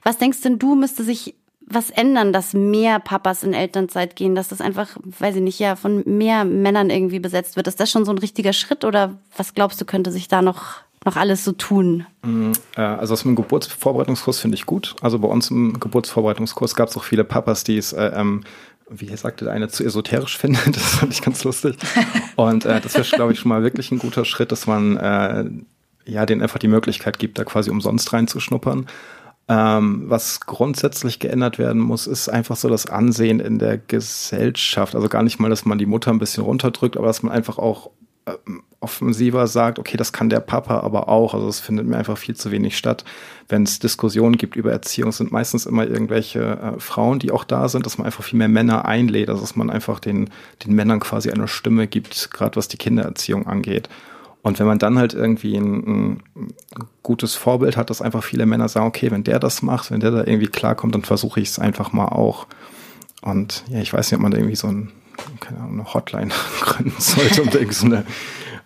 Was 0.02 0.18
denkst 0.18 0.40
denn 0.42 0.58
du, 0.58 0.74
müsste 0.74 1.04
sich 1.04 1.34
was 1.74 1.90
ändern, 1.90 2.32
dass 2.32 2.54
mehr 2.54 3.00
Papas 3.00 3.42
in 3.42 3.54
Elternzeit 3.54 4.16
gehen, 4.16 4.34
dass 4.34 4.48
das 4.48 4.60
einfach, 4.60 4.96
weiß 5.04 5.36
ich 5.36 5.42
nicht, 5.42 5.58
ja, 5.58 5.76
von 5.76 6.02
mehr 6.06 6.44
Männern 6.44 6.90
irgendwie 6.90 7.20
besetzt 7.20 7.56
wird? 7.56 7.66
Ist 7.66 7.80
das 7.80 7.90
schon 7.90 8.04
so 8.04 8.12
ein 8.12 8.18
richtiger 8.18 8.52
Schritt 8.52 8.84
oder 8.84 9.18
was 9.36 9.54
glaubst 9.54 9.80
du, 9.80 9.84
könnte 9.84 10.12
sich 10.12 10.28
da 10.28 10.42
noch 10.42 10.82
noch 11.04 11.16
alles 11.16 11.44
so 11.44 11.52
tun? 11.52 12.06
Mm, 12.22 12.52
äh, 12.76 12.80
also 12.80 13.14
aus 13.14 13.22
dem 13.22 13.34
Geburtsvorbereitungskurs 13.34 14.38
finde 14.38 14.56
ich 14.56 14.66
gut. 14.66 14.94
Also 15.00 15.18
bei 15.18 15.28
uns 15.28 15.50
im 15.50 15.78
Geburtsvorbereitungskurs 15.80 16.74
gab 16.74 16.88
es 16.88 16.96
auch 16.96 17.04
viele 17.04 17.24
Papas, 17.24 17.64
die 17.64 17.76
es, 17.76 17.92
äh, 17.92 18.12
ähm, 18.14 18.44
wie 18.88 19.14
sagte 19.16 19.46
der 19.46 19.54
eine, 19.54 19.68
zu 19.68 19.84
esoterisch 19.84 20.38
finden. 20.38 20.72
Das 20.72 20.96
fand 20.96 21.12
ich 21.12 21.22
ganz 21.22 21.42
lustig. 21.44 21.76
Und 22.36 22.64
äh, 22.64 22.80
das 22.80 22.94
wäre, 22.94 23.04
glaube 23.04 23.32
ich, 23.32 23.40
schon 23.40 23.48
mal 23.48 23.62
wirklich 23.62 23.90
ein 23.90 23.98
guter 23.98 24.24
Schritt, 24.24 24.52
dass 24.52 24.66
man 24.66 24.96
äh, 24.96 25.44
ja 26.04 26.26
denen 26.26 26.42
einfach 26.42 26.58
die 26.58 26.68
Möglichkeit 26.68 27.18
gibt, 27.18 27.38
da 27.38 27.44
quasi 27.44 27.70
umsonst 27.70 28.12
reinzuschnuppern. 28.12 28.86
Ähm, 29.48 30.04
was 30.06 30.40
grundsätzlich 30.40 31.18
geändert 31.18 31.58
werden 31.58 31.80
muss, 31.80 32.06
ist 32.06 32.28
einfach 32.28 32.56
so 32.56 32.68
das 32.68 32.86
Ansehen 32.86 33.40
in 33.40 33.58
der 33.58 33.76
Gesellschaft. 33.76 34.94
Also 34.94 35.08
gar 35.08 35.22
nicht 35.22 35.40
mal, 35.40 35.50
dass 35.50 35.64
man 35.64 35.78
die 35.78 35.86
Mutter 35.86 36.10
ein 36.10 36.18
bisschen 36.18 36.44
runterdrückt, 36.44 36.96
aber 36.96 37.08
dass 37.08 37.22
man 37.22 37.32
einfach 37.32 37.58
auch 37.58 37.90
ähm, 38.26 38.62
offensiver 38.78 39.46
sagt, 39.46 39.78
okay, 39.78 39.96
das 39.96 40.12
kann 40.12 40.28
der 40.28 40.40
Papa 40.40 40.80
aber 40.80 41.08
auch. 41.08 41.34
Also 41.34 41.48
es 41.48 41.60
findet 41.60 41.86
mir 41.86 41.96
einfach 41.96 42.18
viel 42.18 42.36
zu 42.36 42.50
wenig 42.50 42.76
statt. 42.76 43.04
Wenn 43.48 43.62
es 43.62 43.78
Diskussionen 43.78 44.36
gibt 44.36 44.56
über 44.56 44.72
Erziehung, 44.72 45.12
sind 45.12 45.32
meistens 45.32 45.66
immer 45.66 45.86
irgendwelche 45.86 46.40
äh, 46.40 46.80
Frauen, 46.80 47.18
die 47.18 47.30
auch 47.30 47.44
da 47.44 47.68
sind, 47.68 47.86
dass 47.86 47.98
man 47.98 48.06
einfach 48.06 48.24
viel 48.24 48.38
mehr 48.38 48.48
Männer 48.48 48.84
einlädt, 48.84 49.28
also 49.28 49.40
dass 49.40 49.56
man 49.56 49.70
einfach 49.70 50.00
den, 50.00 50.30
den 50.64 50.74
Männern 50.74 51.00
quasi 51.00 51.30
eine 51.30 51.48
Stimme 51.48 51.86
gibt, 51.86 52.30
gerade 52.32 52.56
was 52.56 52.68
die 52.68 52.76
Kindererziehung 52.76 53.46
angeht. 53.46 53.88
Und 54.42 54.58
wenn 54.58 54.66
man 54.66 54.78
dann 54.78 54.98
halt 54.98 55.14
irgendwie 55.14 55.56
ein, 55.56 56.20
ein, 56.36 56.48
gutes 57.02 57.34
Vorbild 57.34 57.76
hat, 57.76 57.90
dass 57.90 58.02
einfach 58.02 58.24
viele 58.24 58.44
Männer 58.44 58.68
sagen, 58.68 58.86
okay, 58.86 59.10
wenn 59.10 59.24
der 59.24 59.38
das 59.38 59.62
macht, 59.62 59.90
wenn 59.90 60.00
der 60.00 60.10
da 60.10 60.18
irgendwie 60.18 60.48
klarkommt, 60.48 60.94
dann 60.94 61.02
versuche 61.02 61.40
ich 61.40 61.48
es 61.48 61.58
einfach 61.58 61.92
mal 61.92 62.06
auch. 62.06 62.46
Und 63.22 63.64
ja, 63.68 63.80
ich 63.80 63.92
weiß 63.92 64.10
nicht, 64.10 64.16
ob 64.16 64.22
man 64.22 64.32
da 64.32 64.38
irgendwie 64.38 64.56
so 64.56 64.66
ein, 64.66 64.90
keine 65.40 65.60
Ahnung, 65.60 65.80
eine 65.80 65.94
Hotline 65.94 66.32
gründen 66.60 66.94
sollte, 66.98 67.42
da 67.46 67.58
irgendwie 67.58 67.74
so 67.74 67.86
eine 67.86 68.04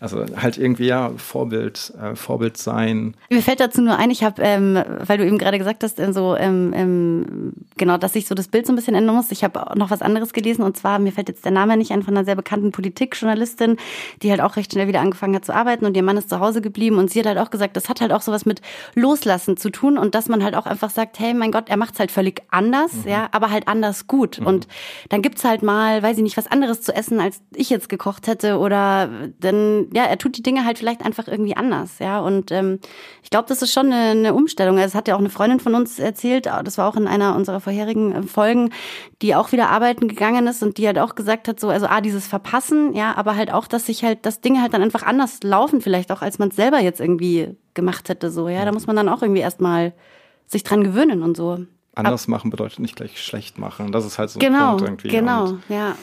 also 0.01 0.25
halt 0.37 0.59
irgendwie 0.59 0.87
ja 0.87 1.13
Vorbild, 1.17 1.93
äh, 2.01 2.15
Vorbild 2.15 2.57
sein. 2.57 3.15
Mir 3.31 3.43
fällt 3.43 3.61
dazu 3.61 3.81
nur 3.83 3.97
ein, 3.97 4.11
ich 4.11 4.23
habe, 4.23 4.43
ähm, 4.43 4.83
weil 5.07 5.19
du 5.19 5.27
eben 5.27 5.39
gerade 5.39 5.59
gesagt 5.59 5.83
hast, 5.83 5.99
ähm, 5.99 6.13
so 6.13 6.37
ähm, 6.37 6.73
ähm, 6.75 7.53
genau, 7.77 7.97
dass 7.97 8.13
sich 8.13 8.27
so 8.27 8.35
das 8.35 8.49
Bild 8.49 8.67
so 8.67 8.73
ein 8.73 8.77
bisschen 8.77 8.95
ändern 8.95 9.17
muss. 9.17 9.31
Ich 9.31 9.45
habe 9.45 9.79
noch 9.79 9.91
was 9.91 10.03
anderes 10.03 10.33
gelesen 10.33 10.63
und 10.63 10.77
zwar 10.77 10.99
mir 10.99 11.13
fällt 11.13 11.29
jetzt 11.29 11.45
der 11.45 11.53
Name 11.53 11.77
nicht 11.77 11.93
ein 11.93 12.03
von 12.03 12.17
einer 12.17 12.25
sehr 12.25 12.37
bekannten 12.37 12.73
Politikjournalistin, 12.73 13.77
die 14.23 14.31
halt 14.31 14.41
auch 14.41 14.57
recht 14.57 14.73
schnell 14.73 14.89
wieder 14.89 15.01
angefangen 15.01 15.35
hat 15.35 15.45
zu 15.45 15.55
arbeiten 15.55 15.87
und 15.87 15.97
ihr 15.97 16.03
Mann 16.03 16.17
ist 16.17 16.29
zu 16.29 16.41
Hause 16.41 16.61
geblieben 16.61 16.99
und 16.99 17.11
sie 17.11 17.21
hat 17.21 17.27
halt 17.27 17.39
auch 17.39 17.51
gesagt, 17.51 17.77
das 17.77 17.89
hat 17.89 18.01
halt 18.01 18.13
auch 18.13 18.23
sowas 18.23 18.47
mit 18.47 18.61
Loslassen 18.95 19.57
zu 19.57 19.71
tun 19.71 19.99
und 19.99 20.15
dass 20.15 20.29
man 20.29 20.45
halt 20.45 20.55
auch 20.55 20.67
einfach 20.67 20.91
sagt, 20.91 21.19
hey, 21.19 21.35
mein 21.35 21.53
Gott, 21.53 21.69
er 21.69 21.77
macht's 21.77 21.99
halt 21.99 22.11
völlig 22.11 22.43
anders, 22.51 22.93
mhm. 23.05 23.11
ja, 23.11 23.29
aber 23.33 23.51
halt 23.51 23.69
anders 23.69 24.07
gut 24.07 24.41
mhm. 24.41 24.47
und 24.47 24.69
dann 25.09 25.23
gibt's 25.23 25.45
halt 25.45 25.63
mal, 25.63 26.03
weiß 26.03 26.17
ich 26.19 26.23
nicht, 26.23 26.37
was 26.37 26.51
anderes 26.51 26.83
zu 26.83 26.95
essen, 26.95 27.21
als 27.21 27.41
ich 27.55 27.71
jetzt 27.71 27.89
gekocht 27.89 28.27
hätte 28.27 28.59
oder 28.59 29.09
dann 29.41 29.86
ja, 29.93 30.05
er 30.05 30.19
tut 30.19 30.37
die 30.37 30.43
Dinge 30.43 30.65
halt 30.65 30.79
vielleicht 30.79 31.05
einfach 31.05 31.29
irgendwie 31.29 31.57
anders, 31.57 31.99
ja. 31.99 32.21
Und 32.21 32.51
ähm, 32.51 32.81
ich 33.23 33.31
glaube, 33.31 33.49
das 33.49 33.63
ist 33.63 33.73
schon 33.73 33.87
eine, 33.93 34.11
eine 34.11 34.35
Umstellung. 34.35 34.79
Es 34.79 34.95
hat 34.95 35.09
ja 35.09 35.15
auch 35.15 35.21
eine 35.21 35.31
Freundin 35.31 35.61
von 35.61 35.75
uns 35.75 35.99
erzählt, 35.99 36.47
das 36.47 36.79
war 36.79 36.89
auch 36.89 36.97
in 36.97 37.07
einer 37.07 37.37
unserer 37.37 37.61
vorherigen 37.61 38.13
äh, 38.13 38.23
Folgen, 38.23 38.71
die 39.23 39.35
auch 39.35 39.53
wieder 39.53 39.71
arbeiten 39.71 40.09
gegangen 40.09 40.47
ist 40.47 40.63
und 40.63 40.79
die 40.79 40.87
halt 40.87 40.99
auch 40.99 41.15
gesagt 41.15 41.49
hat, 41.49 41.61
so, 41.61 41.69
also 41.69 41.87
ah, 41.87 42.01
dieses 42.01 42.27
Verpassen, 42.27 42.95
ja, 42.95 43.17
aber 43.17 43.37
halt 43.37 43.53
auch, 43.53 43.67
dass 43.67 43.87
sich 43.87 44.05
halt, 44.05 44.27
dass 44.27 44.41
Dinge 44.41 44.63
halt 44.63 44.75
dann 44.75 44.83
einfach 44.83 45.03
anders 45.03 45.41
laufen, 45.43 45.81
vielleicht 45.81 46.13
auch, 46.13 46.23
als 46.23 46.39
man 46.39 46.49
es 46.49 46.57
selber 46.57 46.81
jetzt 46.81 47.01
irgendwie 47.01 47.57
gemacht 47.75 48.09
hätte, 48.09 48.31
so, 48.31 48.49
ja. 48.49 48.65
Da 48.65 48.73
muss 48.73 48.87
man 48.87 48.97
dann 48.97 49.09
auch 49.09 49.23
irgendwie 49.23 49.43
erstmal 49.43 49.93
sich 50.47 50.63
dran 50.63 50.85
gewöhnen 50.85 51.23
und 51.23 51.37
so. 51.37 51.59
Anders 51.95 52.29
machen 52.29 52.51
bedeutet 52.51 52.79
nicht 52.81 52.97
gleich 52.97 53.23
schlecht 53.23 53.59
machen. 53.59 53.91
Das 53.91 54.05
ist 54.05 54.19
halt 54.19 54.29
so 54.29 54.39
ein 54.39 54.41
genau, 54.41 54.77
Punkt 54.77 54.83
irgendwie. 54.83 55.09
Genau, 55.09 55.45
und 55.47 55.63
ja. 55.71 55.97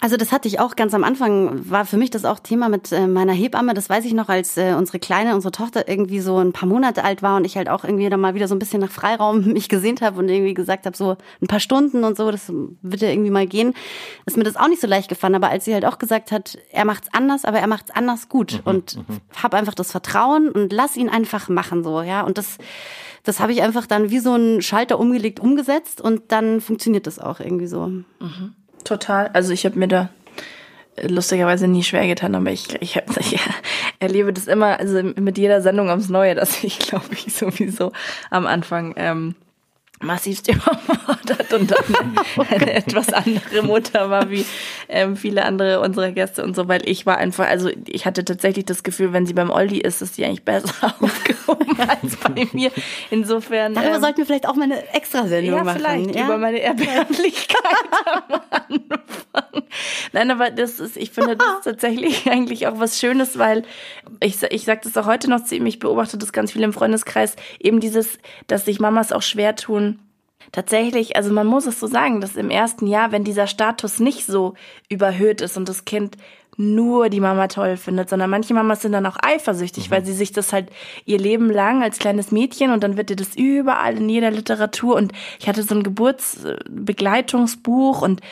Also 0.00 0.16
das 0.16 0.32
hatte 0.32 0.48
ich 0.48 0.60
auch 0.60 0.76
ganz 0.76 0.94
am 0.94 1.04
Anfang, 1.04 1.70
war 1.70 1.86
für 1.86 1.96
mich 1.96 2.10
das 2.10 2.24
auch 2.24 2.38
Thema 2.38 2.68
mit 2.68 2.92
äh, 2.92 3.06
meiner 3.06 3.32
Hebamme. 3.32 3.74
Das 3.74 3.88
weiß 3.88 4.04
ich 4.04 4.12
noch, 4.12 4.28
als 4.28 4.56
äh, 4.56 4.74
unsere 4.76 4.98
Kleine, 4.98 5.34
unsere 5.34 5.52
Tochter 5.52 5.88
irgendwie 5.88 6.20
so 6.20 6.38
ein 6.38 6.52
paar 6.52 6.68
Monate 6.68 7.02
alt 7.04 7.22
war 7.22 7.36
und 7.36 7.44
ich 7.44 7.56
halt 7.56 7.68
auch 7.68 7.84
irgendwie 7.84 8.08
dann 8.08 8.20
mal 8.20 8.34
wieder 8.34 8.48
so 8.48 8.54
ein 8.54 8.58
bisschen 8.58 8.80
nach 8.80 8.90
Freiraum 8.90 9.44
mich 9.52 9.68
gesehnt 9.68 10.02
habe 10.02 10.18
und 10.18 10.28
irgendwie 10.28 10.54
gesagt 10.54 10.86
habe, 10.86 10.96
so 10.96 11.16
ein 11.40 11.46
paar 11.46 11.60
Stunden 11.60 12.04
und 12.04 12.16
so, 12.16 12.30
das 12.30 12.52
wird 12.82 13.02
ja 13.02 13.08
irgendwie 13.08 13.30
mal 13.30 13.46
gehen. 13.46 13.74
Ist 14.26 14.36
mir 14.36 14.44
das 14.44 14.56
auch 14.56 14.68
nicht 14.68 14.80
so 14.80 14.86
leicht 14.86 15.08
gefallen, 15.08 15.34
aber 15.34 15.48
als 15.48 15.64
sie 15.64 15.74
halt 15.74 15.86
auch 15.86 15.98
gesagt 15.98 16.30
hat, 16.30 16.58
er 16.70 16.84
macht's 16.84 17.08
anders, 17.12 17.44
aber 17.44 17.58
er 17.58 17.66
macht's 17.66 17.90
anders 17.90 18.28
gut 18.28 18.60
mhm, 18.64 18.70
und 18.70 18.96
mhm. 18.96 19.20
hab 19.42 19.54
einfach 19.54 19.74
das 19.74 19.90
Vertrauen 19.90 20.50
und 20.50 20.72
lass 20.72 20.96
ihn 20.96 21.08
einfach 21.08 21.48
machen 21.48 21.82
so, 21.82 22.02
ja. 22.02 22.22
Und 22.22 22.38
das 22.38 22.58
das 23.22 23.40
habe 23.40 23.50
ich 23.50 23.60
einfach 23.60 23.86
dann 23.88 24.10
wie 24.10 24.20
so 24.20 24.36
ein 24.36 24.62
Schalter 24.62 25.00
umgelegt, 25.00 25.40
umgesetzt 25.40 26.00
und 26.00 26.30
dann 26.30 26.60
funktioniert 26.60 27.08
das 27.08 27.18
auch 27.18 27.40
irgendwie 27.40 27.66
so. 27.66 27.88
Mhm 27.88 28.54
total. 28.86 29.28
Also 29.28 29.52
ich 29.52 29.64
habe 29.64 29.78
mir 29.78 29.88
da 29.88 30.08
lustigerweise 31.02 31.68
nie 31.68 31.82
schwer 31.82 32.06
getan, 32.06 32.34
aber 32.34 32.50
ich, 32.50 32.80
ich, 32.80 32.96
hab, 32.96 33.16
ich 33.20 33.38
erlebe 33.98 34.32
das 34.32 34.46
immer, 34.46 34.78
also 34.78 35.02
mit 35.02 35.38
jeder 35.38 35.60
Sendung 35.60 35.90
aufs 35.90 36.08
Neue, 36.08 36.34
dass 36.34 36.62
ich, 36.64 36.78
glaube 36.88 37.12
ich, 37.12 37.34
sowieso 37.34 37.92
am 38.30 38.46
Anfang 38.46 38.94
ähm, 38.96 39.34
massivst 40.02 40.48
überfordert 40.52 41.52
und 41.52 41.70
dann 41.70 42.18
eine 42.50 42.74
etwas 42.74 43.12
andere 43.12 43.62
Mutter 43.62 44.10
war 44.10 44.30
wie 44.30 44.44
ähm, 44.88 45.16
viele 45.16 45.44
andere 45.44 45.80
unserer 45.80 46.12
Gäste 46.12 46.44
und 46.44 46.54
so, 46.54 46.68
weil 46.68 46.88
ich 46.88 47.06
war 47.06 47.18
einfach, 47.18 47.46
also 47.46 47.70
ich 47.86 48.06
hatte 48.06 48.24
tatsächlich 48.24 48.66
das 48.66 48.82
Gefühl, 48.82 49.12
wenn 49.12 49.26
sie 49.26 49.34
beim 49.34 49.50
Olli 49.50 49.78
ist, 49.78 50.02
ist 50.02 50.14
sie 50.14 50.24
eigentlich 50.24 50.44
besser 50.44 50.94
aufgehoben 51.00 51.76
als 51.80 52.16
bei 52.16 52.46
mir. 52.52 52.70
Insofern. 53.10 53.74
Darüber 53.74 53.96
ähm, 53.96 54.00
sollten 54.00 54.18
wir 54.18 54.26
vielleicht 54.26 54.48
auch 54.48 54.54
mal 54.54 54.64
eine 54.64 54.94
Extrasendung 54.94 55.56
ja, 55.56 55.64
machen. 55.64 55.78
Vielleicht 55.78 56.14
ja? 56.14 56.26
über 56.26 56.38
meine 56.38 56.60
Erbärmlichkeit 56.60 57.56
am 58.28 58.40
Anfang. 58.50 59.62
Nein, 60.12 60.30
aber 60.30 60.50
das 60.50 60.80
ist, 60.80 60.96
ich 60.96 61.10
finde 61.10 61.36
das 61.36 61.62
tatsächlich 61.64 62.30
eigentlich 62.30 62.66
auch 62.66 62.78
was 62.78 62.98
Schönes, 62.98 63.38
weil 63.38 63.64
ich, 64.20 64.42
ich 64.42 64.64
sage 64.64 64.80
das 64.84 64.96
auch 64.96 65.06
heute 65.06 65.28
noch 65.28 65.44
zu 65.44 65.56
ihm, 65.56 65.66
ich 65.66 65.78
beobachte 65.78 66.18
das 66.18 66.32
ganz 66.32 66.52
viel 66.52 66.62
im 66.62 66.72
Freundeskreis, 66.72 67.36
eben 67.58 67.80
dieses, 67.80 68.18
dass 68.46 68.64
sich 68.64 68.80
Mamas 68.80 69.12
auch 69.12 69.22
schwer 69.22 69.56
tun, 69.56 69.95
tatsächlich, 70.52 71.16
also 71.16 71.32
man 71.32 71.46
muss 71.46 71.66
es 71.66 71.80
so 71.80 71.86
sagen, 71.86 72.20
dass 72.20 72.36
im 72.36 72.50
ersten 72.50 72.86
Jahr, 72.86 73.12
wenn 73.12 73.24
dieser 73.24 73.46
Status 73.46 74.00
nicht 74.00 74.26
so 74.26 74.54
überhöht 74.88 75.40
ist 75.40 75.56
und 75.56 75.68
das 75.68 75.84
Kind 75.84 76.16
nur 76.56 77.10
die 77.10 77.20
Mama 77.20 77.46
toll 77.48 77.76
findet, 77.76 78.08
sondern 78.08 78.30
manche 78.30 78.54
Mamas 78.54 78.80
sind 78.82 78.92
dann 78.92 79.06
auch 79.06 79.16
eifersüchtig, 79.22 79.88
mhm. 79.88 79.94
weil 79.94 80.04
sie 80.04 80.14
sich 80.14 80.32
das 80.32 80.52
halt 80.52 80.70
ihr 81.04 81.18
Leben 81.18 81.50
lang 81.50 81.82
als 81.82 81.98
kleines 81.98 82.30
Mädchen 82.32 82.70
und 82.70 82.82
dann 82.82 82.96
wird 82.96 83.10
dir 83.10 83.16
das 83.16 83.36
überall 83.36 83.98
in 83.98 84.08
jeder 84.08 84.30
Literatur 84.30 84.96
und 84.96 85.12
ich 85.38 85.46
hatte 85.48 85.62
so 85.62 85.74
ein 85.74 85.82
Geburtsbegleitungsbuch 85.82 88.00
und 88.00 88.22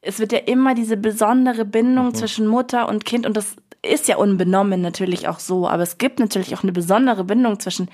es 0.00 0.18
wird 0.18 0.32
ja 0.32 0.38
immer 0.38 0.74
diese 0.74 0.96
besondere 0.96 1.66
Bindung 1.66 2.06
mhm. 2.06 2.14
zwischen 2.14 2.46
Mutter 2.46 2.88
und 2.88 3.04
Kind 3.04 3.26
und 3.26 3.36
das 3.36 3.56
ist 3.82 4.08
ja 4.08 4.16
unbenommen 4.16 4.80
natürlich 4.80 5.28
auch 5.28 5.38
so, 5.38 5.68
aber 5.68 5.82
es 5.82 5.98
gibt 5.98 6.18
natürlich 6.18 6.56
auch 6.56 6.62
eine 6.62 6.72
besondere 6.72 7.24
Bindung 7.24 7.60
zwischen 7.60 7.90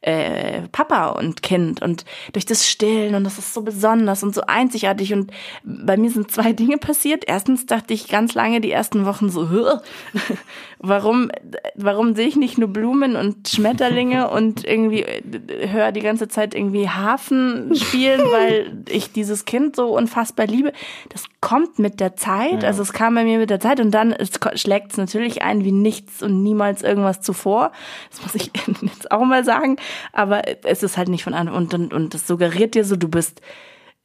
äh, 0.00 0.62
Papa 0.70 1.08
und 1.08 1.42
Kind 1.42 1.82
und 1.82 2.04
durch 2.32 2.46
das 2.46 2.68
Stillen 2.68 3.14
und 3.14 3.24
das 3.24 3.38
ist 3.38 3.52
so 3.52 3.62
besonders 3.62 4.22
und 4.22 4.34
so 4.34 4.42
einzigartig 4.42 5.12
und 5.12 5.32
bei 5.64 5.96
mir 5.96 6.10
sind 6.10 6.30
zwei 6.30 6.52
Dinge 6.52 6.78
passiert. 6.78 7.24
Erstens 7.26 7.66
dachte 7.66 7.94
ich 7.94 8.08
ganz 8.08 8.34
lange 8.34 8.60
die 8.60 8.70
ersten 8.70 9.06
Wochen 9.06 9.28
so, 9.28 9.48
warum, 10.78 11.32
warum 11.74 12.14
sehe 12.14 12.28
ich 12.28 12.36
nicht 12.36 12.58
nur 12.58 12.68
Blumen 12.68 13.16
und 13.16 13.48
Schmetterlinge 13.48 14.30
und 14.30 14.64
irgendwie 14.64 15.02
äh, 15.02 15.68
höre 15.68 15.90
die 15.90 16.00
ganze 16.00 16.28
Zeit 16.28 16.54
irgendwie 16.54 16.88
Hafen 16.88 17.74
spielen, 17.74 18.20
weil 18.30 18.84
ich 18.88 19.12
dieses 19.12 19.46
Kind 19.46 19.74
so 19.74 19.88
unfassbar 19.88 20.46
liebe. 20.46 20.72
Das 21.08 21.24
kommt 21.40 21.78
mit 21.80 21.98
der 21.98 22.14
Zeit, 22.14 22.64
also 22.64 22.82
es 22.82 22.92
kam 22.92 23.14
bei 23.16 23.24
mir 23.24 23.38
mit 23.38 23.50
der 23.50 23.60
Zeit 23.60 23.80
und 23.80 23.90
dann 23.90 24.14
schlägt 24.54 24.92
es 24.92 24.96
natürlich 24.96 25.42
ein 25.42 25.64
wie 25.64 25.72
nichts 25.72 26.22
und 26.22 26.42
niemals 26.42 26.82
irgendwas 26.82 27.20
zuvor. 27.20 27.72
Das 28.10 28.22
muss 28.22 28.34
ich 28.34 28.52
jetzt 28.82 29.10
auch 29.10 29.24
mal 29.24 29.44
sagen. 29.44 29.76
Aber 30.12 30.42
es 30.64 30.82
ist 30.82 30.96
halt 30.96 31.08
nicht 31.08 31.24
von 31.24 31.34
Anfang 31.34 31.56
und, 31.56 31.74
und, 31.74 31.92
und 31.92 32.14
das 32.14 32.26
suggeriert 32.26 32.74
dir 32.74 32.84
so, 32.84 32.96
du 32.96 33.08
bist 33.08 33.40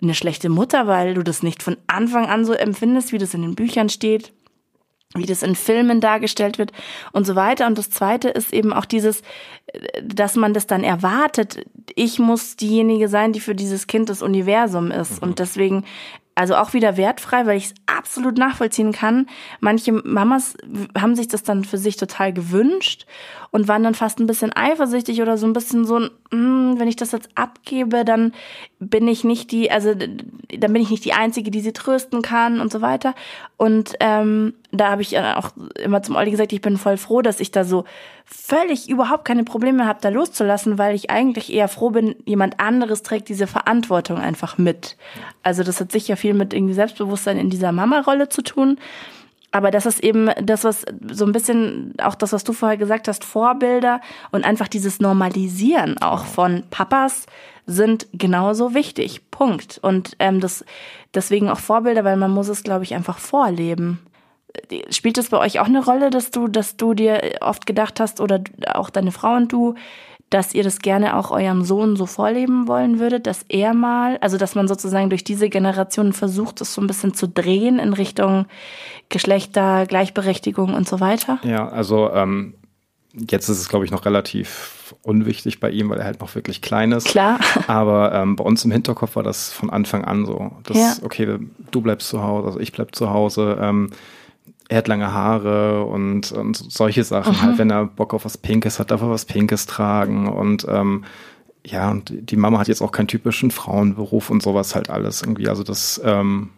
eine 0.02 0.16
schlechte 0.16 0.50
Mutter, 0.50 0.88
weil 0.88 1.14
du 1.14 1.24
das 1.24 1.44
nicht 1.44 1.64
von 1.64 1.78
Anfang 1.88 2.26
an 2.28 2.46
so 2.46 2.54
empfindest, 2.54 3.12
wie 3.12 3.18
das 3.18 3.34
in 3.34 3.42
den 3.42 3.56
Büchern 3.56 3.90
steht 3.90 4.34
wie 5.16 5.26
das 5.26 5.44
in 5.44 5.56
Filmen 5.56 6.02
dargestellt 6.02 6.58
wird 6.58 6.72
und 7.12 7.26
so 7.26 7.36
weiter. 7.36 7.68
Und 7.68 7.78
das 7.78 7.90
Zweite 7.90 8.30
ist 8.30 8.54
eben 8.54 8.74
auch 8.74 8.86
dieses, 8.86 9.22
dass 10.04 10.36
man 10.36 10.54
das 10.54 10.68
dann 10.68 10.84
erwartet. 10.84 11.66
Ich 11.96 12.20
muss 12.20 12.56
diejenige 12.56 13.08
sein, 13.08 13.34
die 13.34 13.40
für 13.40 13.56
dieses 13.56 13.88
Kind 13.88 14.10
das 14.10 14.22
Universum 14.22 14.92
ist. 14.92 15.22
Mhm. 15.22 15.30
Und 15.30 15.40
deswegen 15.40 15.86
also 16.36 16.56
auch 16.56 16.74
wieder 16.74 16.98
wertfrei, 16.98 17.46
weil 17.46 17.58
ich 17.58 17.66
es 17.66 17.74
absolut 17.86 18.40
nachvollziehen 18.40 18.92
kann. 18.92 19.28
Manche 19.60 19.92
Mamas 19.92 20.58
haben 20.98 21.16
sich 21.16 21.28
das 21.28 21.44
dann 21.44 21.64
für 21.64 21.78
sich 21.78 21.96
total 21.96 22.34
gewünscht 22.34 23.06
und 23.54 23.68
waren 23.68 23.84
dann 23.84 23.94
fast 23.94 24.20
ein 24.20 24.26
bisschen 24.26 24.52
eifersüchtig 24.52 25.22
oder 25.22 25.38
so 25.38 25.46
ein 25.46 25.54
bisschen 25.54 25.86
so, 25.86 26.00
mm, 26.00 26.80
wenn 26.80 26.88
ich 26.88 26.96
das 26.96 27.12
jetzt 27.12 27.30
abgebe, 27.36 28.04
dann 28.04 28.34
bin 28.80 29.08
ich 29.08 29.24
nicht 29.24 29.52
die, 29.52 29.70
also 29.70 29.94
dann 29.94 30.74
bin 30.74 30.82
ich 30.82 30.90
nicht 30.90 31.06
die 31.06 31.14
Einzige, 31.14 31.52
die 31.52 31.62
sie 31.62 31.72
trösten 31.72 32.24
kann 32.24 32.60
und 32.60 32.72
so 32.72 32.82
weiter. 32.82 33.14
Und 33.56 33.94
ähm, 34.00 34.56
da 34.72 34.90
habe 34.90 35.04
ich 35.04 35.20
auch 35.20 35.52
immer 35.80 36.02
zum 36.02 36.16
Olli 36.16 36.32
gesagt, 36.32 36.52
ich 36.52 36.62
bin 36.62 36.78
voll 36.78 36.98
froh, 36.98 37.22
dass 37.22 37.40
ich 37.40 37.52
da 37.52 37.64
so 37.64 37.86
völlig 38.26 38.90
überhaupt 38.90 39.24
keine 39.24 39.44
Probleme 39.44 39.86
habe, 39.86 40.00
da 40.02 40.10
loszulassen, 40.10 40.80
weil 40.80 40.96
ich 40.96 41.12
eigentlich 41.12 41.54
eher 41.54 41.68
froh 41.68 41.92
bin, 41.92 42.16
jemand 42.26 42.60
anderes 42.60 43.04
trägt 43.04 43.30
diese 43.30 43.46
Verantwortung 43.46 44.18
einfach 44.18 44.58
mit. 44.58 44.98
Also 45.44 45.62
das 45.62 45.80
hat 45.80 45.92
sicher 45.92 46.18
viel 46.18 46.34
mit 46.34 46.56
irgendwie 46.56 46.74
Selbstbewusstsein 46.74 47.38
in 47.38 47.52
dieser 47.52 47.72
Mama-Rolle 47.72 48.30
zu 48.30 48.42
tun. 48.42 48.80
Aber 49.54 49.70
das 49.70 49.86
ist 49.86 50.04
eben 50.04 50.32
das, 50.42 50.64
was 50.64 50.84
so 51.12 51.26
ein 51.26 51.32
bisschen 51.32 51.94
auch 52.02 52.16
das, 52.16 52.34
was 52.34 52.44
du 52.44 52.54
vorher 52.54 52.76
gesagt 52.76 53.08
hast, 53.08 53.24
Vorbilder 53.24 54.02
und 54.32 54.44
einfach 54.44 54.68
dieses 54.68 55.00
Normalisieren 55.00 56.00
auch 56.00 56.26
von 56.26 56.64
Papas 56.72 57.28
sind 57.68 58.08
genauso 58.14 58.74
wichtig. 58.74 59.30
Punkt. 59.30 59.80
Und 59.84 60.16
ähm, 60.18 60.40
das 60.40 60.66
deswegen 61.14 61.50
auch 61.50 61.60
Vorbilder, 61.60 62.04
weil 62.04 62.18
man 62.18 62.32
muss 62.32 62.48
es, 62.48 62.64
glaube 62.64 62.84
ich, 62.84 62.96
einfach 62.96 63.20
vorleben. 63.20 64.00
Spielt 64.90 65.20
es 65.20 65.30
bei 65.30 65.38
euch 65.38 65.60
auch 65.60 65.68
eine 65.68 65.86
Rolle, 65.86 66.10
dass 66.10 66.32
du, 66.32 66.48
dass 66.48 66.76
du 66.76 66.96
dir 66.96 67.38
oft 67.42 67.68
gedacht 67.68 68.00
hast 68.00 68.22
oder 68.22 68.44
auch 68.74 68.90
deine 68.90 69.12
Frau 69.12 69.36
und 69.36 69.52
du, 69.52 69.76
dass 70.30 70.54
ihr 70.54 70.64
das 70.64 70.80
gerne 70.80 71.16
auch 71.16 71.30
eurem 71.30 71.64
Sohn 71.64 71.96
so 71.96 72.06
vorleben 72.06 72.68
wollen 72.68 73.00
würdet, 73.00 73.28
dass 73.28 73.46
er 73.50 73.74
mal, 73.74 74.18
also 74.18 74.38
dass 74.38 74.56
man 74.56 74.68
sozusagen 74.68 75.10
durch 75.10 75.24
diese 75.24 75.50
Generation 75.50 76.12
versucht, 76.12 76.60
es 76.62 76.74
so 76.74 76.82
ein 76.82 76.88
bisschen 76.88 77.14
zu 77.14 77.28
drehen 77.28 77.78
in 77.78 77.94
Richtung 77.94 78.46
Geschlechter, 79.10 79.86
Gleichberechtigung 79.86 80.74
und 80.74 80.88
so 80.88 81.00
weiter? 81.00 81.40
Ja, 81.44 81.68
also 81.70 82.12
ähm, 82.12 82.56
jetzt 83.14 83.48
ist 83.48 83.60
es, 83.60 83.70
glaube 83.70 83.86
ich, 83.86 83.92
noch 83.92 84.06
relativ 84.06 84.96
unwichtig 85.02 85.60
bei 85.60 85.70
ihm, 85.70 85.90
weil 85.90 86.00
er 86.00 86.06
halt 86.06 86.20
noch 86.20 86.34
wirklich 86.36 86.62
klein 86.62 86.92
ist. 86.92 87.08
Klar. 87.08 87.40
Aber 87.68 88.14
ähm, 88.14 88.36
bei 88.36 88.44
uns 88.44 88.66
im 88.66 88.72
Hinterkopf 88.72 89.16
war 89.16 89.24
das 89.24 89.52
von 89.52 89.70
Anfang 89.70 90.04
an 90.04 90.26
so. 90.26 90.52
Dass, 90.64 90.78
ja. 90.78 90.96
okay, 91.04 91.38
du 91.72 91.82
bleibst 91.82 92.10
zu 92.10 92.24
Hause, 92.24 92.48
also 92.48 92.60
ich 92.60 92.72
bleib 92.72 92.96
zu 92.96 93.10
Hause. 93.12 93.58
Ähm, 93.62 93.92
er 94.70 94.78
hat 94.78 94.88
lange 94.88 95.14
Haare 95.14 95.84
und, 95.86 96.32
und 96.32 96.56
solche 96.72 97.04
Sachen. 97.04 97.42
Halt, 97.42 97.58
wenn 97.58 97.70
er 97.70 97.86
Bock 97.86 98.14
auf 98.14 98.26
was 98.26 98.38
Pinkes 98.38 98.80
hat, 98.80 98.92
darf 98.92 99.02
er 99.02 99.10
was 99.10 99.26
Pinkes 99.26 99.66
tragen. 99.66 100.28
Und 100.28 100.66
ähm, 100.70 101.04
ja, 101.66 101.92
und 101.92 102.14
die 102.14 102.36
Mama 102.36 102.60
hat 102.60 102.68
jetzt 102.68 102.82
auch 102.82 102.92
keinen 102.92 103.08
typischen 103.08 103.52
Frauenberuf 103.52 104.30
und 104.30 104.42
sowas 104.42 104.76
halt 104.76 104.90
alles 104.90 105.22
irgendwie. 105.22 105.50
Also 105.50 105.64
das, 105.64 106.02
ähm, 106.04 106.50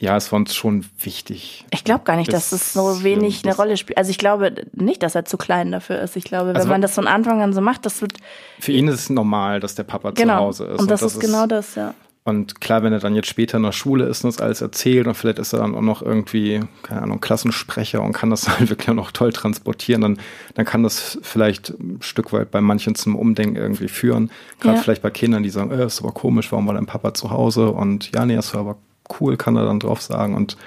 ja, 0.00 0.16
es 0.16 0.30
war 0.30 0.38
uns 0.38 0.54
schon 0.54 0.84
wichtig. 1.00 1.64
Ich 1.72 1.82
glaube 1.82 2.04
gar 2.04 2.16
nicht, 2.16 2.32
dass 2.32 2.52
es 2.52 2.72
so 2.72 3.02
wenig 3.02 3.44
eine 3.44 3.56
Rolle 3.56 3.76
spielt. 3.76 3.98
Also 3.98 4.10
ich 4.10 4.18
glaube 4.18 4.66
nicht, 4.72 5.02
dass 5.02 5.14
er 5.14 5.24
zu 5.24 5.36
klein 5.36 5.72
dafür 5.72 6.00
ist. 6.00 6.16
Ich 6.16 6.24
glaube, 6.24 6.50
wenn 6.50 6.56
also, 6.56 6.68
man 6.68 6.80
das 6.80 6.94
von 6.94 7.08
Anfang 7.08 7.42
an 7.42 7.52
so 7.52 7.60
macht, 7.60 7.84
das 7.84 8.00
wird. 8.00 8.12
Für 8.60 8.72
ihn 8.72 8.86
ist 8.86 8.94
es 8.94 9.10
normal, 9.10 9.58
dass 9.58 9.74
der 9.74 9.82
Papa 9.84 10.12
genau. 10.12 10.52
zu 10.52 10.64
Hause 10.64 10.64
ist. 10.66 10.80
Und 10.80 10.90
das, 10.90 11.02
und 11.02 11.06
das 11.06 11.14
ist 11.14 11.20
genau 11.20 11.46
das, 11.46 11.74
ja. 11.74 11.94
Und 12.28 12.60
klar, 12.60 12.82
wenn 12.82 12.92
er 12.92 12.98
dann 12.98 13.14
jetzt 13.14 13.28
später 13.28 13.56
in 13.56 13.62
der 13.62 13.72
Schule 13.72 14.04
ist 14.04 14.22
und 14.22 14.34
das 14.34 14.42
alles 14.42 14.60
erzählt 14.60 15.06
und 15.06 15.14
vielleicht 15.14 15.38
ist 15.38 15.54
er 15.54 15.60
dann 15.60 15.74
auch 15.74 15.80
noch 15.80 16.02
irgendwie, 16.02 16.60
keine 16.82 17.00
Ahnung, 17.00 17.20
Klassensprecher 17.22 18.02
und 18.02 18.12
kann 18.12 18.28
das 18.28 18.46
halt 18.58 18.68
wirklich 18.68 18.90
auch 18.90 18.94
noch 18.94 19.12
toll 19.12 19.32
transportieren, 19.32 20.02
dann, 20.02 20.18
dann 20.52 20.66
kann 20.66 20.82
das 20.82 21.18
vielleicht 21.22 21.70
ein 21.70 22.02
Stück 22.02 22.34
weit 22.34 22.50
bei 22.50 22.60
manchen 22.60 22.94
zum 22.94 23.16
Umdenken 23.16 23.56
irgendwie 23.56 23.88
führen. 23.88 24.30
Gerade 24.60 24.76
ja. 24.76 24.82
vielleicht 24.82 25.00
bei 25.00 25.08
Kindern, 25.08 25.42
die 25.42 25.48
sagen, 25.48 25.70
äh, 25.70 25.86
ist 25.86 26.02
aber 26.02 26.12
komisch, 26.12 26.52
warum 26.52 26.66
war 26.66 26.74
dein 26.74 26.84
Papa 26.84 27.14
zu 27.14 27.30
Hause? 27.30 27.70
Und 27.70 28.14
ja, 28.14 28.26
nee, 28.26 28.36
ist 28.36 28.54
aber 28.54 28.76
cool, 29.18 29.38
kann 29.38 29.56
er 29.56 29.64
dann 29.64 29.80
drauf 29.80 30.02
sagen. 30.02 30.34
Und 30.34 30.58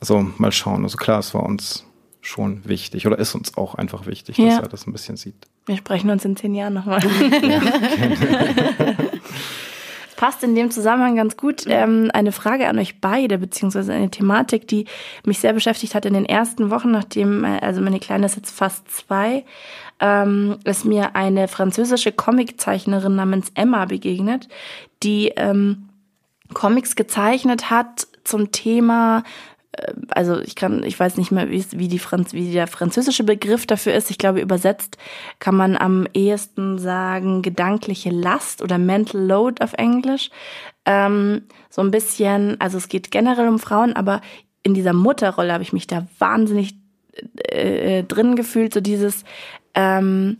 also 0.00 0.26
mal 0.38 0.52
schauen. 0.52 0.84
Also 0.84 0.96
klar, 0.96 1.18
es 1.18 1.34
war 1.34 1.42
uns 1.42 1.84
schon 2.22 2.62
wichtig 2.64 3.06
oder 3.06 3.18
ist 3.18 3.34
uns 3.34 3.58
auch 3.58 3.74
einfach 3.74 4.06
wichtig, 4.06 4.38
ja. 4.38 4.46
dass 4.46 4.58
er 4.60 4.68
das 4.68 4.86
ein 4.86 4.92
bisschen 4.92 5.18
sieht. 5.18 5.34
Wir 5.66 5.76
sprechen 5.76 6.08
uns 6.08 6.24
in 6.24 6.34
zehn 6.34 6.54
Jahren 6.54 6.72
nochmal. 6.72 7.02
Ja. 7.42 7.60
passt 10.20 10.42
in 10.44 10.54
dem 10.54 10.70
Zusammenhang 10.70 11.16
ganz 11.16 11.38
gut 11.38 11.64
ähm, 11.66 12.10
eine 12.12 12.30
Frage 12.30 12.68
an 12.68 12.78
euch 12.78 13.00
beide, 13.00 13.38
beziehungsweise 13.38 13.94
eine 13.94 14.10
Thematik, 14.10 14.68
die 14.68 14.84
mich 15.24 15.38
sehr 15.38 15.54
beschäftigt 15.54 15.94
hat 15.94 16.04
in 16.04 16.12
den 16.12 16.26
ersten 16.26 16.68
Wochen, 16.68 16.90
nachdem, 16.90 17.42
äh, 17.42 17.58
also 17.60 17.80
meine 17.80 18.00
Kleine 18.00 18.26
ist 18.26 18.36
jetzt 18.36 18.50
fast 18.50 18.86
zwei, 18.90 19.46
ähm, 19.98 20.58
ist 20.64 20.84
mir 20.84 21.16
eine 21.16 21.48
französische 21.48 22.12
Comiczeichnerin 22.12 23.16
namens 23.16 23.50
Emma 23.54 23.86
begegnet, 23.86 24.48
die 25.02 25.32
ähm, 25.36 25.88
Comics 26.52 26.96
gezeichnet 26.96 27.70
hat 27.70 28.06
zum 28.22 28.52
Thema 28.52 29.22
also 30.08 30.40
ich 30.40 30.54
kann, 30.54 30.82
ich 30.82 30.98
weiß 30.98 31.16
nicht 31.16 31.30
mehr, 31.30 31.50
wie, 31.50 31.64
wie, 31.72 31.88
die 31.88 31.98
Franz, 31.98 32.32
wie 32.32 32.52
der 32.52 32.66
französische 32.66 33.24
Begriff 33.24 33.66
dafür 33.66 33.94
ist. 33.94 34.10
Ich 34.10 34.18
glaube, 34.18 34.40
übersetzt 34.40 34.98
kann 35.38 35.54
man 35.54 35.76
am 35.76 36.06
ehesten 36.12 36.78
sagen 36.78 37.42
gedankliche 37.42 38.10
Last 38.10 38.62
oder 38.62 38.78
Mental 38.78 39.20
Load 39.20 39.62
auf 39.62 39.72
Englisch. 39.74 40.30
Ähm, 40.84 41.42
so 41.68 41.82
ein 41.82 41.90
bisschen, 41.90 42.60
also 42.60 42.78
es 42.78 42.88
geht 42.88 43.10
generell 43.10 43.48
um 43.48 43.58
Frauen, 43.58 43.94
aber 43.94 44.20
in 44.62 44.74
dieser 44.74 44.92
Mutterrolle 44.92 45.52
habe 45.52 45.62
ich 45.62 45.72
mich 45.72 45.86
da 45.86 46.06
wahnsinnig 46.18 46.74
äh, 47.50 47.98
äh 47.98 48.02
drin 48.02 48.36
gefühlt, 48.36 48.74
so 48.74 48.80
dieses, 48.80 49.24
ähm, 49.74 50.38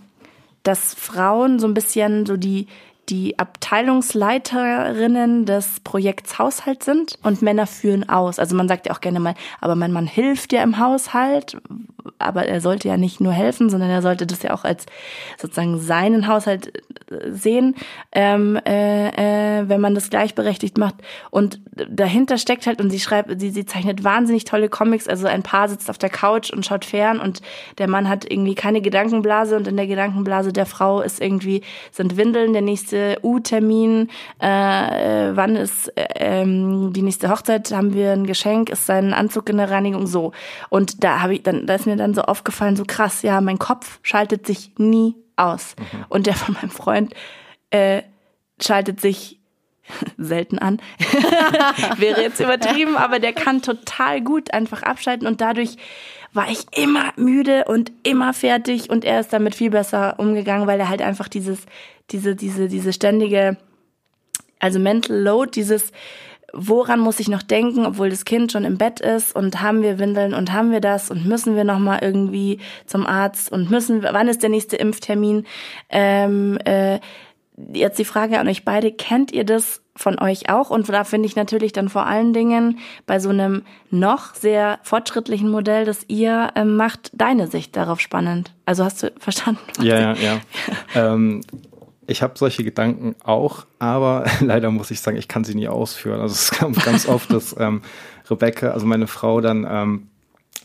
dass 0.62 0.94
Frauen 0.94 1.58
so 1.58 1.66
ein 1.66 1.74
bisschen 1.74 2.26
so 2.26 2.36
die 2.36 2.66
die 3.10 3.38
Abteilungsleiterinnen 3.38 5.44
des 5.44 5.80
Projekts 5.80 6.38
Haushalt 6.38 6.84
sind 6.84 7.18
und 7.24 7.42
Männer 7.42 7.66
führen 7.66 8.08
aus. 8.08 8.38
Also 8.38 8.54
man 8.54 8.68
sagt 8.68 8.86
ja 8.86 8.92
auch 8.92 9.00
gerne 9.00 9.18
mal, 9.18 9.34
aber 9.60 9.74
mein 9.74 9.92
Mann 9.92 10.06
hilft 10.06 10.52
ja 10.52 10.62
im 10.62 10.78
Haushalt, 10.78 11.56
aber 12.18 12.46
er 12.46 12.60
sollte 12.60 12.88
ja 12.88 12.96
nicht 12.96 13.20
nur 13.20 13.32
helfen, 13.32 13.68
sondern 13.68 13.90
er 13.90 14.00
sollte 14.00 14.26
das 14.26 14.42
ja 14.42 14.54
auch 14.54 14.64
als 14.64 14.86
sozusagen 15.38 15.80
seinen 15.80 16.28
Haushalt 16.28 16.72
äh, 17.10 17.32
sehen, 17.32 17.74
ähm, 18.12 18.58
äh, 18.64 19.60
äh, 19.60 19.68
wenn 19.68 19.80
man 19.80 19.96
das 19.96 20.08
gleichberechtigt 20.08 20.78
macht. 20.78 20.94
Und 21.30 21.60
dahinter 21.88 22.38
steckt 22.38 22.66
halt, 22.66 22.80
und 22.80 22.90
sie 22.90 23.00
schreibt, 23.00 23.40
sie, 23.40 23.50
sie 23.50 23.66
zeichnet 23.66 24.04
wahnsinnig 24.04 24.44
tolle 24.44 24.68
Comics, 24.68 25.08
also 25.08 25.26
ein 25.26 25.42
Paar 25.42 25.68
sitzt 25.68 25.90
auf 25.90 25.98
der 25.98 26.10
Couch 26.10 26.52
und 26.52 26.64
schaut 26.64 26.84
fern 26.84 27.18
und 27.18 27.42
der 27.78 27.88
Mann 27.88 28.08
hat 28.08 28.30
irgendwie 28.30 28.54
keine 28.54 28.80
Gedankenblase 28.80 29.56
und 29.56 29.66
in 29.66 29.76
der 29.76 29.88
Gedankenblase 29.88 30.52
der 30.52 30.66
Frau 30.66 31.00
ist 31.00 31.20
irgendwie, 31.20 31.62
sind 31.90 32.16
Windeln 32.16 32.52
der 32.52 32.62
nächste 32.62 32.99
U-Termin, 33.22 34.08
äh, 34.38 34.46
wann 34.46 35.56
ist 35.56 35.88
äh, 35.96 36.06
ähm, 36.16 36.92
die 36.92 37.02
nächste 37.02 37.30
Hochzeit, 37.30 37.70
haben 37.72 37.94
wir 37.94 38.12
ein 38.12 38.26
Geschenk, 38.26 38.70
ist 38.70 38.86
sein 38.86 39.12
Anzug 39.12 39.48
in 39.48 39.58
der 39.58 39.70
Reinigung 39.70 40.06
so. 40.06 40.32
Und 40.68 41.04
da 41.04 41.20
habe 41.20 41.34
ich 41.34 41.42
dann, 41.42 41.66
da 41.66 41.74
ist 41.74 41.86
mir 41.86 41.96
dann 41.96 42.14
so 42.14 42.22
aufgefallen, 42.22 42.76
so 42.76 42.84
krass, 42.86 43.22
ja, 43.22 43.40
mein 43.40 43.58
Kopf 43.58 43.98
schaltet 44.02 44.46
sich 44.46 44.72
nie 44.78 45.14
aus. 45.36 45.74
Mhm. 45.78 46.04
Und 46.08 46.26
der 46.26 46.34
von 46.34 46.54
meinem 46.54 46.70
Freund 46.70 47.14
äh, 47.70 48.02
schaltet 48.60 49.00
sich 49.00 49.38
selten 50.18 50.58
an. 50.58 50.80
Wäre 51.96 52.22
jetzt 52.22 52.40
übertrieben, 52.40 52.96
aber 52.96 53.18
der 53.18 53.32
kann 53.32 53.62
total 53.62 54.20
gut 54.20 54.52
einfach 54.52 54.82
abschalten 54.82 55.26
und 55.26 55.40
dadurch 55.40 55.76
war 56.32 56.50
ich 56.50 56.66
immer 56.76 57.12
müde 57.16 57.64
und 57.64 57.90
immer 58.02 58.32
fertig 58.32 58.90
und 58.90 59.04
er 59.04 59.20
ist 59.20 59.32
damit 59.32 59.54
viel 59.54 59.70
besser 59.70 60.14
umgegangen, 60.18 60.66
weil 60.66 60.78
er 60.78 60.88
halt 60.88 61.02
einfach 61.02 61.28
dieses, 61.28 61.60
diese, 62.10 62.36
diese, 62.36 62.68
diese 62.68 62.92
ständige, 62.92 63.56
also 64.58 64.78
Mental 64.78 65.16
Load, 65.16 65.52
dieses, 65.54 65.92
woran 66.52 67.00
muss 67.00 67.20
ich 67.20 67.28
noch 67.28 67.42
denken, 67.42 67.86
obwohl 67.86 68.10
das 68.10 68.24
Kind 68.24 68.52
schon 68.52 68.64
im 68.64 68.78
Bett 68.78 69.00
ist 69.00 69.34
und 69.34 69.60
haben 69.60 69.82
wir 69.82 69.98
Windeln 69.98 70.34
und 70.34 70.52
haben 70.52 70.70
wir 70.72 70.80
das 70.80 71.10
und 71.10 71.26
müssen 71.26 71.56
wir 71.56 71.64
noch 71.64 71.78
mal 71.78 71.98
irgendwie 72.02 72.60
zum 72.86 73.06
Arzt 73.06 73.50
und 73.50 73.70
müssen, 73.70 74.02
wann 74.02 74.28
ist 74.28 74.42
der 74.42 74.50
nächste 74.50 74.76
Impftermin? 74.76 75.46
Ähm, 75.88 76.58
äh, 76.64 77.00
jetzt 77.72 77.98
die 77.98 78.04
Frage 78.04 78.38
an 78.38 78.48
euch 78.48 78.64
beide, 78.64 78.92
kennt 78.92 79.32
ihr 79.32 79.44
das 79.44 79.82
von 79.96 80.18
euch 80.18 80.48
auch? 80.50 80.70
Und 80.70 80.88
da 80.88 81.04
finde 81.04 81.26
ich 81.26 81.36
natürlich 81.36 81.72
dann 81.72 81.88
vor 81.88 82.06
allen 82.06 82.32
Dingen 82.32 82.78
bei 83.06 83.18
so 83.18 83.28
einem 83.28 83.62
noch 83.90 84.34
sehr 84.34 84.78
fortschrittlichen 84.82 85.50
Modell, 85.50 85.84
das 85.84 86.04
ihr 86.08 86.50
ähm, 86.54 86.76
macht, 86.76 87.10
deine 87.14 87.46
Sicht 87.46 87.76
darauf 87.76 88.00
spannend. 88.00 88.52
Also 88.66 88.84
hast 88.84 89.02
du 89.02 89.12
verstanden? 89.18 89.60
Ja, 89.82 89.98
ja, 89.98 90.14
ja. 90.14 90.40
ähm, 90.94 91.42
ich 92.06 92.22
habe 92.22 92.34
solche 92.36 92.64
Gedanken 92.64 93.14
auch, 93.22 93.66
aber 93.78 94.24
leider 94.40 94.70
muss 94.70 94.90
ich 94.90 95.00
sagen, 95.00 95.16
ich 95.16 95.28
kann 95.28 95.44
sie 95.44 95.54
nie 95.54 95.68
ausführen. 95.68 96.20
Also 96.20 96.34
es 96.34 96.50
kam 96.50 96.72
ganz 96.72 97.06
oft, 97.06 97.32
dass 97.32 97.54
ähm, 97.58 97.82
Rebecca, 98.28 98.70
also 98.70 98.86
meine 98.86 99.06
Frau, 99.06 99.40
dann 99.40 99.66
ähm, 99.68 100.08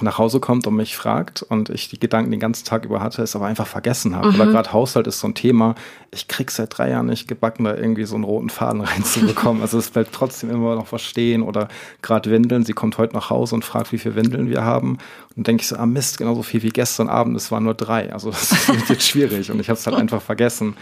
nach 0.01 0.17
Hause 0.17 0.41
kommt 0.41 0.67
und 0.67 0.75
mich 0.75 0.97
fragt 0.97 1.41
und 1.41 1.69
ich 1.69 1.87
die 1.87 1.99
Gedanken 1.99 2.29
den 2.29 2.39
ganzen 2.41 2.65
Tag 2.65 2.83
über 2.83 3.01
hatte, 3.01 3.21
es 3.21 3.33
aber 3.35 3.45
einfach 3.45 3.65
vergessen 3.65 4.13
habe. 4.13 4.29
Mhm. 4.29 4.35
Oder 4.35 4.51
gerade 4.51 4.73
Haushalt 4.73 5.07
ist 5.07 5.21
so 5.21 5.27
ein 5.27 5.35
Thema. 5.35 5.75
Ich 6.11 6.27
krieg 6.27 6.51
seit 6.51 6.77
drei 6.77 6.89
Jahren 6.89 7.05
nicht 7.05 7.29
gebacken, 7.29 7.63
da 7.63 7.75
irgendwie 7.75 8.03
so 8.03 8.15
einen 8.15 8.25
roten 8.25 8.49
Faden 8.49 8.81
reinzubekommen. 8.81 9.61
also 9.61 9.77
es 9.77 9.91
bleibt 9.91 10.11
trotzdem 10.11 10.49
immer 10.49 10.75
noch 10.75 10.91
was 10.91 11.01
stehen. 11.01 11.43
Oder 11.43 11.69
gerade 12.01 12.29
Windeln. 12.29 12.65
Sie 12.65 12.73
kommt 12.73 12.97
heute 12.97 13.13
nach 13.13 13.29
Hause 13.29 13.55
und 13.55 13.63
fragt, 13.63 13.93
wie 13.93 13.97
viele 13.97 14.15
Windeln 14.15 14.49
wir 14.49 14.65
haben. 14.65 14.97
Und 15.37 15.47
denke 15.47 15.61
ich 15.61 15.69
so, 15.69 15.77
ah 15.77 15.85
Mist, 15.85 16.17
genauso 16.17 16.43
viel 16.43 16.61
wie 16.61 16.69
gestern 16.69 17.07
Abend. 17.07 17.37
Es 17.37 17.49
waren 17.51 17.63
nur 17.63 17.73
drei. 17.73 18.11
Also 18.11 18.31
das 18.31 18.67
wird 18.67 18.89
jetzt 18.89 19.07
schwierig 19.07 19.49
und 19.49 19.61
ich 19.61 19.69
habe 19.69 19.79
es 19.79 19.87
halt 19.87 19.95
einfach 19.95 20.21
vergessen. 20.21 20.75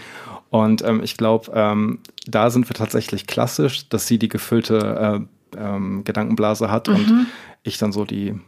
Und 0.49 0.83
ähm, 0.83 1.01
ich 1.03 1.17
glaube, 1.17 1.51
ähm, 1.53 1.99
da 2.25 2.49
sind 2.49 2.67
wir 2.67 2.75
tatsächlich 2.75 3.27
klassisch, 3.27 3.89
dass 3.89 4.07
sie 4.07 4.17
die 4.17 4.29
gefüllte 4.29 5.27
äh, 5.55 5.57
ähm, 5.59 6.03
Gedankenblase 6.03 6.71
hat 6.71 6.87
mhm. 6.87 6.95
und 6.95 7.27
ich 7.61 7.77
dann 7.77 7.91
so 7.91 8.05
die 8.05 8.39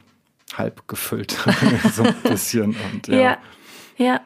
halb 0.58 0.88
gefüllt 0.88 1.32
so 1.94 2.04
ein 2.04 2.16
bisschen. 2.24 2.76
Und, 2.94 3.08
ja. 3.08 3.18
ja. 3.18 3.38
Ja, 3.98 4.22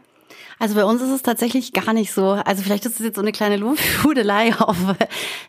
also 0.60 0.76
bei 0.76 0.84
uns 0.84 1.02
ist 1.02 1.10
es 1.10 1.22
tatsächlich 1.22 1.72
gar 1.72 1.94
nicht 1.94 2.12
so. 2.12 2.32
Also 2.32 2.64
vielleicht 2.64 2.86
ist 2.86 3.00
es 3.00 3.06
jetzt 3.06 3.16
so 3.16 3.22
eine 3.22 3.32
kleine 3.32 3.56
Lobhudelei 3.56 4.54
auf 4.60 4.76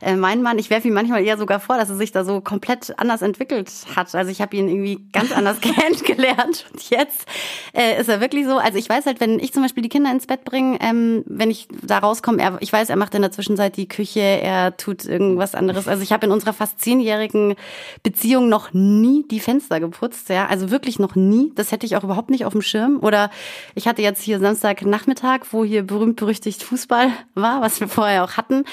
äh, 0.00 0.14
meinen 0.14 0.40
Mann. 0.42 0.58
Ich 0.58 0.70
werfe 0.70 0.86
ihm 0.86 0.94
manchmal 0.94 1.24
eher 1.24 1.36
sogar 1.36 1.58
vor, 1.58 1.76
dass 1.76 1.90
er 1.90 1.96
sich 1.96 2.12
da 2.12 2.24
so 2.24 2.40
komplett 2.40 2.96
anders 2.96 3.20
entwickelt 3.20 3.70
hat. 3.96 4.14
Also 4.14 4.30
ich 4.30 4.40
habe 4.40 4.56
ihn 4.56 4.68
irgendwie 4.68 5.04
ganz 5.12 5.32
anders 5.32 5.61
kennengelernt. 5.61 6.66
Und 6.72 6.90
jetzt 6.90 7.26
äh, 7.74 8.00
ist 8.00 8.08
er 8.08 8.20
wirklich 8.20 8.46
so. 8.46 8.58
Also 8.58 8.78
ich 8.78 8.88
weiß 8.88 9.06
halt, 9.06 9.20
wenn 9.20 9.40
ich 9.40 9.52
zum 9.52 9.62
Beispiel 9.62 9.82
die 9.82 9.88
Kinder 9.88 10.12
ins 10.12 10.28
Bett 10.28 10.44
bringe, 10.44 10.78
ähm, 10.80 11.24
wenn 11.26 11.50
ich 11.50 11.66
da 11.82 11.98
rauskomme, 11.98 12.40
er, 12.40 12.58
ich 12.61 12.72
weiß, 12.72 12.88
er 12.88 12.96
macht 12.96 13.14
in 13.16 13.22
der 13.22 13.32
Zwischenzeit 13.32 13.76
die 13.76 13.88
Küche, 13.88 14.20
er 14.20 14.76
tut 14.76 15.04
irgendwas 15.04 15.56
anderes. 15.56 15.88
Also 15.88 16.04
ich 16.04 16.12
habe 16.12 16.26
in 16.26 16.32
unserer 16.32 16.52
fast 16.52 16.80
zehnjährigen 16.80 17.56
Beziehung 18.04 18.48
noch 18.48 18.72
nie 18.72 19.26
die 19.28 19.40
Fenster 19.40 19.80
geputzt. 19.80 20.28
Ja, 20.28 20.46
also 20.46 20.70
wirklich 20.70 21.00
noch 21.00 21.16
nie. 21.16 21.50
Das 21.56 21.72
hätte 21.72 21.84
ich 21.84 21.96
auch 21.96 22.04
überhaupt 22.04 22.30
nicht 22.30 22.44
auf 22.44 22.52
dem 22.52 22.62
Schirm. 22.62 23.00
Oder 23.02 23.30
ich 23.74 23.88
hatte 23.88 24.02
jetzt 24.02 24.22
hier 24.22 24.38
Samstag 24.38 24.82
Nachmittag, 25.01 25.51
wo 25.53 25.64
hier 25.64 25.82
berühmt-berüchtigt 25.82 26.62
Fußball 26.62 27.11
war, 27.34 27.62
was 27.62 27.80
wir 27.80 27.88
vorher 27.88 28.22
auch 28.22 28.36
hatten. 28.36 28.64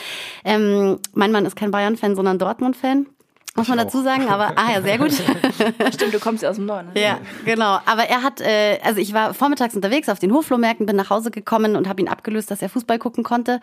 Ähm, 0.43 0.99
mein 1.13 1.31
Mann 1.31 1.45
ist 1.45 1.55
kein 1.55 1.71
Bayern-Fan, 1.71 2.17
sondern 2.17 2.37
Dortmund-Fan. 2.37 3.05
Muss 3.55 3.69
man 3.69 3.77
dazu 3.77 4.03
sagen, 4.03 4.27
aber 4.27 4.51
ah 4.55 4.73
ja, 4.73 4.81
sehr 4.81 4.97
gut. 4.99 5.13
Stimmt, 5.93 6.13
du 6.13 6.19
kommst 6.19 6.43
ja 6.43 6.49
aus 6.49 6.57
dem 6.57 6.65
Norden. 6.65 6.89
Ne? 6.93 7.01
Ja, 7.01 7.19
genau. 7.43 7.79
Aber 7.85 8.03
er 8.03 8.21
hat, 8.21 8.41
äh, 8.41 8.77
also 8.83 8.99
ich 8.99 9.13
war 9.13 9.33
vormittags 9.33 9.73
unterwegs 9.73 10.09
auf 10.09 10.19
den 10.19 10.31
Hoflohmärkten, 10.31 10.85
bin 10.85 10.95
nach 10.97 11.09
Hause 11.09 11.31
gekommen 11.31 11.75
und 11.75 11.87
habe 11.87 12.01
ihn 12.01 12.07
abgelöst, 12.07 12.51
dass 12.51 12.61
er 12.61 12.69
Fußball 12.69 12.99
gucken 12.99 13.23
konnte 13.23 13.59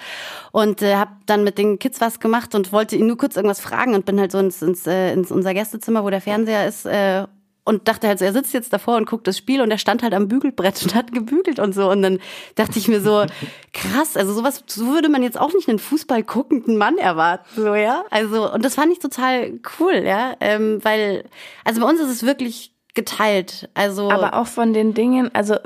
und 0.51 0.83
äh, 0.83 0.97
habe 0.97 1.13
dann 1.27 1.45
mit 1.45 1.59
den 1.59 1.79
Kids 1.79 2.01
was 2.01 2.19
gemacht 2.19 2.57
und 2.57 2.73
wollte 2.73 2.97
ihn 2.97 3.07
nur 3.07 3.19
kurz 3.19 3.37
irgendwas 3.37 3.61
fragen 3.61 3.95
und 3.95 4.05
bin 4.05 4.19
halt 4.19 4.33
so 4.33 4.39
ins, 4.39 4.63
ins, 4.63 4.87
äh, 4.87 5.13
ins 5.13 5.31
unser 5.31 5.55
Gästezimmer, 5.55 6.03
wo 6.03 6.11
der 6.11 6.23
Fernseher 6.23 6.67
ist, 6.67 6.87
äh, 6.87 7.27
und 7.65 7.89
dachte 7.89 8.07
halt 8.07 8.19
so, 8.19 8.25
er 8.25 8.33
sitzt 8.33 8.53
jetzt 8.53 8.73
davor 8.73 8.97
und 8.97 9.09
guckt 9.09 9.27
das 9.27 9.39
Spiel 9.39 9.63
und 9.63 9.71
er 9.71 9.79
stand 9.79 10.03
halt 10.03 10.13
am 10.13 10.29
Bügelbrett 10.29 10.83
und 10.83 10.95
hat 10.95 11.13
gebügelt 11.13 11.59
und 11.59 11.75
so. 11.75 11.91
Und 11.91 12.03
dann 12.03 12.21
dachte 12.57 12.79
ich 12.79 12.89
mir 12.89 13.01
so, 13.01 13.25
krass, 13.73 14.17
also 14.17 14.35
sowas, 14.35 14.63
so 14.67 14.87
würde 14.87 15.09
man 15.09 15.23
jetzt 15.23 15.41
auch 15.41 15.53
nicht 15.55 15.69
einen 15.69 15.79
Fußball 15.79 16.23
guckenden 16.23 16.77
Mann 16.77 16.99
erwarten, 16.99 17.49
so, 17.57 17.75
ja. 17.75 18.05
Also, 18.11 18.53
und 18.53 18.65
das 18.65 18.75
fand 18.75 18.93
ich 18.93 18.99
total 18.99 19.59
cool, 19.79 20.03
ja, 20.05 20.35
ähm, 20.41 20.79
weil, 20.83 21.25
also 21.65 21.81
bei 21.81 21.89
uns 21.89 22.01
ist 22.01 22.11
es 22.11 22.23
wirklich 22.25 22.73
geteilt, 22.95 23.69
also. 23.75 24.11
Aber 24.11 24.35
auch 24.35 24.47
von 24.47 24.73
den 24.75 24.93
Dingen, 24.93 25.31
also, 25.35 25.57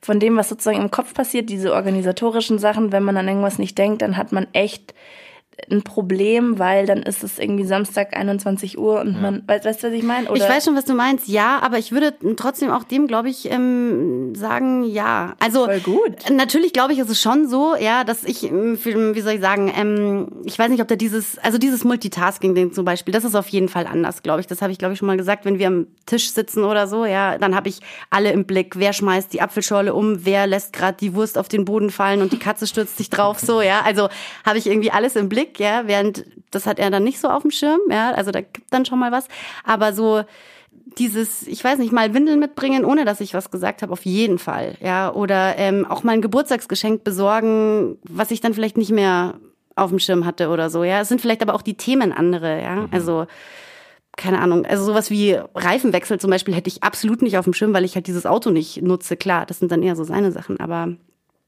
von 0.00 0.20
dem, 0.20 0.36
was 0.36 0.48
sozusagen 0.48 0.80
im 0.80 0.90
Kopf 0.90 1.12
passiert, 1.12 1.50
diese 1.50 1.74
organisatorischen 1.74 2.58
Sachen, 2.58 2.92
wenn 2.92 3.02
man 3.02 3.16
an 3.16 3.26
irgendwas 3.26 3.58
nicht 3.58 3.76
denkt, 3.78 4.02
dann 4.02 4.16
hat 4.16 4.32
man 4.32 4.46
echt 4.52 4.94
ein 5.70 5.82
Problem, 5.82 6.58
weil 6.58 6.86
dann 6.86 7.02
ist 7.02 7.22
es 7.22 7.38
irgendwie 7.38 7.64
Samstag 7.64 8.16
21 8.16 8.78
Uhr 8.78 9.00
und 9.00 9.14
ja. 9.14 9.20
man, 9.20 9.42
weißt, 9.46 9.64
du, 9.82 9.88
was 9.88 9.92
ich 9.92 10.02
meine? 10.02 10.28
Ich 10.34 10.42
weiß 10.42 10.64
schon, 10.64 10.76
was 10.76 10.84
du 10.84 10.94
meinst, 10.94 11.28
ja, 11.28 11.60
aber 11.62 11.78
ich 11.78 11.92
würde 11.92 12.14
trotzdem 12.36 12.70
auch 12.70 12.84
dem, 12.84 13.06
glaube 13.06 13.28
ich, 13.28 13.50
ähm, 13.50 14.34
sagen, 14.34 14.84
ja. 14.84 15.34
Also 15.38 15.64
Voll 15.64 15.80
gut. 15.80 16.30
natürlich 16.30 16.72
glaube 16.72 16.92
ich, 16.92 16.98
ist 16.98 17.10
es 17.10 17.20
schon 17.20 17.48
so, 17.48 17.76
ja, 17.76 18.04
dass 18.04 18.24
ich, 18.24 18.44
ähm, 18.44 18.78
wie 18.82 19.20
soll 19.20 19.34
ich 19.34 19.40
sagen, 19.40 19.72
ähm, 19.76 20.28
ich 20.44 20.58
weiß 20.58 20.68
nicht, 20.68 20.82
ob 20.82 20.88
da 20.88 20.96
dieses, 20.96 21.38
also 21.38 21.58
dieses 21.58 21.84
Multitasking-Ding 21.84 22.72
zum 22.72 22.84
Beispiel, 22.84 23.12
das 23.12 23.24
ist 23.24 23.34
auf 23.34 23.48
jeden 23.48 23.68
Fall 23.68 23.86
anders, 23.86 24.22
glaube 24.22 24.40
ich. 24.40 24.46
Das 24.46 24.60
habe 24.60 24.72
ich, 24.72 24.78
glaube 24.78 24.94
ich, 24.94 24.98
schon 24.98 25.06
mal 25.06 25.16
gesagt, 25.16 25.44
wenn 25.44 25.58
wir 25.58 25.68
am 25.68 25.86
Tisch 26.06 26.30
sitzen 26.30 26.64
oder 26.64 26.86
so, 26.86 27.04
ja, 27.04 27.38
dann 27.38 27.54
habe 27.54 27.68
ich 27.68 27.80
alle 28.10 28.32
im 28.32 28.44
Blick. 28.44 28.74
Wer 28.76 28.92
schmeißt 28.92 29.32
die 29.32 29.40
Apfelschorle 29.40 29.94
um, 29.94 30.24
wer 30.24 30.46
lässt 30.46 30.72
gerade 30.72 30.96
die 30.98 31.14
Wurst 31.14 31.38
auf 31.38 31.48
den 31.48 31.64
Boden 31.64 31.90
fallen 31.90 32.22
und 32.22 32.32
die 32.32 32.38
Katze 32.38 32.66
stürzt 32.66 32.98
sich 32.98 33.10
drauf, 33.10 33.38
so, 33.38 33.62
ja. 33.62 33.82
Also 33.84 34.08
habe 34.44 34.58
ich 34.58 34.66
irgendwie 34.66 34.90
alles 34.90 35.16
im 35.16 35.28
Blick 35.28 35.43
Blick, 35.44 35.60
ja, 35.60 35.86
während 35.86 36.24
das 36.50 36.66
hat 36.66 36.78
er 36.78 36.90
dann 36.90 37.04
nicht 37.04 37.20
so 37.20 37.28
auf 37.28 37.42
dem 37.42 37.50
Schirm, 37.50 37.80
ja, 37.90 38.12
also 38.12 38.30
da 38.30 38.40
gibt 38.40 38.72
dann 38.72 38.84
schon 38.84 38.98
mal 38.98 39.12
was, 39.12 39.26
aber 39.64 39.92
so 39.92 40.22
dieses, 40.98 41.46
ich 41.46 41.62
weiß 41.62 41.78
nicht, 41.78 41.92
mal 41.92 42.14
Windeln 42.14 42.38
mitbringen, 42.38 42.84
ohne 42.84 43.04
dass 43.04 43.20
ich 43.20 43.34
was 43.34 43.50
gesagt 43.50 43.82
habe, 43.82 43.92
auf 43.92 44.04
jeden 44.04 44.38
Fall, 44.38 44.76
ja, 44.80 45.12
oder 45.12 45.56
ähm, 45.58 45.86
auch 45.88 46.02
mal 46.02 46.12
ein 46.12 46.22
Geburtstagsgeschenk 46.22 47.04
besorgen, 47.04 47.98
was 48.04 48.30
ich 48.30 48.40
dann 48.40 48.54
vielleicht 48.54 48.76
nicht 48.76 48.92
mehr 48.92 49.34
auf 49.76 49.90
dem 49.90 49.98
Schirm 49.98 50.24
hatte 50.24 50.48
oder 50.48 50.70
so, 50.70 50.84
ja. 50.84 51.00
Es 51.00 51.08
sind 51.08 51.20
vielleicht 51.20 51.42
aber 51.42 51.54
auch 51.54 51.62
die 51.62 51.76
Themen 51.76 52.12
andere, 52.12 52.62
ja, 52.62 52.76
mhm. 52.76 52.88
also 52.90 53.26
keine 54.16 54.40
Ahnung, 54.40 54.64
also 54.64 54.84
sowas 54.84 55.10
wie 55.10 55.36
Reifenwechsel 55.56 56.20
zum 56.20 56.30
Beispiel 56.30 56.54
hätte 56.54 56.68
ich 56.68 56.84
absolut 56.84 57.20
nicht 57.20 57.36
auf 57.36 57.44
dem 57.44 57.52
Schirm, 57.52 57.74
weil 57.74 57.84
ich 57.84 57.96
halt 57.96 58.06
dieses 58.06 58.26
Auto 58.26 58.50
nicht 58.50 58.80
nutze. 58.80 59.16
Klar, 59.16 59.44
das 59.44 59.58
sind 59.58 59.72
dann 59.72 59.82
eher 59.82 59.96
so 59.96 60.04
seine 60.04 60.30
Sachen, 60.30 60.60
aber 60.60 60.92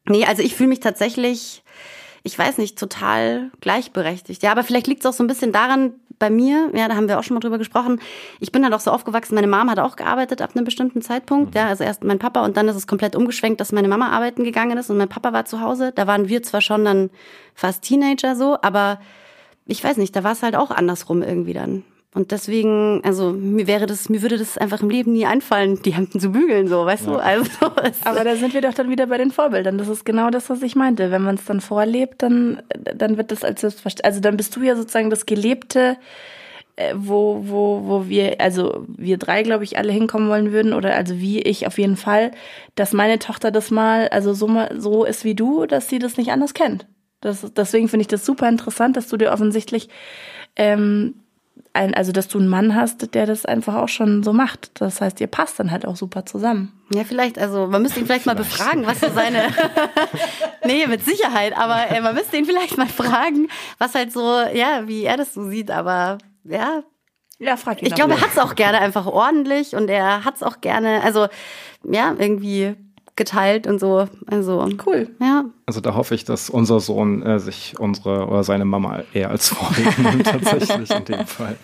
nee, 0.09 0.25
also 0.25 0.43
ich 0.43 0.57
fühle 0.57 0.71
mich 0.71 0.81
tatsächlich 0.81 1.63
ich 2.27 2.37
weiß 2.37 2.59
nicht, 2.59 2.77
total 2.77 3.53
gleichberechtigt. 3.61 4.43
Ja, 4.43 4.51
aber 4.51 4.65
vielleicht 4.65 4.89
liegt 4.89 5.05
es 5.05 5.07
auch 5.07 5.13
so 5.13 5.23
ein 5.23 5.29
bisschen 5.29 5.53
daran, 5.53 5.93
bei 6.19 6.29
mir, 6.29 6.71
ja, 6.75 6.89
da 6.89 6.97
haben 6.97 7.09
wir 7.09 7.19
auch 7.19 7.23
schon 7.23 7.35
mal 7.35 7.41
drüber 7.41 7.59
gesprochen, 7.59 8.01
ich 8.41 8.51
bin 8.51 8.65
halt 8.65 8.75
auch 8.75 8.81
so 8.81 8.91
aufgewachsen, 8.91 9.35
meine 9.35 9.47
Mama 9.47 9.73
hat 9.73 9.79
auch 9.79 9.97
gearbeitet 9.97 10.41
ab 10.43 10.51
einem 10.55 10.65
bestimmten 10.65 11.03
Zeitpunkt, 11.03 11.55
mhm. 11.55 11.61
ja, 11.61 11.69
also 11.69 11.85
erst 11.85 12.03
mein 12.05 12.19
Papa 12.19 12.45
und 12.45 12.57
dann 12.57 12.69
ist 12.69 12.77
es 12.77 12.87
komplett 12.87 13.15
umgeschwenkt, 13.15 13.61
dass 13.61 13.71
meine 13.71 13.87
Mama 13.87 14.09
arbeiten 14.11 14.43
gegangen 14.43 14.77
ist 14.77 14.91
und 14.91 14.97
mein 14.97 15.11
Papa 15.11 15.33
war 15.33 15.45
zu 15.45 15.61
Hause. 15.61 15.93
Da 15.95 16.07
waren 16.07 16.29
wir 16.29 16.43
zwar 16.43 16.63
schon 16.63 16.85
dann 16.85 17.11
fast 17.55 17.83
Teenager 17.83 18.35
so, 18.35 18.59
aber 18.61 18.99
ich 19.67 19.85
weiß 19.85 19.99
nicht, 19.99 20.17
da 20.17 20.25
war 20.25 20.33
es 20.33 20.43
halt 20.43 20.57
auch 20.57 20.71
andersrum 20.71 21.23
irgendwie 21.23 21.53
dann. 21.53 21.85
Und 22.17 22.31
deswegen, 22.31 23.03
also 23.05 23.33
mir 23.33 23.67
wäre 23.67 23.85
das, 23.85 24.09
mir 24.09 24.23
würde 24.23 24.39
das 24.39 24.57
einfach 24.57 24.81
im 24.81 24.89
Leben 24.89 25.13
nie 25.13 25.27
einfallen, 25.27 25.83
die 25.83 25.93
Hemden 25.93 26.19
zu 26.19 26.31
bügeln, 26.31 26.67
so, 26.67 26.87
weißt 26.87 27.09
ja. 27.09 27.13
du? 27.13 27.19
Also, 27.19 27.51
Aber 28.07 28.25
da 28.25 28.37
sind 28.37 28.55
wir 28.55 28.63
doch 28.63 28.73
dann 28.73 28.89
wieder 28.89 29.07
bei 29.07 29.19
den 29.19 29.31
Vorbildern. 29.31 29.77
Das 29.77 29.89
ist 29.89 30.07
genau 30.07 30.31
das, 30.31 30.49
was 30.49 30.63
ich 30.63 30.77
meinte. 30.77 31.11
Wenn 31.11 31.21
man 31.21 31.35
es 31.35 31.45
dann 31.45 31.61
vorlebt, 31.61 32.23
dann, 32.23 32.63
dann 32.75 33.19
wird 33.19 33.33
das 33.33 33.45
als 33.45 33.61
selbstverständlich. 33.61 34.07
Also 34.07 34.21
dann 34.21 34.39
bist 34.39 34.57
du 34.57 34.63
ja 34.63 34.77
sozusagen 34.77 35.11
das 35.11 35.27
gelebte, 35.27 35.99
äh, 36.77 36.95
wo, 36.97 37.43
wo, 37.49 37.83
wo 37.85 38.09
wir, 38.09 38.41
also 38.41 38.87
wir 38.89 39.19
drei, 39.19 39.43
glaube 39.43 39.65
ich, 39.65 39.77
alle 39.77 39.93
hinkommen 39.93 40.31
wollen 40.31 40.53
würden, 40.53 40.73
oder 40.73 40.95
also 40.95 41.19
wie 41.19 41.43
ich 41.43 41.67
auf 41.67 41.77
jeden 41.77 41.99
Fall, 41.99 42.31
dass 42.77 42.95
meine 42.95 43.19
Tochter 43.19 43.51
das 43.51 43.71
mal, 43.71 44.09
also 44.09 44.33
so 44.33 44.49
mal 44.49 44.75
so 44.81 45.05
ist 45.05 45.25
wie 45.25 45.35
du, 45.35 45.67
dass 45.67 45.91
sie 45.91 45.99
das 45.99 46.17
nicht 46.17 46.31
anders 46.31 46.55
kennt. 46.55 46.87
Das, 47.21 47.53
deswegen 47.53 47.91
finde 47.91 48.03
ich 48.03 48.09
das 48.09 48.25
super 48.25 48.49
interessant, 48.49 48.97
dass 48.97 49.09
du 49.09 49.19
dir 49.19 49.33
offensichtlich 49.33 49.91
ähm, 50.57 51.17
ein, 51.77 51.95
also 51.95 52.11
dass 52.11 52.29
du 52.29 52.39
einen 52.39 52.49
Mann 52.49 52.75
hast, 52.75 53.15
der 53.15 53.27
das 53.27 53.47
einfach 53.47 53.77
auch 53.77 53.89
schon 53.89 54.23
so 54.23 54.33
macht. 54.33 54.81
Das 54.81 55.01
heißt, 55.01 55.21
ihr 55.21 55.29
passt 55.29 55.61
dann 55.61 55.71
halt 55.71 55.87
auch 55.87 55.97
super 55.97 56.27
zusammen. 56.27 56.73
Ja, 56.93 57.05
vielleicht, 57.05 57.39
also 57.39 57.67
man 57.67 57.83
müsste 57.83 58.01
ihn 58.01 58.07
vielleicht, 58.07 58.25
vielleicht. 58.25 58.39
mal 58.39 58.45
befragen, 58.45 58.87
was 58.87 59.01
so 59.01 59.09
seine 59.15 59.45
Nee, 60.65 60.87
mit 60.87 61.05
Sicherheit, 61.05 61.57
aber 61.57 61.91
äh, 61.91 62.01
man 62.01 62.15
müsste 62.15 62.37
ihn 62.37 62.45
vielleicht 62.45 62.77
mal 62.77 62.89
fragen, 62.89 63.49
was 63.79 63.95
halt 63.95 64.13
so, 64.13 64.21
ja, 64.53 64.87
wie 64.87 65.05
er 65.05 65.17
das 65.17 65.35
so 65.35 65.49
sieht, 65.49 65.71
aber 65.71 66.19
ja. 66.45 66.83
Ja, 67.39 67.57
frag 67.57 67.83
ihn. 67.83 67.89
Ich 67.89 67.95
glaube, 67.95 68.15
er 68.15 68.21
hat 68.21 68.31
es 68.31 68.39
auch 68.39 68.55
gerne 68.55 68.81
einfach 68.81 69.07
ordentlich 69.07 69.77
und 69.77 69.89
er 69.89 70.25
hat 70.25 70.37
es 70.37 70.43
auch 70.43 70.61
gerne, 70.61 71.03
also 71.03 71.29
ja, 71.85 72.15
irgendwie 72.19 72.75
geteilt 73.17 73.67
und 73.67 73.81
so. 73.81 74.07
Also 74.27 74.69
cool. 74.87 75.09
Ja. 75.21 75.47
Also 75.65 75.81
da 75.81 75.95
hoffe 75.95 76.15
ich, 76.15 76.25
dass 76.25 76.51
unser 76.51 76.81
Sohn 76.81 77.23
äh, 77.23 77.41
sich 77.41 77.75
unsere 77.79 78.27
oder 78.27 78.45
seine 78.45 78.65
Mama 78.65 79.03
eher 79.13 79.31
als 79.31 79.49
Vorbild 79.49 79.99
nimmt, 79.99 80.27
tatsächlich 80.27 80.91
in 80.91 81.05
dem 81.05 81.27
Fall. 81.27 81.57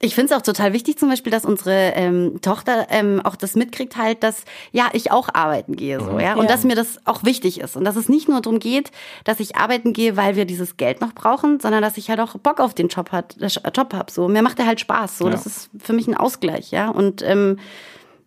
Ich 0.00 0.14
finde 0.14 0.34
es 0.34 0.38
auch 0.38 0.42
total 0.42 0.74
wichtig 0.74 0.98
zum 0.98 1.08
Beispiel, 1.08 1.32
dass 1.32 1.46
unsere 1.46 1.92
ähm, 1.94 2.40
Tochter 2.42 2.88
ähm, 2.90 3.22
auch 3.24 3.36
das 3.36 3.54
mitkriegt 3.54 3.96
halt, 3.96 4.22
dass 4.22 4.44
ja 4.70 4.88
ich 4.92 5.10
auch 5.10 5.30
arbeiten 5.32 5.76
gehe 5.76 5.98
so 5.98 6.18
ja 6.18 6.34
und 6.34 6.42
ja. 6.42 6.48
dass 6.48 6.64
mir 6.64 6.74
das 6.74 6.98
auch 7.06 7.24
wichtig 7.24 7.60
ist 7.60 7.74
und 7.74 7.84
dass 7.84 7.96
es 7.96 8.10
nicht 8.10 8.28
nur 8.28 8.42
darum 8.42 8.58
geht, 8.58 8.90
dass 9.24 9.40
ich 9.40 9.56
arbeiten 9.56 9.94
gehe, 9.94 10.16
weil 10.18 10.36
wir 10.36 10.44
dieses 10.44 10.76
Geld 10.76 11.00
noch 11.00 11.14
brauchen, 11.14 11.58
sondern 11.58 11.80
dass 11.80 11.96
ich 11.96 12.10
halt 12.10 12.20
auch 12.20 12.36
Bock 12.36 12.60
auf 12.60 12.74
den 12.74 12.88
Job 12.88 13.12
hat, 13.12 13.40
äh, 13.40 13.48
Job 13.74 13.94
hab 13.94 14.10
so 14.10 14.28
mir 14.28 14.42
macht 14.42 14.58
der 14.58 14.66
halt 14.66 14.80
Spaß 14.80 15.16
so 15.16 15.24
ja. 15.24 15.30
das 15.30 15.46
ist 15.46 15.70
für 15.78 15.94
mich 15.94 16.06
ein 16.06 16.16
Ausgleich 16.16 16.70
ja 16.70 16.90
und 16.90 17.22
ähm, 17.22 17.58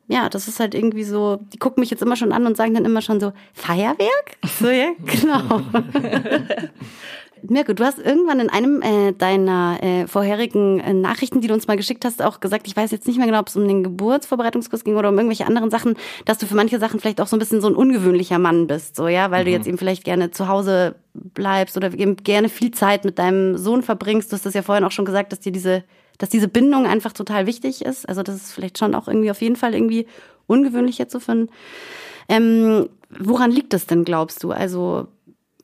ja, 0.08 0.30
das 0.30 0.47
ist 0.47 0.60
halt 0.60 0.74
irgendwie 0.74 1.03
so, 1.03 1.38
die 1.53 1.58
gucken 1.58 1.82
mich 1.82 1.89
jetzt 1.89 2.01
immer 2.01 2.16
schon 2.16 2.32
an 2.32 2.45
und 2.45 2.55
sagen 2.55 2.74
dann 2.74 2.86
immer 2.86 3.01
schon 3.01 3.20
so, 3.20 3.34
Feuerwerk? 3.53 4.38
So, 4.60 4.70
ja, 4.70 4.91
genau. 5.05 5.62
Mirko, 7.44 7.74
du 7.74 7.84
hast 7.84 8.00
irgendwann 8.00 8.40
in 8.40 8.50
einem 8.50 8.82
äh, 8.82 9.14
deiner 9.14 9.78
äh, 9.82 10.08
vorherigen 10.08 10.80
äh, 10.80 10.94
Nachrichten, 10.94 11.42
die 11.42 11.48
du 11.48 11.54
uns 11.54 11.68
mal 11.68 11.78
geschickt 11.78 12.06
hast, 12.06 12.22
auch 12.22 12.40
gesagt, 12.40 12.68
ich 12.68 12.76
weiß 12.76 12.92
jetzt 12.92 13.08
nicht 13.08 13.18
mehr 13.18 13.28
genau, 13.28 13.40
ob 13.40 13.48
es 13.48 13.56
um 13.56 13.68
den 13.68 13.84
Geburtsvorbereitungskurs 13.84 14.84
ging 14.84 14.96
oder 14.96 15.10
um 15.10 15.18
irgendwelche 15.18 15.46
anderen 15.46 15.70
Sachen, 15.70 15.96
dass 16.26 16.38
du 16.38 16.46
für 16.46 16.56
manche 16.56 16.80
Sachen 16.80 17.00
vielleicht 17.00 17.22
auch 17.22 17.28
so 17.28 17.36
ein 17.36 17.40
bisschen 17.40 17.62
so 17.62 17.68
ein 17.68 17.76
ungewöhnlicher 17.76 18.40
Mann 18.40 18.68
bist, 18.68 18.96
so 18.96 19.08
ja, 19.08 19.32
weil 19.32 19.44
mhm. 19.44 19.46
du 19.46 19.52
jetzt 19.52 19.68
eben 19.68 19.78
vielleicht 19.78 20.04
gerne 20.04 20.32
zu 20.32 20.48
Hause 20.48 20.96
bleibst 21.14 21.78
oder 21.78 21.94
eben 21.94 22.18
gerne 22.18 22.50
viel 22.50 22.72
Zeit 22.72 23.06
mit 23.06 23.20
deinem 23.20 23.58
Sohn 23.58 23.84
verbringst. 23.84 24.32
Du 24.32 24.36
hast 24.36 24.46
das 24.46 24.54
ja 24.54 24.62
vorhin 24.62 24.84
auch 24.84 24.92
schon 24.92 25.06
gesagt, 25.06 25.32
dass 25.32 25.40
dir 25.40 25.52
diese 25.52 25.84
dass 26.20 26.30
diese 26.30 26.48
Bindung 26.48 26.88
einfach 26.88 27.14
total 27.14 27.46
wichtig 27.46 27.86
ist. 27.86 28.10
Also 28.10 28.24
das 28.24 28.36
ist 28.38 28.52
vielleicht 28.52 28.80
schon 28.80 28.96
auch 28.96 29.08
irgendwie 29.08 29.30
auf 29.30 29.40
jeden 29.40 29.56
Fall 29.56 29.76
irgendwie 29.76 30.08
ungewöhnlich 30.48 30.98
jetzt 30.98 31.12
so 31.12 31.20
für 31.20 31.48
ähm, 32.28 32.90
Woran 33.10 33.52
liegt 33.52 33.74
das 33.74 33.86
denn, 33.86 34.04
glaubst 34.04 34.44
du? 34.44 34.52
Also 34.52 35.08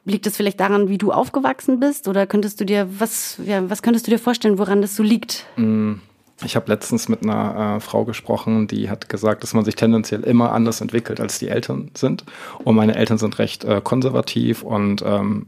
liegt 0.05 0.27
es 0.27 0.35
vielleicht 0.37 0.59
daran, 0.59 0.89
wie 0.89 0.97
du 0.97 1.11
aufgewachsen 1.11 1.79
bist? 1.79 2.07
Oder 2.07 2.27
könntest 2.27 2.59
du 2.59 2.65
dir, 2.65 2.87
was, 2.99 3.39
ja, 3.45 3.69
was 3.69 3.81
könntest 3.81 4.07
du 4.07 4.11
dir 4.11 4.19
vorstellen, 4.19 4.57
woran 4.57 4.81
das 4.81 4.95
so 4.95 5.03
liegt? 5.03 5.45
Mm, 5.55 5.93
Ich 6.43 6.55
habe 6.55 6.69
letztens 6.69 7.07
mit 7.07 7.23
einer 7.23 7.77
äh, 7.77 7.79
Frau 7.79 8.03
gesprochen, 8.03 8.67
die 8.67 8.89
hat 8.89 9.07
gesagt, 9.07 9.43
dass 9.43 9.53
man 9.53 9.63
sich 9.63 9.75
tendenziell 9.75 10.21
immer 10.21 10.51
anders 10.51 10.81
entwickelt, 10.81 11.21
als 11.21 11.39
die 11.39 11.47
Eltern 11.47 11.91
sind. 11.93 12.25
Und 12.63 12.75
meine 12.75 12.95
Eltern 12.95 13.17
sind 13.17 13.39
recht 13.39 13.63
äh, 13.63 13.79
konservativ 13.81 14.63
und 14.63 15.01
ähm, 15.05 15.45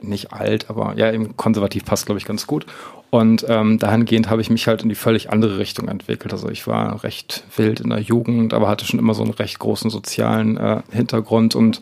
nicht 0.00 0.32
alt, 0.32 0.68
aber 0.68 0.94
ja, 0.96 1.12
eben 1.12 1.36
konservativ 1.36 1.84
passt, 1.84 2.06
glaube 2.06 2.18
ich, 2.18 2.24
ganz 2.24 2.48
gut. 2.48 2.66
Und 3.10 3.44
ähm, 3.48 3.78
dahingehend 3.78 4.30
habe 4.30 4.40
ich 4.40 4.50
mich 4.50 4.66
halt 4.66 4.82
in 4.82 4.88
die 4.88 4.94
völlig 4.94 5.30
andere 5.30 5.58
Richtung 5.58 5.86
entwickelt. 5.86 6.32
Also 6.32 6.48
ich 6.48 6.66
war 6.66 7.04
recht 7.04 7.44
wild 7.56 7.78
in 7.78 7.90
der 7.90 8.00
Jugend, 8.00 8.54
aber 8.54 8.68
hatte 8.68 8.86
schon 8.86 8.98
immer 8.98 9.14
so 9.14 9.22
einen 9.22 9.34
recht 9.34 9.58
großen 9.58 9.90
sozialen 9.90 10.56
äh, 10.56 10.80
Hintergrund. 10.90 11.54
Und 11.54 11.80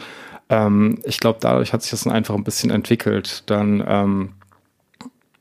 ähm, 0.51 0.98
ich 1.05 1.20
glaube, 1.20 1.38
dadurch 1.40 1.72
hat 1.72 1.82
sich 1.82 1.92
das 1.92 2.03
dann 2.03 2.12
einfach 2.12 2.34
ein 2.34 2.44
bisschen 2.44 2.70
entwickelt. 2.70 3.44
Dann 3.46 3.82
ähm, 3.86 4.30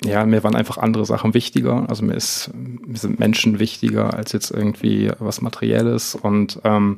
ja, 0.06 0.26
mir 0.26 0.44
waren 0.44 0.56
einfach 0.56 0.78
andere 0.78 1.06
Sachen 1.06 1.34
wichtiger. 1.34 1.86
Also 1.90 2.06
mir 2.06 2.14
ist, 2.14 2.52
mir 2.54 2.98
sind 2.98 3.20
Menschen 3.20 3.60
wichtiger 3.60 4.14
als 4.14 4.32
jetzt 4.32 4.52
irgendwie 4.52 5.12
was 5.20 5.42
Materielles 5.42 6.16
und 6.16 6.60
ähm, 6.64 6.98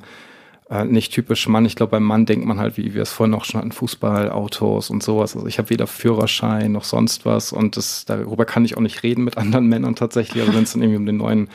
äh, 0.69 0.85
nicht 0.85 1.11
typisch 1.11 1.47
Mann. 1.47 1.65
Ich 1.65 1.75
glaube, 1.75 1.91
beim 1.91 2.03
Mann 2.03 2.25
denkt 2.25 2.45
man 2.45 2.59
halt, 2.59 2.77
wie 2.77 2.93
wir 2.93 3.01
es 3.01 3.11
vorhin 3.11 3.31
noch 3.31 3.45
schon 3.45 3.59
hatten, 3.59 3.71
Fußball, 3.71 4.29
Autos 4.29 4.89
und 4.89 5.01
sowas. 5.01 5.35
Also 5.35 5.47
ich 5.47 5.57
habe 5.57 5.71
weder 5.71 5.87
Führerschein 5.87 6.71
noch 6.71 6.83
sonst 6.83 7.25
was 7.25 7.53
und 7.53 7.75
das, 7.75 8.05
darüber 8.05 8.45
kann 8.45 8.65
ich 8.65 8.77
auch 8.77 8.81
nicht 8.81 9.01
reden 9.01 9.23
mit 9.23 9.37
anderen 9.39 9.67
Männern 9.67 9.95
tatsächlich. 9.95 10.43
Also 10.43 10.53
wenn 10.53 10.63
es 10.63 10.73
dann 10.73 10.81
irgendwie 10.81 10.99
um 10.99 11.05
den 11.05 11.17
neuen 11.17 11.49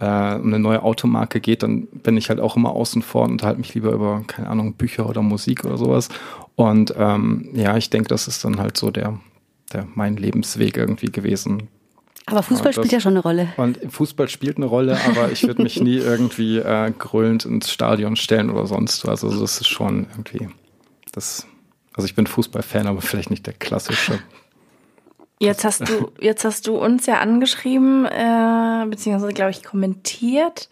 äh, 0.00 0.34
um 0.36 0.46
eine 0.46 0.58
neue 0.58 0.82
Automarke 0.82 1.40
geht, 1.40 1.62
dann 1.62 1.86
bin 1.86 2.16
ich 2.16 2.30
halt 2.30 2.40
auch 2.40 2.56
immer 2.56 2.70
außen 2.70 3.02
vor 3.02 3.24
und 3.24 3.32
unterhalte 3.32 3.60
mich 3.60 3.74
lieber 3.74 3.92
über, 3.92 4.24
keine 4.26 4.48
Ahnung, 4.48 4.74
Bücher 4.74 5.08
oder 5.08 5.22
Musik 5.22 5.64
oder 5.64 5.76
sowas. 5.76 6.08
Und 6.56 6.94
ähm, 6.96 7.50
ja, 7.52 7.76
ich 7.76 7.90
denke, 7.90 8.08
das 8.08 8.26
ist 8.26 8.44
dann 8.44 8.58
halt 8.58 8.76
so 8.76 8.90
der, 8.90 9.20
der, 9.72 9.86
mein 9.94 10.16
Lebensweg 10.16 10.76
irgendwie 10.76 11.12
gewesen. 11.12 11.68
Aber 12.26 12.42
Fußball 12.42 12.72
spielt 12.72 12.92
ja 12.92 13.00
schon 13.00 13.12
eine 13.12 13.20
Rolle. 13.20 13.48
Und 13.56 13.78
Fußball 13.88 14.28
spielt 14.28 14.56
eine 14.56 14.66
Rolle, 14.66 14.98
aber 15.06 15.32
ich 15.32 15.42
würde 15.42 15.62
mich 15.62 15.80
nie 15.80 15.96
irgendwie 15.96 16.58
äh, 16.58 16.92
grölend 16.96 17.44
ins 17.44 17.70
Stadion 17.70 18.16
stellen 18.16 18.50
oder 18.50 18.66
sonst 18.66 19.06
was. 19.06 19.24
Also 19.24 19.40
das 19.40 19.60
ist 19.60 19.68
schon 19.68 20.06
irgendwie 20.12 20.48
das. 21.12 21.46
Also 21.92 22.06
ich 22.06 22.14
bin 22.14 22.26
Fußballfan, 22.26 22.86
aber 22.86 23.00
vielleicht 23.02 23.30
nicht 23.30 23.46
der 23.46 23.54
klassische. 23.54 24.18
Jetzt 25.40 25.64
hast 25.64 25.88
du, 25.88 26.12
jetzt 26.20 26.44
hast 26.44 26.68
du 26.68 26.76
uns 26.76 27.06
ja 27.06 27.18
angeschrieben, 27.18 28.04
äh, 28.04 28.86
beziehungsweise 28.88 29.32
glaube 29.32 29.50
ich 29.50 29.64
kommentiert 29.64 30.68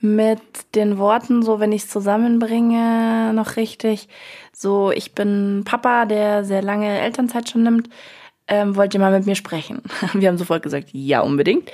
mit 0.00 0.40
den 0.74 0.98
Worten, 0.98 1.42
so 1.42 1.60
wenn 1.60 1.72
ich 1.72 1.84
es 1.84 1.88
zusammenbringe, 1.88 3.32
noch 3.32 3.56
richtig. 3.56 4.08
So, 4.52 4.90
ich 4.90 5.14
bin 5.14 5.62
Papa, 5.64 6.06
der 6.06 6.44
sehr 6.44 6.62
lange 6.62 7.00
Elternzeit 7.00 7.48
schon 7.48 7.62
nimmt 7.62 7.88
ähm, 8.48 8.76
wollt 8.76 8.94
ihr 8.94 9.00
mal 9.00 9.12
mit 9.12 9.26
mir 9.26 9.34
sprechen? 9.34 9.82
Wir 10.12 10.28
haben 10.28 10.38
sofort 10.38 10.62
gesagt, 10.62 10.88
ja, 10.92 11.20
unbedingt. 11.20 11.70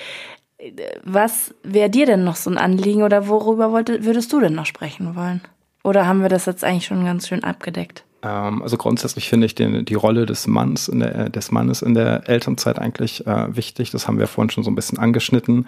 Was 1.02 1.54
wäre 1.62 1.90
dir 1.90 2.06
denn 2.06 2.24
noch 2.24 2.36
so 2.36 2.48
ein 2.48 2.58
Anliegen 2.58 3.02
oder 3.02 3.26
worüber 3.26 3.72
wollte, 3.72 4.04
würdest 4.04 4.32
du 4.32 4.40
denn 4.40 4.54
noch 4.54 4.66
sprechen 4.66 5.16
wollen? 5.16 5.40
Oder 5.82 6.06
haben 6.06 6.22
wir 6.22 6.28
das 6.28 6.46
jetzt 6.46 6.62
eigentlich 6.62 6.86
schon 6.86 7.04
ganz 7.04 7.26
schön 7.26 7.42
abgedeckt? 7.42 8.04
Ähm, 8.22 8.62
also 8.62 8.76
grundsätzlich 8.76 9.28
finde 9.28 9.46
ich 9.46 9.54
den, 9.54 9.84
die 9.84 9.94
Rolle 9.94 10.26
des 10.26 10.46
Manns 10.46 10.88
in 10.88 11.00
der, 11.00 11.28
des 11.28 11.50
Mannes 11.50 11.82
in 11.82 11.94
der 11.94 12.28
Elternzeit 12.28 12.78
eigentlich 12.78 13.26
äh, 13.26 13.56
wichtig. 13.56 13.90
Das 13.90 14.06
haben 14.06 14.18
wir 14.18 14.26
vorhin 14.26 14.50
schon 14.50 14.64
so 14.64 14.70
ein 14.70 14.74
bisschen 14.74 14.98
angeschnitten. 14.98 15.66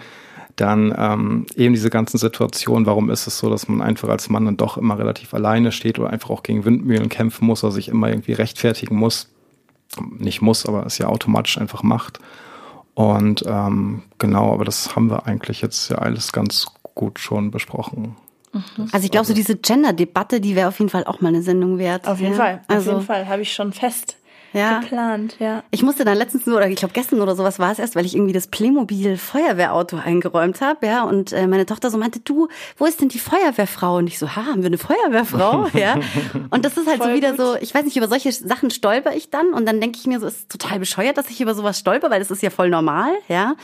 Dann 0.57 0.95
ähm, 0.97 1.47
eben 1.57 1.75
diese 1.75 1.91
ganzen 1.91 2.19
Situationen, 2.19 2.87
warum 2.87 3.11
ist 3.11 3.27
es 3.27 3.39
so, 3.39 3.51
dass 3.51 3.67
man 3.67 3.83
einfach 3.83 4.09
als 4.09 4.29
Mann 4.29 4.45
dann 4.45 4.57
doch 4.57 4.77
immer 4.77 4.99
relativ 4.99 5.35
alleine 5.35 5.73
steht 5.73 5.99
oder 5.99 6.11
einfach 6.11 6.31
auch 6.31 6.45
gegen 6.45 6.65
Windmühlen 6.65 7.09
kämpfen 7.09 7.47
muss 7.47 7.65
oder 7.65 7.73
sich 7.73 7.89
immer 7.89 8.09
irgendwie 8.09 8.35
rechtfertigen 8.35 8.97
muss 8.97 9.31
nicht 10.19 10.43
muss, 10.43 10.67
aber 10.67 10.87
es 10.87 10.99
ja 10.99 11.07
automatisch 11.07 11.59
einfach 11.59 11.83
macht. 11.83 12.19
Und 12.95 13.45
ähm, 13.47 14.03
genau, 14.19 14.53
aber 14.53 14.65
das 14.65 14.95
haben 14.95 15.11
wir 15.11 15.27
eigentlich 15.27 15.63
jetzt 15.63 15.91
ja 15.91 15.99
alles 15.99 16.33
ganz 16.33 16.67
gut 16.95 17.19
schon 17.19 17.51
besprochen. 17.51 18.17
Mhm. 18.55 18.89
Also 18.93 19.05
ich 19.05 19.11
glaube, 19.11 19.27
so 19.27 19.35
diese 19.35 19.57
Gender-Debatte, 19.57 20.41
die 20.41 20.57
wäre 20.57 20.69
auf 20.69 20.79
jeden 20.79 20.91
Fall 20.91 21.05
auch 21.05 21.21
mal 21.21 21.29
eine 21.29 21.43
Sendung 21.43 21.79
wert. 21.79 22.07
Auf 22.07 22.21
jeden 22.21 22.33
ja? 22.33 22.39
Fall, 22.39 22.61
auf 22.69 22.77
also, 22.77 22.91
jeden 22.93 23.03
Fall, 23.05 23.29
habe 23.29 23.43
ich 23.43 23.53
schon 23.53 23.73
fest 23.73 24.17
ja. 24.55 24.79
geplant, 24.79 25.37
ja. 25.41 25.63
Ich 25.71 25.83
musste 25.83 26.05
dann 26.05 26.17
letztens 26.17 26.47
nur, 26.47 26.57
oder 26.57 26.69
ich 26.69 26.77
glaube 26.77 26.95
gestern 26.95 27.21
oder 27.21 27.35
sowas 27.35 27.59
war 27.59 27.73
es 27.73 27.79
erst, 27.79 27.97
weil 27.97 28.07
ich 28.07 28.15
irgendwie 28.15 28.33
das 28.33 28.47
Playmobil 28.47 29.17
Feuerwehrauto 29.17 29.97
eingeräumt 29.97 30.61
habe, 30.61 30.87
ja, 30.87 31.03
und 31.03 31.33
äh, 31.33 31.47
meine 31.47 31.67
Tochter 31.67 31.91
so 31.91 31.99
meinte, 31.99 32.21
du, 32.21 32.49
wo 32.79 32.87
ist 32.87 33.01
denn 33.01 33.09
die 33.09 33.19
Feuerwehrfrau? 33.19 33.97
Und 33.97 34.07
ich 34.07 34.19
so, 34.19 34.35
ha, 34.37 34.47
haben 34.47 34.63
wir 34.63 34.69
eine 34.69 34.79
Feuerwehrfrau, 34.79 35.69
ja. 35.75 35.99
Und 36.51 36.65
das 36.65 36.77
ist 36.77 36.87
halt 36.87 36.99
Voll 36.99 37.11
so 37.11 37.17
wieder 37.17 37.31
gut. 37.33 37.41
so, 37.41 37.57
ich 37.61 37.75
weiß 37.75 37.85
nicht, 37.85 37.97
über 37.97 38.09
solche 38.09 38.33
Sachen 38.33 38.71
stolper 38.71 39.15
ich 39.15 39.31
dann 39.31 39.53
und 39.53 39.67
dann 39.67 39.81
denke 39.81 39.99
ich 39.99 40.07
mir 40.07 40.21
so, 40.21 40.27
ist 40.27 40.49
total 40.49 40.79
bescheuert, 40.79 41.19
dass 41.19 41.29
ich 41.31 41.41
über 41.41 41.55
sowas 41.55 41.79
stolper, 41.79 42.11
weil 42.11 42.21
das 42.21 42.31
ist 42.31 42.43
ja 42.43 42.51
voll 42.51 42.71
normal, 42.71 43.13
ja. 43.29 43.57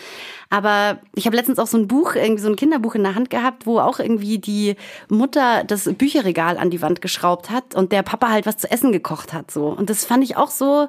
Aber 0.50 0.98
ich 1.14 1.26
habe 1.26 1.36
letztens 1.36 1.60
auch 1.60 1.68
so 1.68 1.78
ein 1.78 1.86
Buch, 1.86 2.16
irgendwie 2.16 2.42
so 2.42 2.48
ein 2.48 2.56
Kinderbuch 2.56 2.96
in 2.96 3.04
der 3.04 3.14
Hand 3.14 3.30
gehabt, 3.30 3.66
wo 3.66 3.78
auch 3.78 4.00
irgendwie 4.00 4.38
die 4.38 4.74
Mutter 5.08 5.62
das 5.64 5.84
Bücherregal 5.94 6.58
an 6.58 6.70
die 6.70 6.82
Wand 6.82 7.00
geschraubt 7.00 7.50
hat 7.50 7.76
und 7.76 7.92
der 7.92 8.02
Papa 8.02 8.30
halt 8.30 8.46
was 8.46 8.58
zu 8.58 8.68
essen 8.68 8.90
gekocht 8.90 9.32
hat, 9.32 9.52
so. 9.52 9.68
Und 9.68 9.88
das 9.88 10.04
fand 10.04 10.24
ich 10.24 10.36
auch 10.36 10.50
so, 10.50 10.88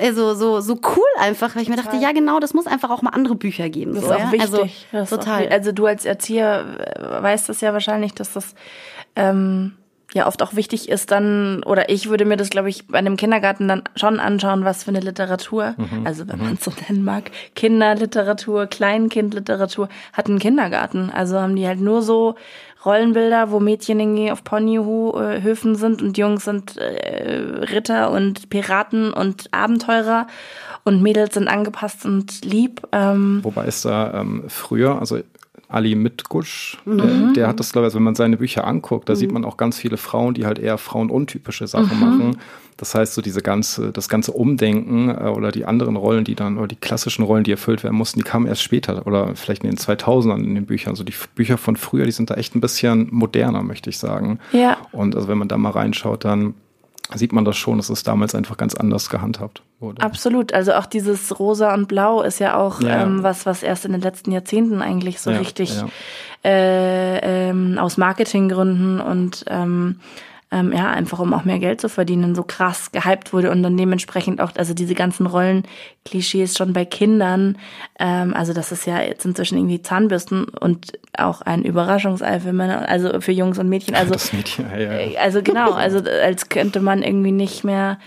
also 0.00 0.34
so 0.34 0.60
so 0.60 0.78
cool 0.96 1.04
einfach, 1.18 1.54
weil 1.54 1.62
ich 1.62 1.68
mir 1.68 1.76
dachte, 1.76 1.96
ja 1.96 2.12
genau, 2.12 2.40
das 2.40 2.54
muss 2.54 2.66
einfach 2.66 2.88
auch 2.88 3.02
mal 3.02 3.10
andere 3.10 3.34
Bücher 3.34 3.68
geben. 3.68 3.94
Das 3.94 4.04
so, 4.04 4.10
ist 4.10 4.16
auch 4.16 4.18
ja? 4.18 4.32
wichtig. 4.32 4.86
Also, 4.92 5.16
total. 5.16 5.48
Also 5.48 5.72
du 5.72 5.84
als 5.84 6.06
Erzieher 6.06 6.64
äh, 6.96 7.22
weißt 7.22 7.50
das 7.50 7.60
ja 7.60 7.74
wahrscheinlich, 7.74 8.14
dass 8.14 8.32
das 8.32 8.54
ähm, 9.14 9.74
ja 10.12 10.26
oft 10.26 10.42
auch 10.42 10.54
wichtig 10.54 10.88
ist 10.88 11.10
dann, 11.10 11.62
oder 11.64 11.88
ich 11.88 12.08
würde 12.08 12.24
mir 12.24 12.36
das, 12.36 12.50
glaube 12.50 12.68
ich, 12.68 12.88
bei 12.88 12.98
einem 12.98 13.16
Kindergarten 13.16 13.68
dann 13.68 13.82
schon 13.96 14.20
anschauen, 14.20 14.64
was 14.64 14.84
für 14.84 14.90
eine 14.90 15.00
Literatur, 15.00 15.74
mhm. 15.76 16.06
also 16.06 16.26
wenn 16.28 16.38
man 16.38 16.54
es 16.54 16.64
so 16.64 16.72
nennen 16.88 17.04
mag, 17.04 17.30
Kinderliteratur, 17.54 18.66
Kleinkindliteratur, 18.66 19.88
hat 20.12 20.28
einen 20.28 20.38
Kindergarten. 20.38 21.10
Also 21.10 21.40
haben 21.40 21.56
die 21.56 21.66
halt 21.66 21.80
nur 21.80 22.02
so 22.02 22.34
Rollenbilder, 22.84 23.50
wo 23.50 23.60
Mädchen 23.60 24.00
irgendwie 24.00 24.32
auf 24.32 24.42
Ponyhöfen 24.42 25.74
sind 25.76 26.00
und 26.00 26.16
Jungs 26.16 26.44
sind 26.44 26.78
äh, 26.78 27.36
Ritter 27.72 28.10
und 28.10 28.48
Piraten 28.48 29.12
und 29.12 29.52
Abenteurer 29.52 30.26
und 30.84 31.02
Mädels 31.02 31.34
sind 31.34 31.48
angepasst 31.48 32.06
und 32.06 32.44
lieb. 32.44 32.82
Ähm. 32.92 33.40
Wobei 33.42 33.66
es 33.66 33.82
da 33.82 34.14
ähm, 34.14 34.44
früher, 34.48 34.98
also 34.98 35.20
Ali 35.70 35.94
Mitgusch, 35.94 36.78
mhm. 36.84 36.98
der, 36.98 37.32
der, 37.32 37.48
hat 37.48 37.60
das, 37.60 37.72
glaube 37.72 37.84
ich, 37.84 37.90
also 37.90 37.96
wenn 37.96 38.04
man 38.04 38.14
seine 38.14 38.36
Bücher 38.36 38.66
anguckt, 38.66 39.08
da 39.08 39.14
mhm. 39.14 39.16
sieht 39.16 39.32
man 39.32 39.44
auch 39.44 39.56
ganz 39.56 39.78
viele 39.78 39.96
Frauen, 39.96 40.34
die 40.34 40.46
halt 40.46 40.58
eher 40.58 40.78
frauenuntypische 40.78 41.66
Sachen 41.66 41.96
mhm. 41.96 42.00
machen. 42.00 42.36
Das 42.76 42.94
heißt, 42.94 43.14
so 43.14 43.20
diese 43.20 43.42
ganze, 43.42 43.92
das 43.92 44.08
ganze 44.08 44.32
Umdenken 44.32 45.10
äh, 45.10 45.28
oder 45.28 45.52
die 45.52 45.66
anderen 45.66 45.96
Rollen, 45.96 46.24
die 46.24 46.34
dann, 46.34 46.56
oder 46.56 46.68
die 46.68 46.76
klassischen 46.76 47.22
Rollen, 47.24 47.44
die 47.44 47.50
erfüllt 47.50 47.84
werden 47.84 47.96
mussten, 47.96 48.20
die 48.20 48.24
kamen 48.24 48.46
erst 48.46 48.62
später 48.62 49.06
oder 49.06 49.36
vielleicht 49.36 49.64
in 49.64 49.70
den 49.70 49.78
2000ern 49.78 50.42
in 50.42 50.54
den 50.54 50.66
Büchern. 50.66 50.90
Also 50.90 51.04
die 51.04 51.14
Bücher 51.34 51.58
von 51.58 51.76
früher, 51.76 52.06
die 52.06 52.12
sind 52.12 52.30
da 52.30 52.34
echt 52.34 52.54
ein 52.54 52.60
bisschen 52.60 53.08
moderner, 53.10 53.62
möchte 53.62 53.90
ich 53.90 53.98
sagen. 53.98 54.38
Ja. 54.52 54.78
Und 54.92 55.14
also 55.14 55.28
wenn 55.28 55.38
man 55.38 55.48
da 55.48 55.58
mal 55.58 55.70
reinschaut, 55.70 56.24
dann 56.24 56.54
sieht 57.18 57.32
man 57.32 57.44
das 57.44 57.56
schon, 57.56 57.78
dass 57.78 57.90
es 57.90 58.02
damals 58.02 58.34
einfach 58.34 58.56
ganz 58.56 58.74
anders 58.74 59.10
gehandhabt 59.10 59.62
wurde. 59.78 60.02
Absolut. 60.02 60.52
Also 60.52 60.74
auch 60.74 60.86
dieses 60.86 61.38
Rosa 61.38 61.74
und 61.74 61.88
Blau 61.88 62.22
ist 62.22 62.38
ja 62.38 62.56
auch 62.56 62.80
ja. 62.80 63.02
Ähm, 63.02 63.22
was, 63.22 63.46
was 63.46 63.62
erst 63.62 63.84
in 63.84 63.92
den 63.92 64.00
letzten 64.00 64.32
Jahrzehnten 64.32 64.82
eigentlich 64.82 65.20
so 65.20 65.30
ja, 65.30 65.38
richtig 65.38 65.76
ja. 65.76 65.88
Äh, 66.44 67.48
ähm, 67.50 67.78
aus 67.78 67.96
Marketinggründen 67.96 69.00
und 69.00 69.44
ähm, 69.48 70.00
ähm, 70.52 70.72
ja, 70.72 70.90
einfach 70.90 71.20
um 71.20 71.32
auch 71.32 71.44
mehr 71.44 71.58
Geld 71.58 71.80
zu 71.80 71.88
verdienen, 71.88 72.34
so 72.34 72.42
krass 72.42 72.90
gehypt 72.90 73.32
wurde 73.32 73.50
und 73.50 73.62
dann 73.62 73.76
dementsprechend 73.76 74.40
auch, 74.40 74.50
also 74.56 74.74
diese 74.74 74.94
ganzen 74.94 75.26
Rollenklischees 75.26 76.56
schon 76.56 76.72
bei 76.72 76.84
Kindern, 76.84 77.56
ähm, 77.98 78.34
also 78.34 78.52
das 78.52 78.72
ist 78.72 78.86
ja 78.86 79.00
jetzt 79.00 79.24
inzwischen 79.24 79.58
irgendwie 79.58 79.80
Zahnbürsten 79.80 80.44
und 80.44 80.98
auch 81.16 81.42
ein 81.42 81.62
Überraschungsei 81.62 82.40
für 82.40 82.52
Männer, 82.52 82.88
also 82.88 83.20
für 83.20 83.32
Jungs 83.32 83.58
und 83.58 83.68
Mädchen, 83.68 83.94
also, 83.94 84.12
das 84.12 84.32
Mädchen, 84.32 84.66
ja. 84.70 84.92
Äh, 84.92 85.16
also 85.18 85.42
genau, 85.42 85.70
also 85.72 85.98
als 85.98 86.48
könnte 86.48 86.80
man 86.80 87.02
irgendwie 87.02 87.32
nicht 87.32 87.64
mehr 87.64 87.98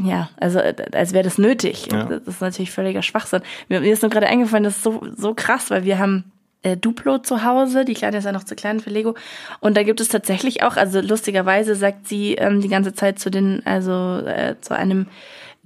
ja, 0.00 0.30
also 0.36 0.60
als 0.92 1.12
wäre 1.12 1.24
das 1.24 1.38
nötig. 1.38 1.88
Ja. 1.90 2.04
Das 2.04 2.22
ist 2.22 2.40
natürlich 2.40 2.70
völliger 2.70 3.02
Schwachsinn. 3.02 3.42
Mir, 3.68 3.82
ist 3.82 4.02
nur 4.02 4.10
gerade 4.10 4.28
eingefallen, 4.28 4.64
das 4.64 4.76
ist 4.76 4.84
so, 4.84 5.06
so 5.16 5.34
krass, 5.34 5.70
weil 5.70 5.84
wir 5.84 5.98
haben 5.98 6.32
äh, 6.62 6.76
Duplo 6.76 7.18
zu 7.18 7.44
Hause. 7.44 7.84
Die 7.84 7.94
Kleine 7.94 8.18
ist 8.18 8.24
ja 8.24 8.32
noch 8.32 8.44
zu 8.44 8.54
klein 8.54 8.80
für 8.80 8.90
Lego. 8.90 9.14
Und 9.60 9.76
da 9.76 9.82
gibt 9.82 10.00
es 10.00 10.08
tatsächlich 10.08 10.62
auch, 10.62 10.76
also 10.76 11.00
lustigerweise 11.00 11.74
sagt 11.74 12.08
sie 12.08 12.34
ähm, 12.34 12.60
die 12.60 12.68
ganze 12.68 12.94
Zeit 12.94 13.18
zu 13.18 13.30
den, 13.30 13.64
also 13.64 14.22
äh, 14.26 14.56
zu 14.60 14.74
einem 14.76 15.06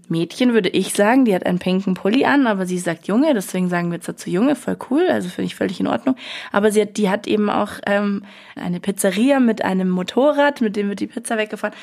Mädchen 0.08 0.52
würde 0.52 0.68
ich 0.68 0.92
sagen, 0.94 1.24
die 1.24 1.34
hat 1.34 1.46
einen 1.46 1.58
pinken 1.58 1.94
Pulli 1.94 2.24
an, 2.24 2.46
aber 2.46 2.66
sie 2.66 2.78
sagt 2.78 3.08
Junge, 3.08 3.34
deswegen 3.34 3.68
sagen 3.68 3.90
wir 3.90 3.96
jetzt 3.96 4.08
dazu 4.08 4.30
Junge, 4.30 4.54
voll 4.54 4.76
cool, 4.90 5.08
also 5.08 5.28
finde 5.28 5.46
ich 5.46 5.56
völlig 5.56 5.80
in 5.80 5.88
Ordnung. 5.88 6.16
Aber 6.52 6.70
sie 6.70 6.82
hat, 6.82 6.96
die 6.96 7.10
hat 7.10 7.26
eben 7.26 7.50
auch 7.50 7.72
ähm, 7.86 8.24
eine 8.54 8.78
Pizzeria 8.80 9.40
mit 9.40 9.64
einem 9.64 9.88
Motorrad, 9.88 10.60
mit 10.60 10.76
dem 10.76 10.88
wird 10.88 11.00
die 11.00 11.08
Pizza 11.08 11.36
weggefahren. 11.38 11.74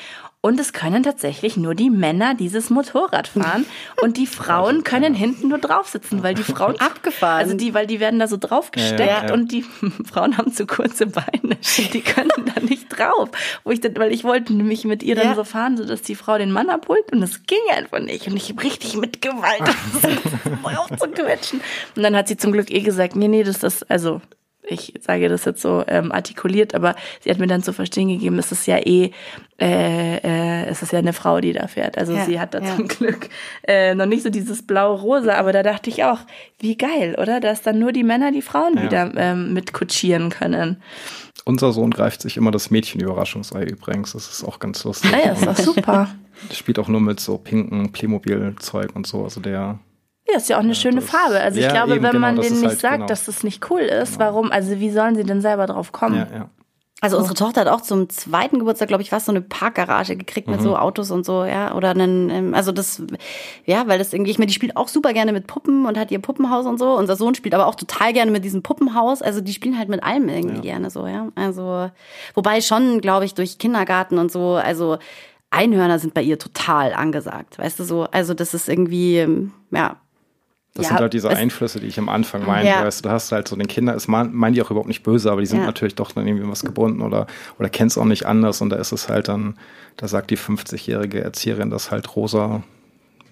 Und 0.44 0.60
es 0.60 0.74
können 0.74 1.02
tatsächlich 1.02 1.56
nur 1.56 1.74
die 1.74 1.88
Männer 1.88 2.34
dieses 2.34 2.68
Motorrad 2.68 3.28
fahren 3.28 3.64
und 4.02 4.18
die 4.18 4.26
Frauen 4.26 4.84
können 4.84 5.14
hinten 5.14 5.48
nur 5.48 5.56
drauf 5.56 5.88
sitzen, 5.88 6.22
weil 6.22 6.34
die 6.34 6.42
Frauen 6.42 6.78
Abgefahren. 6.80 7.38
Also 7.40 7.54
die, 7.56 7.72
weil 7.72 7.86
die 7.86 7.98
werden 7.98 8.18
da 8.20 8.28
so 8.28 8.36
draufgesteckt 8.36 9.00
Ja, 9.00 9.06
ja, 9.22 9.26
ja. 9.28 9.32
und 9.32 9.52
die 9.52 9.62
Frauen 10.04 10.36
haben 10.36 10.52
zu 10.52 10.66
kurze 10.66 11.06
Beine. 11.06 11.56
Die 11.94 12.02
können 12.02 12.28
da 12.54 12.60
nicht 12.60 12.88
drauf. 12.90 13.30
Wo 13.64 13.70
ich 13.70 13.80
dann, 13.80 13.96
weil 13.96 14.12
ich 14.12 14.22
wollte 14.22 14.52
nämlich 14.52 14.84
mit 14.84 15.02
ihr 15.02 15.14
dann 15.14 15.28
Ja. 15.28 15.34
so 15.34 15.44
fahren, 15.44 15.78
so 15.78 15.86
dass 15.86 16.02
die 16.02 16.14
Frau 16.14 16.36
den 16.36 16.52
Mann 16.52 16.68
abholt 16.68 17.10
und 17.10 17.22
es 17.22 17.44
ging 17.46 17.56
einfach 17.74 18.00
nicht. 18.00 18.26
Und 18.26 18.36
ich 18.36 18.50
habe 18.50 18.62
richtig 18.64 18.98
mit 18.98 19.22
Gewalt 19.22 19.62
aufzuquetschen. 20.62 21.62
Und 21.96 22.02
dann 22.02 22.14
hat 22.14 22.28
sie 22.28 22.36
zum 22.36 22.52
Glück 22.52 22.70
eh 22.70 22.80
gesagt, 22.80 23.16
nee, 23.16 23.28
nee, 23.28 23.44
das 23.44 23.62
ist, 23.62 23.90
also 23.90 24.20
ich 24.66 24.94
sage 25.00 25.28
das 25.28 25.44
jetzt 25.44 25.60
so 25.62 25.84
ähm, 25.86 26.10
artikuliert, 26.12 26.74
aber 26.74 26.94
sie 27.20 27.30
hat 27.30 27.38
mir 27.38 27.46
dann 27.46 27.62
zu 27.62 27.72
verstehen 27.72 28.08
gegeben, 28.08 28.38
es 28.38 28.50
ist 28.52 28.66
ja 28.66 28.78
eh, 28.78 29.10
äh, 29.60 30.16
äh, 30.16 30.64
es 30.66 30.82
ist 30.82 30.92
ja 30.92 30.98
eine 30.98 31.12
Frau, 31.12 31.40
die 31.40 31.52
da 31.52 31.66
fährt. 31.66 31.98
Also 31.98 32.14
Ja, 32.14 32.24
sie 32.24 32.40
hat 32.40 32.54
da 32.54 32.60
ja. 32.60 32.74
zum 32.76 32.88
Glück 32.88 33.28
äh, 33.68 33.94
noch 33.94 34.06
nicht 34.06 34.22
so 34.22 34.30
dieses 34.30 34.66
blau-rosa, 34.66 35.34
aber 35.34 35.52
da 35.52 35.62
dachte 35.62 35.90
ich 35.90 36.04
auch, 36.04 36.20
wie 36.58 36.76
geil, 36.76 37.16
oder? 37.20 37.40
Dass 37.40 37.62
dann 37.62 37.78
nur 37.78 37.92
die 37.92 38.04
Männer 38.04 38.32
die 38.32 38.42
Frauen 38.42 38.76
Ja. 38.76 38.82
wieder 38.84 39.12
ähm, 39.16 39.52
mit 39.52 39.72
kutschieren 39.72 40.30
können. 40.30 40.82
Unser 41.44 41.72
Sohn 41.72 41.90
greift 41.90 42.22
sich 42.22 42.36
immer 42.38 42.50
das 42.50 42.70
Mädchen-Überraschungsei 42.70 43.64
übrigens. 43.64 44.12
Das 44.12 44.28
ist 44.30 44.44
auch 44.44 44.58
ganz 44.60 44.82
lustig. 44.84 45.12
Naja, 45.12 45.32
ist 45.32 45.46
doch 45.46 45.56
super. 45.56 46.08
Spielt 46.52 46.78
auch 46.78 46.88
nur 46.88 47.00
mit 47.00 47.20
so 47.20 47.36
pinken 47.38 47.92
Playmobil-Zeug 47.92 48.94
und 48.96 49.06
so. 49.06 49.24
Also 49.24 49.40
der. 49.40 49.78
Ja, 50.28 50.36
ist 50.36 50.48
ja 50.48 50.56
auch 50.56 50.62
eine 50.62 50.74
schöne 50.74 51.00
das- 51.00 51.10
Farbe. 51.10 51.40
Also 51.40 51.58
ich 51.58 51.66
ja, 51.66 51.72
glaube, 51.72 51.94
eben, 51.94 52.02
wenn 52.02 52.12
genau, 52.12 52.26
man 52.26 52.40
denen 52.40 52.60
nicht 52.60 52.68
halt, 52.68 52.80
sagt, 52.80 52.94
genau. 52.94 53.06
dass 53.06 53.26
das 53.26 53.42
nicht 53.44 53.70
cool 53.70 53.80
ist, 53.80 54.18
warum, 54.18 54.50
also 54.50 54.80
wie 54.80 54.90
sollen 54.90 55.16
sie 55.16 55.24
denn 55.24 55.40
selber 55.40 55.66
drauf 55.66 55.92
kommen? 55.92 56.16
Ja, 56.16 56.28
ja. 56.36 56.50
Also 57.00 57.18
unsere 57.18 57.34
Tochter 57.34 57.60
hat 57.60 57.68
auch 57.68 57.82
zum 57.82 58.08
zweiten 58.08 58.58
Geburtstag, 58.58 58.88
glaube 58.88 59.02
ich, 59.02 59.10
fast 59.10 59.26
so 59.26 59.32
eine 59.32 59.42
Parkgarage 59.42 60.16
gekriegt 60.16 60.48
mit 60.48 60.62
so 60.62 60.74
Autos 60.74 61.10
und 61.10 61.26
so, 61.26 61.44
ja. 61.44 61.74
Oder 61.74 61.90
einen, 61.90 62.30
ähm, 62.30 62.54
also 62.54 62.72
das, 62.72 63.02
ja, 63.66 63.86
weil 63.88 63.98
das 63.98 64.14
irgendwie, 64.14 64.30
ich 64.30 64.38
meine, 64.38 64.46
die 64.46 64.54
spielt 64.54 64.78
auch 64.78 64.88
super 64.88 65.12
gerne 65.12 65.32
mit 65.32 65.46
Puppen 65.46 65.84
und 65.84 65.98
hat 65.98 66.10
ihr 66.10 66.18
Puppenhaus 66.20 66.64
und 66.64 66.78
so. 66.78 66.96
Unser 66.96 67.16
Sohn 67.16 67.34
spielt 67.34 67.54
aber 67.54 67.66
auch 67.66 67.74
total 67.74 68.14
gerne 68.14 68.30
mit 68.30 68.42
diesem 68.42 68.62
Puppenhaus. 68.62 69.20
Also 69.20 69.42
die 69.42 69.52
spielen 69.52 69.76
halt 69.76 69.90
mit 69.90 70.02
allem 70.02 70.30
irgendwie 70.30 70.62
gerne 70.62 70.88
so, 70.88 71.06
ja. 71.06 71.28
Also, 71.34 71.90
wobei 72.32 72.62
schon, 72.62 73.02
glaube 73.02 73.26
ich, 73.26 73.34
durch 73.34 73.58
Kindergarten 73.58 74.16
und 74.16 74.32
so, 74.32 74.54
also 74.54 74.96
Einhörner 75.50 75.98
sind 75.98 76.14
bei 76.14 76.22
ihr 76.22 76.38
total 76.38 76.94
angesagt, 76.94 77.58
weißt 77.58 77.78
du 77.80 77.84
so. 77.84 78.04
Also 78.12 78.32
das 78.32 78.54
ist 78.54 78.70
irgendwie, 78.70 79.18
ähm, 79.18 79.52
ja. 79.72 79.96
Das 80.74 80.86
Ja, 80.86 80.88
sind 80.90 81.00
halt 81.00 81.12
diese 81.12 81.28
es- 81.28 81.38
Einflüsse, 81.38 81.78
die 81.78 81.86
ich 81.86 81.98
am 81.98 82.08
Anfang 82.08 82.44
meinte. 82.46 82.66
Ja. 82.68 82.84
Weißt 82.84 83.04
du, 83.04 83.08
du 83.08 83.14
hast 83.14 83.30
halt 83.30 83.46
so 83.46 83.54
den 83.54 83.68
Kindern, 83.68 83.94
es 83.96 84.08
meinen 84.08 84.34
meinen 84.34 84.54
die 84.54 84.62
auch 84.62 84.70
überhaupt 84.72 84.88
nicht 84.88 85.04
böse, 85.04 85.30
aber 85.30 85.40
die 85.40 85.46
sind 85.46 85.60
Ja. 85.60 85.66
natürlich 85.66 85.94
doch 85.94 86.10
dann 86.12 86.26
irgendwie 86.26 86.48
was 86.50 86.64
gebunden 86.64 87.00
oder, 87.00 87.26
oder 87.60 87.68
kennen 87.68 87.86
es 87.86 87.96
auch 87.96 88.04
nicht 88.04 88.26
anders. 88.26 88.60
Und 88.60 88.70
da 88.70 88.76
ist 88.76 88.90
es 88.90 89.08
halt 89.08 89.28
dann, 89.28 89.56
da 89.96 90.08
sagt 90.08 90.30
die 90.30 90.36
50-jährige 90.36 91.22
Erzieherin, 91.22 91.70
dass 91.70 91.90
halt 91.92 92.16
rosa 92.16 92.62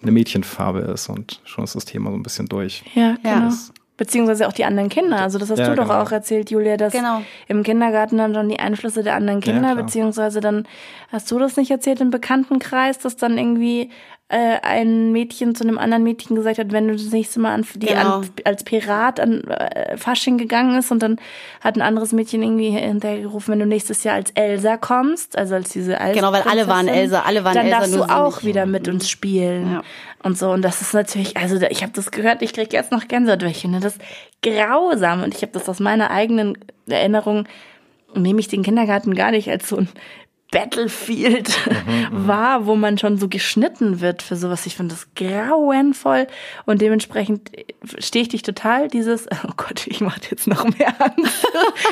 eine 0.03 0.13
Mädchenfarbe 0.13 0.81
ist 0.81 1.09
und 1.09 1.41
schon 1.45 1.65
ist 1.65 1.75
das 1.75 1.85
Thema 1.85 2.11
so 2.11 2.17
ein 2.17 2.23
bisschen 2.23 2.47
durch. 2.47 2.85
Ja, 2.95 3.17
Ja. 3.25 3.39
genau. 3.41 3.53
Beziehungsweise 3.97 4.49
auch 4.49 4.53
die 4.53 4.65
anderen 4.65 4.89
Kinder. 4.89 5.21
Also 5.21 5.39
das 5.39 5.51
hast 5.51 5.59
Ja, 5.59 5.69
du 5.71 5.77
doch 5.77 5.85
genau. 5.89 6.01
auch 6.01 6.11
erzählt, 6.11 6.51
Julia, 6.51 6.77
dass 6.77 6.93
Genau. 6.93 7.23
im 7.47 7.63
Kindergarten 7.63 8.17
dann 8.19 8.35
schon 8.35 8.49
die 8.49 8.59
Einflüsse 8.59 9.03
der 9.03 9.15
anderen 9.15 9.41
Kinder, 9.41 9.73
klar. 9.73 9.77
beziehungsweise 9.77 10.41
dann 10.41 10.67
hast 11.11 11.31
du 11.31 11.39
das 11.39 11.57
nicht 11.57 11.71
erzählt 11.71 12.01
im 12.01 12.11
Bekanntenkreis, 12.11 12.99
dass 12.99 13.17
dann 13.17 13.37
irgendwie 13.39 13.91
äh, 14.33 14.59
ein 14.63 15.13
Mädchen 15.13 15.55
zu 15.55 15.63
einem 15.63 15.77
anderen 15.77 16.03
Mädchen 16.03 16.35
gesagt 16.35 16.59
hat, 16.59 16.73
wenn 16.73 16.89
du 16.89 16.95
das 16.95 17.13
nächste 17.13 17.39
Mal 17.39 17.53
an, 17.53 17.67
die 17.75 17.87
Genau. 17.87 18.21
an, 18.21 18.31
als 18.45 18.65
Pirat 18.65 19.21
an 19.21 19.43
äh, 19.45 19.97
Fasching 19.99 20.39
gegangen 20.39 20.79
ist 20.79 20.91
und 20.91 21.03
dann 21.03 21.19
hat 21.61 21.77
ein 21.77 21.83
anderes 21.83 22.13
Mädchen 22.13 22.43
irgendwie 22.43 22.71
hinterhergerufen, 22.71 23.53
wenn 23.53 23.59
du 23.61 23.67
nächstes 23.67 24.05
Jahr 24.05 24.15
als 24.15 24.31
Elsa 24.31 24.79
kommst, 24.79 25.37
also 25.37 25.55
als 25.55 25.69
diese 25.69 26.01
Elsa. 26.01 26.13
Genau, 26.15 26.33
weil 26.33 26.43
alle 26.43 26.67
waren 26.67 26.89
Elsa, 26.89 27.21
alle 27.21 27.45
waren 27.45 27.55
dann 27.55 27.67
Elsa, 27.67 27.79
darfst 27.81 27.95
nur 27.95 28.07
du 28.07 28.13
auch 28.15 28.37
nicht. 28.37 28.47
wieder 28.47 28.65
mit 28.65 28.89
uns 28.89 29.11
spielen 29.11 29.71
Ja. 29.75 29.83
und 30.23 30.39
so. 30.39 30.51
Und 30.51 30.63
das 30.63 30.81
ist 30.81 30.95
natürlich, 30.95 31.37
also 31.37 31.61
ich 31.69 31.83
habe 31.83 31.93
das 31.95 32.11
gehört, 32.11 32.41
ich 32.41 32.55
krieg 32.55 32.73
jetzt 32.73 32.91
noch 32.91 33.07
Gänsehaut, 33.09 33.43
weil 33.43 33.51
ich 33.51 33.61
finde 33.61 33.81
das 33.81 33.99
grausam. 34.43 35.23
Und 35.23 35.35
ich 35.35 35.43
habe 35.43 35.53
das 35.53 35.69
aus 35.69 35.79
meiner 35.81 36.11
eigenen 36.11 36.57
Erinnerung, 36.89 37.47
nehme 38.15 38.41
ich 38.41 38.49
den 38.49 38.63
Kindergarten 38.63 39.15
gar 39.15 39.31
nicht 39.31 39.49
als 39.51 39.69
so 39.69 39.77
ein 39.79 39.89
Battlefield 40.53 41.51
wahr, 42.13 42.67
wo 42.67 42.77
man 42.77 42.97
schon 42.99 43.19
so 43.19 43.29
geschnitten 43.29 44.01
wird 44.01 44.23
für 44.23 44.37
sowas. 44.37 44.65
Ich 44.67 44.77
finde 44.77 44.95
das 44.95 45.09
grauenvoll 45.17 46.29
und 46.67 46.81
dementsprechend 46.81 47.51
stehe 47.99 48.23
ich 48.23 48.29
dich 48.29 48.43
total 48.43 48.87
dieses, 48.87 49.27
oh 49.45 49.53
Gott, 49.57 49.87
ich 49.89 50.01
mache 50.01 50.21
jetzt 50.31 50.47
noch 50.47 50.65
mehr 50.79 50.95
Angst. 51.01 51.47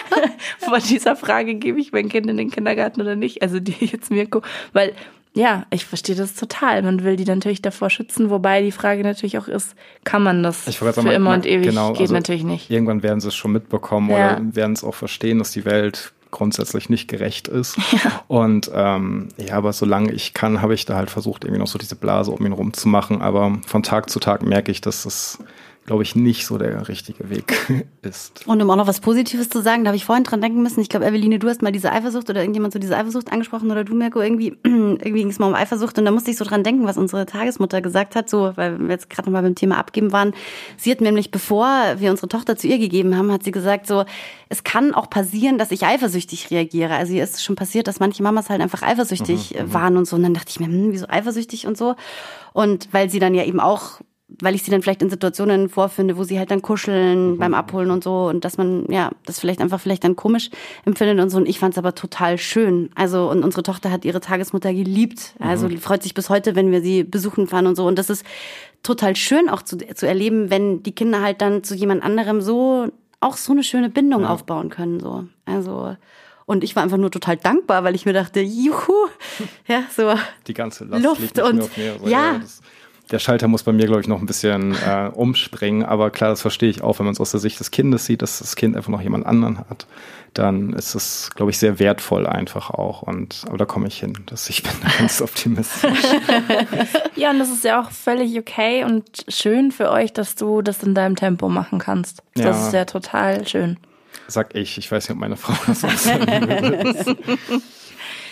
Vor 0.58 0.78
dieser 0.78 1.16
Frage, 1.16 1.56
gebe 1.56 1.80
ich 1.80 1.90
mein 1.90 2.08
Kind 2.08 2.28
in 2.28 2.36
den 2.36 2.50
Kindergarten 2.50 3.00
oder 3.00 3.16
nicht? 3.16 3.42
Also 3.42 3.58
die 3.58 3.74
jetzt 3.84 4.10
Mirko, 4.12 4.42
weil 4.72 4.92
ja, 5.32 5.64
ich 5.70 5.86
verstehe 5.86 6.16
das 6.16 6.34
total. 6.34 6.82
Man 6.82 7.04
will 7.04 7.14
die 7.16 7.24
natürlich 7.24 7.62
davor 7.62 7.88
schützen, 7.88 8.30
wobei 8.30 8.62
die 8.62 8.72
Frage 8.72 9.02
natürlich 9.04 9.38
auch 9.38 9.46
ist, 9.46 9.74
kann 10.04 10.22
man 10.24 10.42
das 10.42 10.64
für 10.76 10.92
sagen, 10.92 11.06
immer 11.08 11.30
man- 11.30 11.40
und 11.40 11.46
ewig? 11.46 11.68
genau, 11.68 11.92
Geht 11.92 12.00
also 12.02 12.14
natürlich 12.14 12.42
nicht. 12.42 12.68
Irgendwann 12.70 13.02
werden 13.02 13.20
sie 13.20 13.28
es 13.28 13.34
schon 13.36 13.52
mitbekommen 13.52 14.10
Ja. 14.10 14.36
oder 14.36 14.56
werden 14.56 14.72
es 14.72 14.82
auch 14.82 14.94
verstehen, 14.94 15.38
dass 15.38 15.52
die 15.52 15.64
Welt 15.64 16.12
grundsätzlich 16.30 16.88
nicht 16.88 17.08
gerecht 17.08 17.48
ist. 17.48 17.78
Und 18.28 18.70
ähm, 18.74 19.28
ja, 19.36 19.56
aber 19.56 19.72
solange 19.72 20.12
ich 20.12 20.34
kann, 20.34 20.62
habe 20.62 20.74
ich 20.74 20.84
da 20.84 20.96
halt 20.96 21.10
versucht, 21.10 21.44
irgendwie 21.44 21.60
noch 21.60 21.66
so 21.66 21.78
diese 21.78 21.96
Blase 21.96 22.30
um 22.30 22.44
ihn 22.44 22.52
rum 22.52 22.72
zu 22.72 22.88
machen. 22.88 23.22
Aber 23.22 23.58
von 23.66 23.82
Tag 23.82 24.10
zu 24.10 24.20
Tag 24.20 24.42
merke 24.42 24.70
ich, 24.70 24.80
dass 24.80 25.04
das, 25.04 25.38
glaube 25.86 26.02
ich, 26.02 26.14
nicht 26.14 26.46
so 26.46 26.56
der 26.56 26.88
richtige 26.88 27.30
Weg 27.30 27.52
ist. 28.02 28.46
Und 28.46 28.62
um 28.62 28.70
auch 28.70 28.76
noch 28.76 28.86
was 28.86 29.00
Positives 29.00 29.48
zu 29.48 29.60
sagen, 29.60 29.82
da 29.82 29.88
habe 29.88 29.96
ich 29.96 30.04
vorhin 30.04 30.24
dran 30.24 30.40
denken 30.40 30.62
müssen. 30.62 30.80
Ich 30.80 30.88
glaube, 30.88 31.06
Eveline, 31.06 31.38
du 31.38 31.48
hast 31.48 31.62
mal 31.62 31.72
diese 31.72 31.90
Eifersucht 31.90 32.30
oder 32.30 32.40
irgendjemand 32.40 32.72
so 32.72 32.78
diese 32.78 32.96
Eifersucht 32.96 33.32
angesprochen 33.32 33.70
oder 33.70 33.82
du, 33.82 33.94
Mirko, 33.94 34.20
irgendwie, 34.20 34.56
irgendwie 34.64 35.12
ging 35.12 35.30
es 35.30 35.38
mal 35.38 35.48
um 35.48 35.54
Eifersucht 35.54 35.98
und 35.98 36.04
da 36.04 36.10
musste 36.10 36.30
ich 36.30 36.36
so 36.36 36.44
dran 36.44 36.62
denken, 36.62 36.86
was 36.86 36.96
unsere 36.96 37.26
Tagesmutter 37.26 37.80
gesagt 37.80 38.14
hat, 38.14 38.30
so, 38.30 38.52
weil 38.56 38.78
wir 38.78 38.88
jetzt 38.90 39.10
gerade 39.10 39.28
noch 39.28 39.32
mal 39.32 39.42
beim 39.42 39.54
Thema 39.54 39.78
abgeben 39.78 40.12
waren. 40.12 40.32
Sie 40.76 40.90
hat 40.90 41.00
nämlich, 41.00 41.30
bevor 41.30 41.96
wir 41.98 42.10
unsere 42.10 42.28
Tochter 42.28 42.56
zu 42.56 42.68
ihr 42.68 42.78
gegeben 42.78 43.16
haben, 43.16 43.32
hat 43.32 43.42
sie 43.42 43.50
gesagt, 43.50 43.86
so, 43.86 44.04
es 44.48 44.64
kann 44.64 44.94
auch 44.94 45.08
passieren, 45.08 45.58
dass 45.58 45.70
ich 45.70 45.86
eifersüchtig 45.86 46.50
reagiere. 46.50 46.94
Also 46.94 47.14
ihr 47.14 47.24
ist 47.24 47.42
schon 47.42 47.56
passiert, 47.56 47.88
dass 47.88 48.00
manche 48.00 48.22
Mamas 48.22 48.50
halt 48.50 48.60
einfach 48.60 48.82
eifersüchtig 48.82 49.56
äh, 49.56 49.72
waren 49.72 49.96
und 49.96 50.06
so. 50.06 50.16
Und 50.16 50.22
dann 50.22 50.34
dachte 50.34 50.50
ich 50.50 50.60
mir, 50.60 50.66
hm, 50.66 50.92
wieso 50.92 51.08
eifersüchtig 51.08 51.66
und 51.66 51.76
so? 51.76 51.94
Und 52.52 52.88
weil 52.92 53.10
sie 53.10 53.18
dann 53.18 53.34
ja 53.34 53.44
eben 53.44 53.60
auch 53.60 54.00
weil 54.40 54.54
ich 54.54 54.62
sie 54.62 54.70
dann 54.70 54.82
vielleicht 54.82 55.02
in 55.02 55.10
Situationen 55.10 55.68
vorfinde, 55.68 56.16
wo 56.16 56.24
sie 56.24 56.38
halt 56.38 56.50
dann 56.50 56.62
kuscheln 56.62 57.38
beim 57.38 57.54
Abholen 57.54 57.90
und 57.90 58.04
so 58.04 58.28
und 58.28 58.44
dass 58.44 58.56
man 58.58 58.86
ja 58.88 59.10
das 59.26 59.40
vielleicht 59.40 59.60
einfach 59.60 59.80
vielleicht 59.80 60.04
dann 60.04 60.16
komisch 60.16 60.50
empfindet 60.84 61.18
und 61.20 61.30
so 61.30 61.36
und 61.38 61.48
ich 61.48 61.58
fand 61.58 61.74
es 61.74 61.78
aber 61.78 61.94
total 61.94 62.38
schön. 62.38 62.90
Also 62.94 63.30
und 63.30 63.42
unsere 63.44 63.62
Tochter 63.62 63.90
hat 63.90 64.04
ihre 64.04 64.20
Tagesmutter 64.20 64.72
geliebt. 64.72 65.34
Also 65.38 65.68
die 65.68 65.76
freut 65.78 66.02
sich 66.02 66.14
bis 66.14 66.30
heute, 66.30 66.54
wenn 66.54 66.70
wir 66.70 66.80
sie 66.82 67.04
besuchen 67.04 67.46
fahren 67.46 67.66
und 67.66 67.76
so 67.76 67.86
und 67.86 67.98
das 67.98 68.10
ist 68.10 68.24
total 68.82 69.16
schön 69.16 69.48
auch 69.48 69.62
zu, 69.62 69.76
zu 69.78 70.06
erleben, 70.06 70.50
wenn 70.50 70.82
die 70.82 70.92
Kinder 70.92 71.20
halt 71.22 71.40
dann 71.40 71.62
zu 71.64 71.74
jemand 71.74 72.02
anderem 72.02 72.40
so 72.40 72.88
auch 73.20 73.36
so 73.36 73.52
eine 73.52 73.62
schöne 73.62 73.90
Bindung 73.90 74.24
aufbauen 74.24 74.70
können 74.70 75.00
so. 75.00 75.24
Also 75.44 75.96
und 76.46 76.64
ich 76.64 76.74
war 76.74 76.82
einfach 76.82 76.96
nur 76.96 77.12
total 77.12 77.36
dankbar, 77.36 77.84
weil 77.84 77.94
ich 77.94 78.06
mir 78.06 78.12
dachte, 78.12 78.40
juhu, 78.40 78.92
ja, 79.68 79.84
so 79.94 80.14
Die 80.48 80.54
ganze 80.54 80.84
Last 80.84 81.04
Luft 81.04 81.38
und- 81.38 81.76
mir. 81.76 81.92
Also, 81.92 82.06
ja. 82.08 82.40
Der 83.10 83.18
Schalter 83.18 83.48
muss 83.48 83.62
bei 83.64 83.72
mir, 83.72 83.86
glaube 83.86 84.00
ich, 84.00 84.06
noch 84.08 84.20
ein 84.20 84.26
bisschen 84.26 84.72
äh, 84.74 85.10
umspringen. 85.12 85.84
Aber 85.84 86.10
klar, 86.10 86.30
das 86.30 86.40
verstehe 86.42 86.70
ich 86.70 86.82
auch, 86.82 86.98
wenn 86.98 87.06
man 87.06 87.12
es 87.14 87.20
aus 87.20 87.30
der 87.32 87.40
Sicht 87.40 87.58
des 87.60 87.70
Kindes 87.70 88.06
sieht, 88.06 88.22
dass 88.22 88.38
das 88.38 88.56
Kind 88.56 88.76
einfach 88.76 88.90
noch 88.90 89.00
jemand 89.02 89.26
anderen 89.26 89.58
hat. 89.58 89.86
Dann 90.34 90.72
ist 90.74 90.94
es, 90.94 91.30
glaube 91.34 91.50
ich, 91.50 91.58
sehr 91.58 91.80
wertvoll 91.80 92.26
einfach 92.26 92.70
auch. 92.70 93.02
Und 93.02 93.42
aber 93.48 93.58
da 93.58 93.64
komme 93.64 93.88
ich 93.88 93.98
hin. 93.98 94.12
Dass 94.26 94.48
ich 94.48 94.62
bin 94.62 94.72
ganz 94.98 95.20
optimistisch. 95.20 96.02
Ja, 97.16 97.30
und 97.30 97.38
das 97.40 97.50
ist 97.50 97.64
ja 97.64 97.80
auch 97.82 97.90
völlig 97.90 98.38
okay 98.38 98.84
und 98.84 99.24
schön 99.28 99.72
für 99.72 99.90
euch, 99.90 100.12
dass 100.12 100.36
du 100.36 100.62
das 100.62 100.82
in 100.82 100.94
deinem 100.94 101.16
Tempo 101.16 101.48
machen 101.48 101.78
kannst. 101.80 102.22
Das 102.34 102.44
Ja. 102.44 102.66
ist 102.68 102.72
ja 102.74 102.84
total 102.84 103.46
schön. 103.48 103.76
Sag 104.28 104.54
ich. 104.54 104.78
Ich 104.78 104.90
weiß 104.92 105.08
nicht, 105.08 105.16
ob 105.16 105.20
meine 105.20 105.36
Frau 105.36 105.54
das 105.66 105.82
auch 105.84 106.06
würde. 106.06 107.16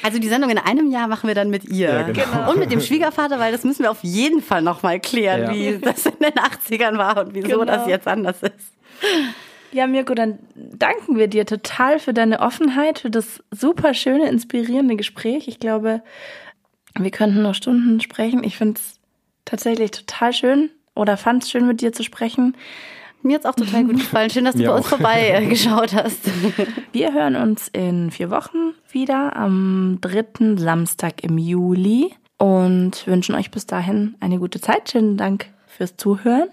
Also 0.02 0.18
die 0.18 0.28
Sendung 0.28 0.50
in 0.50 0.58
einem 0.58 0.90
Jahr 0.90 1.08
machen 1.08 1.26
wir 1.28 1.34
dann 1.34 1.50
mit 1.50 1.64
ihr. 1.64 1.88
Ja, 1.90 2.02
genau. 2.02 2.50
Und 2.50 2.58
mit 2.58 2.70
dem 2.70 2.80
Schwiegervater, 2.80 3.38
weil 3.38 3.52
das 3.52 3.64
müssen 3.64 3.82
wir 3.82 3.90
auf 3.90 4.02
jeden 4.02 4.42
Fall 4.42 4.62
nochmal 4.62 5.00
klären, 5.00 5.42
Ja. 5.42 5.54
wie 5.54 5.78
das 5.78 6.06
in 6.06 6.12
den 6.20 6.32
80ern 6.34 6.98
war 6.98 7.18
und 7.24 7.34
wieso 7.34 7.48
Genau. 7.60 7.64
das 7.64 7.86
jetzt 7.86 8.06
anders 8.06 8.42
ist. 8.42 8.54
Ja, 9.72 9.86
Mirko, 9.86 10.14
dann 10.14 10.38
danken 10.54 11.16
wir 11.18 11.28
dir 11.28 11.44
total 11.44 11.98
für 11.98 12.14
deine 12.14 12.40
Offenheit, 12.40 13.00
für 13.00 13.10
das 13.10 13.42
super 13.50 13.92
schöne, 13.92 14.28
inspirierende 14.28 14.96
Gespräch. 14.96 15.46
Ich 15.48 15.60
glaube, 15.60 16.02
wir 16.98 17.10
könnten 17.10 17.42
noch 17.42 17.54
Stunden 17.54 18.00
sprechen. 18.00 18.42
Ich 18.44 18.56
finde 18.56 18.80
es 18.80 18.98
tatsächlich 19.44 19.90
total 19.90 20.32
schön 20.32 20.70
oder 20.94 21.16
fand 21.16 21.42
es 21.42 21.50
schön, 21.50 21.66
mit 21.66 21.80
dir 21.80 21.92
zu 21.92 22.02
sprechen. 22.02 22.56
Mir 23.22 23.36
hat's 23.36 23.46
auch 23.46 23.54
total 23.54 23.84
gut 23.84 23.96
gefallen. 23.98 24.30
Schön, 24.30 24.44
dass 24.44 24.54
du 24.54 24.62
Mir 24.62 24.68
bei 24.68 24.76
uns 24.76 24.86
auch. 24.86 24.90
vorbei 24.90 25.28
äh, 25.30 25.46
geschaut 25.48 25.92
hast. 25.94 26.20
Wir 26.92 27.12
hören 27.12 27.36
uns 27.36 27.68
in 27.68 28.10
vier 28.10 28.30
Wochen 28.30 28.74
wieder 28.90 29.36
am 29.36 29.98
dritten 30.00 30.58
Samstag 30.58 31.22
im 31.24 31.36
Juli 31.38 32.14
und 32.38 33.06
wünschen 33.06 33.34
euch 33.34 33.50
bis 33.50 33.66
dahin 33.66 34.14
eine 34.20 34.38
gute 34.38 34.60
Zeit. 34.60 34.90
Schönen 34.90 35.16
Dank 35.16 35.46
fürs 35.66 35.96
Zuhören 35.96 36.48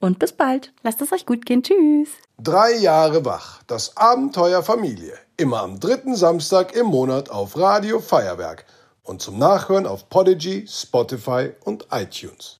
und 0.00 0.18
bis 0.18 0.32
bald. 0.32 0.72
Lasst 0.82 1.00
es 1.02 1.12
euch 1.12 1.26
gut 1.26 1.46
gehen. 1.46 1.62
Tschüss. 1.62 2.08
Drei 2.40 2.76
Jahre 2.76 3.24
wach. 3.24 3.62
Das 3.66 3.96
Abenteuer 3.96 4.62
Familie. 4.62 5.14
Immer 5.36 5.62
am 5.62 5.78
dritten 5.80 6.14
Samstag 6.16 6.74
im 6.74 6.86
Monat 6.86 7.30
auf 7.30 7.56
Radio 7.56 8.00
Feuerwerk. 8.00 8.64
und 9.04 9.22
zum 9.22 9.38
Nachhören 9.38 9.86
auf 9.86 10.08
Podigy, 10.10 10.66
Spotify 10.68 11.50
und 11.64 11.86
iTunes. 11.92 12.56